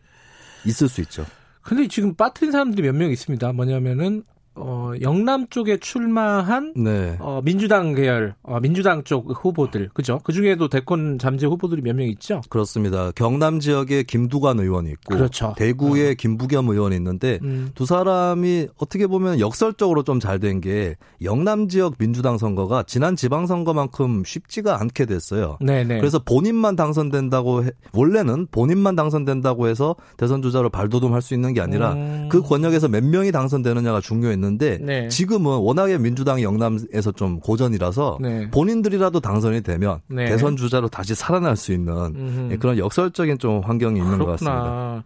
있을 0.65 0.89
수 0.89 1.01
있죠. 1.03 1.27
근데 1.63 1.87
지금 1.89 2.15
빠뜨린 2.15 2.53
사람들이 2.53 2.83
몇 2.91 2.95
명 2.95 3.11
있습니다. 3.11 3.53
뭐냐면은 3.53 4.25
어, 4.57 4.93
영남 5.01 5.47
쪽에 5.49 5.77
출마한 5.79 6.75
네. 6.77 7.17
어, 7.21 7.41
민주당 7.45 7.95
계열, 7.95 8.35
어, 8.43 8.59
민주당 8.61 9.05
쪽 9.05 9.31
후보들, 9.31 9.91
그죠? 9.95 10.21
그 10.25 10.33
중에도 10.33 10.69
대권 10.69 11.19
잠재 11.19 11.47
후보들이 11.47 11.83
몇 11.83 11.95
명 11.95 12.07
있죠? 12.09 12.41
그렇습니다. 12.51 13.13
경남 13.15 13.61
지역에 13.61 14.03
김두관 14.03 14.59
의원이 14.59 14.91
있고, 14.91 15.15
그렇죠. 15.15 15.55
대구에 15.57 16.11
어. 16.11 16.15
김부겸 16.19 16.69
의원이 16.69 16.97
있는데 16.97 17.39
음. 17.43 17.71
두 17.77 17.87
사람이 17.87 18.69
어떻게 18.79 19.07
보면 19.07 19.39
역설적으로 19.41 20.03
좀 20.03 20.19
잘 20.19 20.41
된 20.41 20.61
게 20.61 20.97
영남 21.23 21.69
지역 21.69 21.97
민주당 21.99 22.37
선거가 22.37 22.83
지난 22.83 23.15
지방 23.15 23.47
선거만큼 23.47 24.25
쉽지가 24.27 24.81
않게 24.81 25.07
됐어요. 25.07 25.59
네네. 25.61 25.85
네. 25.85 25.99
그래서 26.01 26.19
본인만 26.19 26.75
당선된다고 26.77 27.65
해, 27.65 27.71
원래는 27.93 28.49
본인만 28.51 28.97
당선된다고 28.97 29.69
해서 29.69 29.95
대선 30.17 30.43
주자로 30.43 30.71
발돋움할 30.71 31.23
수 31.23 31.35
있는 31.35 31.55
게 31.55 31.61
아니라 31.61 31.93
음. 31.93 32.29
그 32.31 32.43
권역에서 32.43 32.89
몇 32.89 33.05
명이 33.05 33.31
당선되느냐가 33.33 34.01
중요했 34.01 34.40
는데. 34.41 34.61
있었는데 34.61 34.79
네. 34.81 35.09
지금은 35.09 35.59
워낙에 35.59 35.99
민주당이 35.99 36.43
영남에서 36.43 37.13
좀 37.13 37.39
고전이라서 37.41 38.19
네. 38.21 38.51
본인들이라도 38.51 39.21
당선이 39.21 39.63
되면 39.63 40.01
네. 40.09 40.27
대선 40.27 40.57
주자로 40.57 40.89
다시 40.89 41.15
살아날 41.15 41.57
수 41.57 41.73
있는 41.73 41.95
음흠. 41.95 42.59
그런 42.59 42.79
역설적인 42.79 43.39
좀 43.39 43.61
환경이 43.61 43.99
있는 43.99 44.19
그렇구나. 44.19 44.25
것 44.25 44.31
같습니다. 44.33 45.05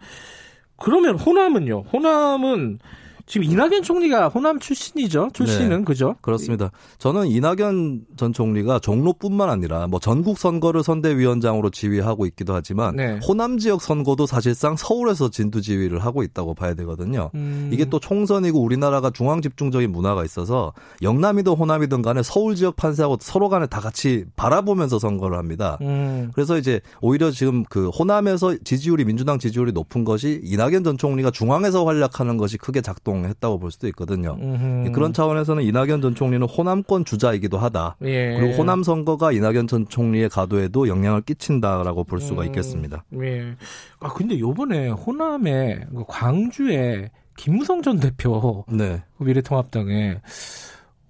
그러면 0.78 1.18
호남은요? 1.18 1.84
호남은 1.92 2.78
지금 3.26 3.50
이낙연 3.50 3.82
총리가 3.82 4.28
호남 4.28 4.58
출신이죠. 4.58 5.30
출신은 5.32 5.78
네, 5.78 5.84
그죠? 5.84 6.16
그렇습니다. 6.20 6.70
저는 6.98 7.28
이낙연 7.28 8.02
전 8.16 8.32
총리가 8.34 8.80
종로뿐만 8.80 9.48
아니라 9.48 9.86
뭐 9.86 9.98
전국 9.98 10.36
선거를 10.36 10.82
선대위원장으로 10.82 11.70
지휘하고 11.70 12.26
있기도 12.26 12.54
하지만 12.54 12.96
네. 12.96 13.18
호남 13.26 13.56
지역 13.56 13.80
선거도 13.80 14.26
사실상 14.26 14.76
서울에서 14.76 15.30
진두 15.30 15.62
지휘를 15.62 16.00
하고 16.00 16.22
있다고 16.22 16.54
봐야 16.54 16.74
되거든요. 16.74 17.30
음. 17.34 17.70
이게 17.72 17.86
또 17.86 17.98
총선이고 17.98 18.60
우리나라가 18.60 19.10
중앙 19.10 19.40
집중적인 19.40 19.90
문화가 19.90 20.22
있어서 20.24 20.74
영남이든 21.00 21.54
호남이든 21.54 22.02
간에 22.02 22.22
서울 22.22 22.56
지역 22.56 22.76
판세하고 22.76 23.16
서로 23.20 23.48
간에 23.48 23.66
다 23.66 23.80
같이 23.80 24.26
바라보면서 24.36 24.98
선거를 24.98 25.38
합니다. 25.38 25.78
음. 25.80 26.30
그래서 26.34 26.58
이제 26.58 26.80
오히려 27.00 27.30
지금 27.30 27.64
그 27.64 27.88
호남에서 27.88 28.56
지지율이 28.64 29.06
민주당 29.06 29.38
지지율이 29.38 29.72
높은 29.72 30.04
것이 30.04 30.42
이낙연 30.44 30.84
전 30.84 30.98
총리가 30.98 31.30
중앙에서 31.30 31.86
활약하는 31.86 32.36
것이 32.36 32.58
크게 32.58 32.82
작동 32.82 33.13
작동했다고 33.14 33.58
볼 33.58 33.70
수도 33.70 33.86
있거든요. 33.88 34.36
음흠. 34.40 34.92
그런 34.92 35.12
차원에서는 35.12 35.62
이낙연 35.62 36.02
전 36.02 36.14
총리는 36.14 36.46
호남권 36.46 37.04
주자이기도 37.04 37.58
하다. 37.58 37.96
예. 38.02 38.36
그리고 38.38 38.54
호남 38.54 38.82
선거가 38.82 39.32
이낙연 39.32 39.68
전 39.68 39.86
총리의 39.88 40.28
가도에도 40.28 40.88
영향을 40.88 41.22
끼친다라고 41.22 42.04
볼 42.04 42.20
수가 42.20 42.42
음. 42.42 42.46
있겠습니다. 42.46 43.04
예. 43.22 43.54
아 44.00 44.08
근데 44.12 44.38
요번에 44.38 44.88
호남에 44.88 45.86
그 45.94 46.04
광주에 46.06 47.10
김무성 47.36 47.82
전 47.82 47.98
대표 47.98 48.64
네. 48.68 49.02
미래통합당에 49.18 50.20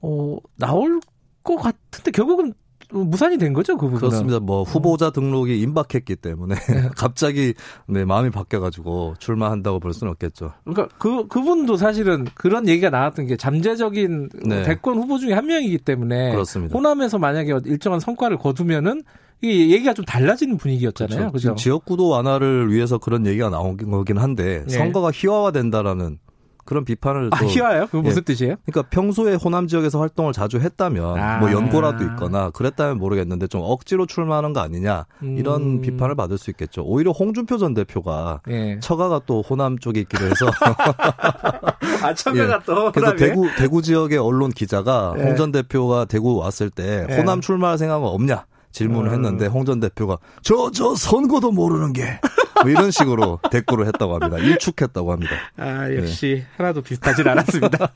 어 0.03 0.37
나올 0.57 1.01
것 1.43 1.57
같은데 1.57 2.11
결국은 2.11 2.53
무산이 2.99 3.39
된 3.39 3.53
거죠, 3.53 3.77
그 3.77 3.87
부분은. 3.87 4.01
그렇습니다. 4.01 4.41
뭐 4.41 4.63
후보자 4.63 5.11
등록이 5.11 5.61
임박했기 5.61 6.17
때문에 6.17 6.55
네. 6.55 6.89
갑자기 6.97 7.55
네 7.87 8.05
마음이 8.05 8.31
바뀌어 8.31 8.61
가지고 8.61 9.15
출마한다고 9.19 9.81
볼 9.81 9.93
수는 9.93 10.13
없겠죠. 10.13 10.53
그러니까 10.65 10.95
그 10.99 11.27
그분도 11.27 11.77
사실은 11.77 12.27
그런 12.35 12.69
얘기가 12.69 12.91
나왔던 12.91 13.27
게 13.27 13.37
잠재적인 13.37 14.29
네. 14.47 14.63
대권 14.63 14.97
후보 14.99 15.19
중에 15.19 15.33
한 15.33 15.47
명이기 15.47 15.79
때문에 15.79 16.33
그렇습니다. 16.33 16.77
호남에서 16.77 17.19
만약에 17.19 17.53
일정한 17.65 18.01
성과를 18.01 18.39
거두면은 18.39 19.03
이 19.43 19.73
얘기가 19.73 19.93
좀 19.93 20.05
달라지는 20.05 20.57
분위기였잖아요. 20.57 21.29
그렇죠. 21.29 21.55
지역구도 21.55 22.09
완화를 22.09 22.73
위해서 22.73 22.99
그런 22.99 23.27
얘기가 23.27 23.51
나온 23.51 23.77
거긴 23.77 24.17
한데 24.19 24.65
네. 24.67 24.75
선거가 24.75 25.11
희화화된다라는 25.13 26.19
그런 26.65 26.85
비판을 26.85 27.31
아, 27.33 27.39
또 27.39 27.47
아, 27.47 27.49
희화요? 27.49 27.87
그 27.91 27.97
무슨 27.99 28.19
예. 28.19 28.25
뜻이에요? 28.25 28.57
그러니까 28.65 28.89
평소에 28.91 29.35
호남 29.35 29.67
지역에서 29.67 30.01
활동을 30.01 30.33
자주 30.33 30.59
했다면 30.59 31.19
아. 31.19 31.39
뭐 31.39 31.53
연고라도 31.53 32.05
있거나 32.05 32.51
그랬다면 32.51 32.99
모르겠는데 32.99 33.47
좀 33.49 33.61
억지로 33.65 34.07
출마하는 34.07 34.53
거 34.53 34.61
아니냐 34.61 35.07
이런 35.23 35.63
음. 35.63 35.81
비판을 35.81 36.15
받을 36.15 36.39
수 36.39 36.51
있겠죠. 36.51 36.83
오히려 36.85 37.11
홍준표 37.13 37.59
전 37.59 37.75
대표가 37.75 38.41
예. 38.49 38.79
처가가 38.81 39.23
또 39.27 39.43
호남 39.43 39.79
쪽에 39.79 40.01
있기도 40.01 40.25
해서 40.25 40.47
아 42.03 42.15
처가가 42.15 42.55
예. 42.55 42.59
또 42.67 42.93
그래서 42.93 43.17
대구 43.17 43.49
대구 43.57 43.83
지역의 43.83 44.19
언론 44.19 44.51
기자가 44.51 45.15
예. 45.19 45.23
홍전 45.23 45.53
대표가 45.53 46.05
대구 46.05 46.37
왔을 46.37 46.71
때 46.71 47.07
예. 47.09 47.17
호남 47.17 47.41
출마할 47.41 47.79
생각은 47.79 48.07
없냐? 48.07 48.45
질문을 48.73 49.11
음. 49.11 49.15
했는데 49.15 49.47
홍 49.47 49.65
전 49.65 49.79
대표가 49.81 50.19
저저 50.43 50.95
선거도 50.97 51.53
모르는 51.53 51.93
게 51.93 52.19
뭐 52.65 52.71
이런 52.71 52.91
식으로 52.91 53.39
대꾸를 53.51 53.87
했다고 53.87 54.19
합니다. 54.19 54.39
일축했다고 54.39 55.13
합니다. 55.13 55.35
아, 55.57 55.93
역시 55.95 56.43
네. 56.43 56.47
하나도 56.57 56.83
비슷하진 56.83 57.29
않았습니다. 57.29 57.91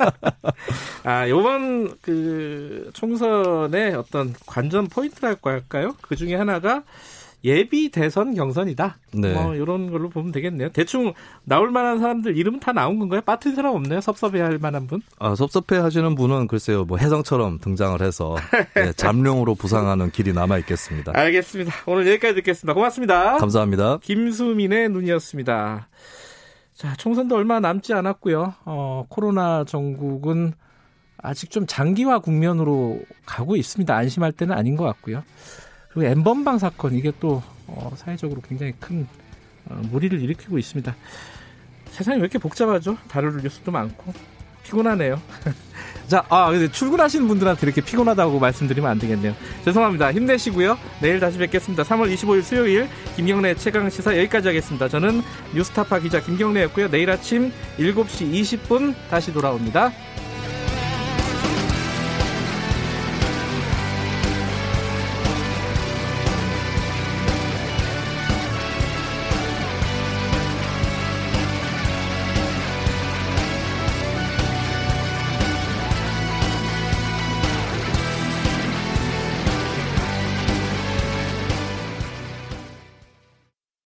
아, 1.04 1.28
요번 1.28 1.96
그 2.02 2.90
총선의 2.92 3.94
어떤 3.94 4.34
관전 4.46 4.88
포인트랄까 4.88 5.50
할까요? 5.50 5.96
그 6.02 6.16
중에 6.16 6.34
하나가 6.34 6.82
예비 7.44 7.90
대선 7.90 8.34
경선이다. 8.34 8.96
네. 9.14 9.32
뭐 9.32 9.54
이런 9.54 9.90
걸로 9.90 10.08
보면 10.08 10.32
되겠네요. 10.32 10.70
대충 10.70 11.12
나올 11.44 11.70
만한 11.70 12.00
사람들 12.00 12.36
이름은 12.36 12.60
다 12.60 12.72
나온 12.72 12.98
건가요? 12.98 13.20
빠진 13.20 13.54
사람 13.54 13.74
없나요? 13.74 14.00
섭섭해할 14.00 14.58
만한 14.58 14.86
분? 14.86 15.02
아 15.18 15.34
섭섭해 15.34 15.76
하시는 15.76 16.14
분은 16.14 16.48
글쎄요, 16.48 16.84
뭐 16.84 16.98
해성처럼 16.98 17.58
등장을 17.60 18.00
해서 18.02 18.36
네, 18.74 18.92
잠룡으로 18.96 19.54
부상하는 19.54 20.10
길이 20.10 20.32
남아 20.32 20.58
있겠습니다. 20.58 21.12
알겠습니다. 21.14 21.72
오늘 21.86 22.06
여기까지 22.08 22.34
듣겠습니다. 22.36 22.74
고맙습니다. 22.74 23.36
감사합니다. 23.38 23.98
김수민의 24.02 24.88
눈이었습니다. 24.88 25.88
자 26.74 26.94
총선도 26.96 27.36
얼마 27.36 27.60
남지 27.60 27.92
않았고요. 27.92 28.54
어, 28.64 29.04
코로나 29.08 29.64
전국은 29.64 30.54
아직 31.20 31.50
좀 31.50 31.66
장기화 31.66 32.20
국면으로 32.20 33.00
가고 33.26 33.56
있습니다. 33.56 33.94
안심할 33.94 34.32
때는 34.32 34.56
아닌 34.56 34.76
것 34.76 34.84
같고요. 34.84 35.22
그리고 35.88 36.08
엠번방 36.08 36.58
사건 36.58 36.94
이게 36.94 37.12
또 37.20 37.42
어, 37.66 37.92
사회적으로 37.96 38.40
굉장히 38.40 38.72
큰 38.78 39.06
어, 39.66 39.80
무리를 39.90 40.20
일으키고 40.20 40.58
있습니다. 40.58 40.94
세상이 41.90 42.18
왜 42.18 42.22
이렇게 42.22 42.38
복잡하죠? 42.38 42.96
다룰 43.08 43.40
뉴스도 43.42 43.72
많고 43.72 44.12
피곤하네요. 44.64 45.20
자, 46.08 46.24
아, 46.28 46.50
출근하시는 46.72 47.26
분들한테 47.26 47.66
이렇게 47.66 47.80
피곤하다고 47.80 48.38
말씀드리면 48.38 48.90
안 48.90 48.98
되겠네요. 48.98 49.34
죄송합니다. 49.64 50.12
힘내시고요. 50.12 50.78
내일 51.00 51.20
다시 51.20 51.38
뵙겠습니다. 51.38 51.82
3월 51.82 52.12
25일 52.14 52.42
수요일 52.42 52.88
김경래 53.16 53.54
최강 53.54 53.88
시사 53.90 54.16
여기까지 54.16 54.48
하겠습니다. 54.48 54.88
저는 54.88 55.22
뉴스타파 55.54 55.98
기자 56.00 56.20
김경래였고요. 56.20 56.90
내일 56.90 57.10
아침 57.10 57.52
7시 57.78 58.32
20분 58.32 58.94
다시 59.10 59.32
돌아옵니다. 59.32 59.92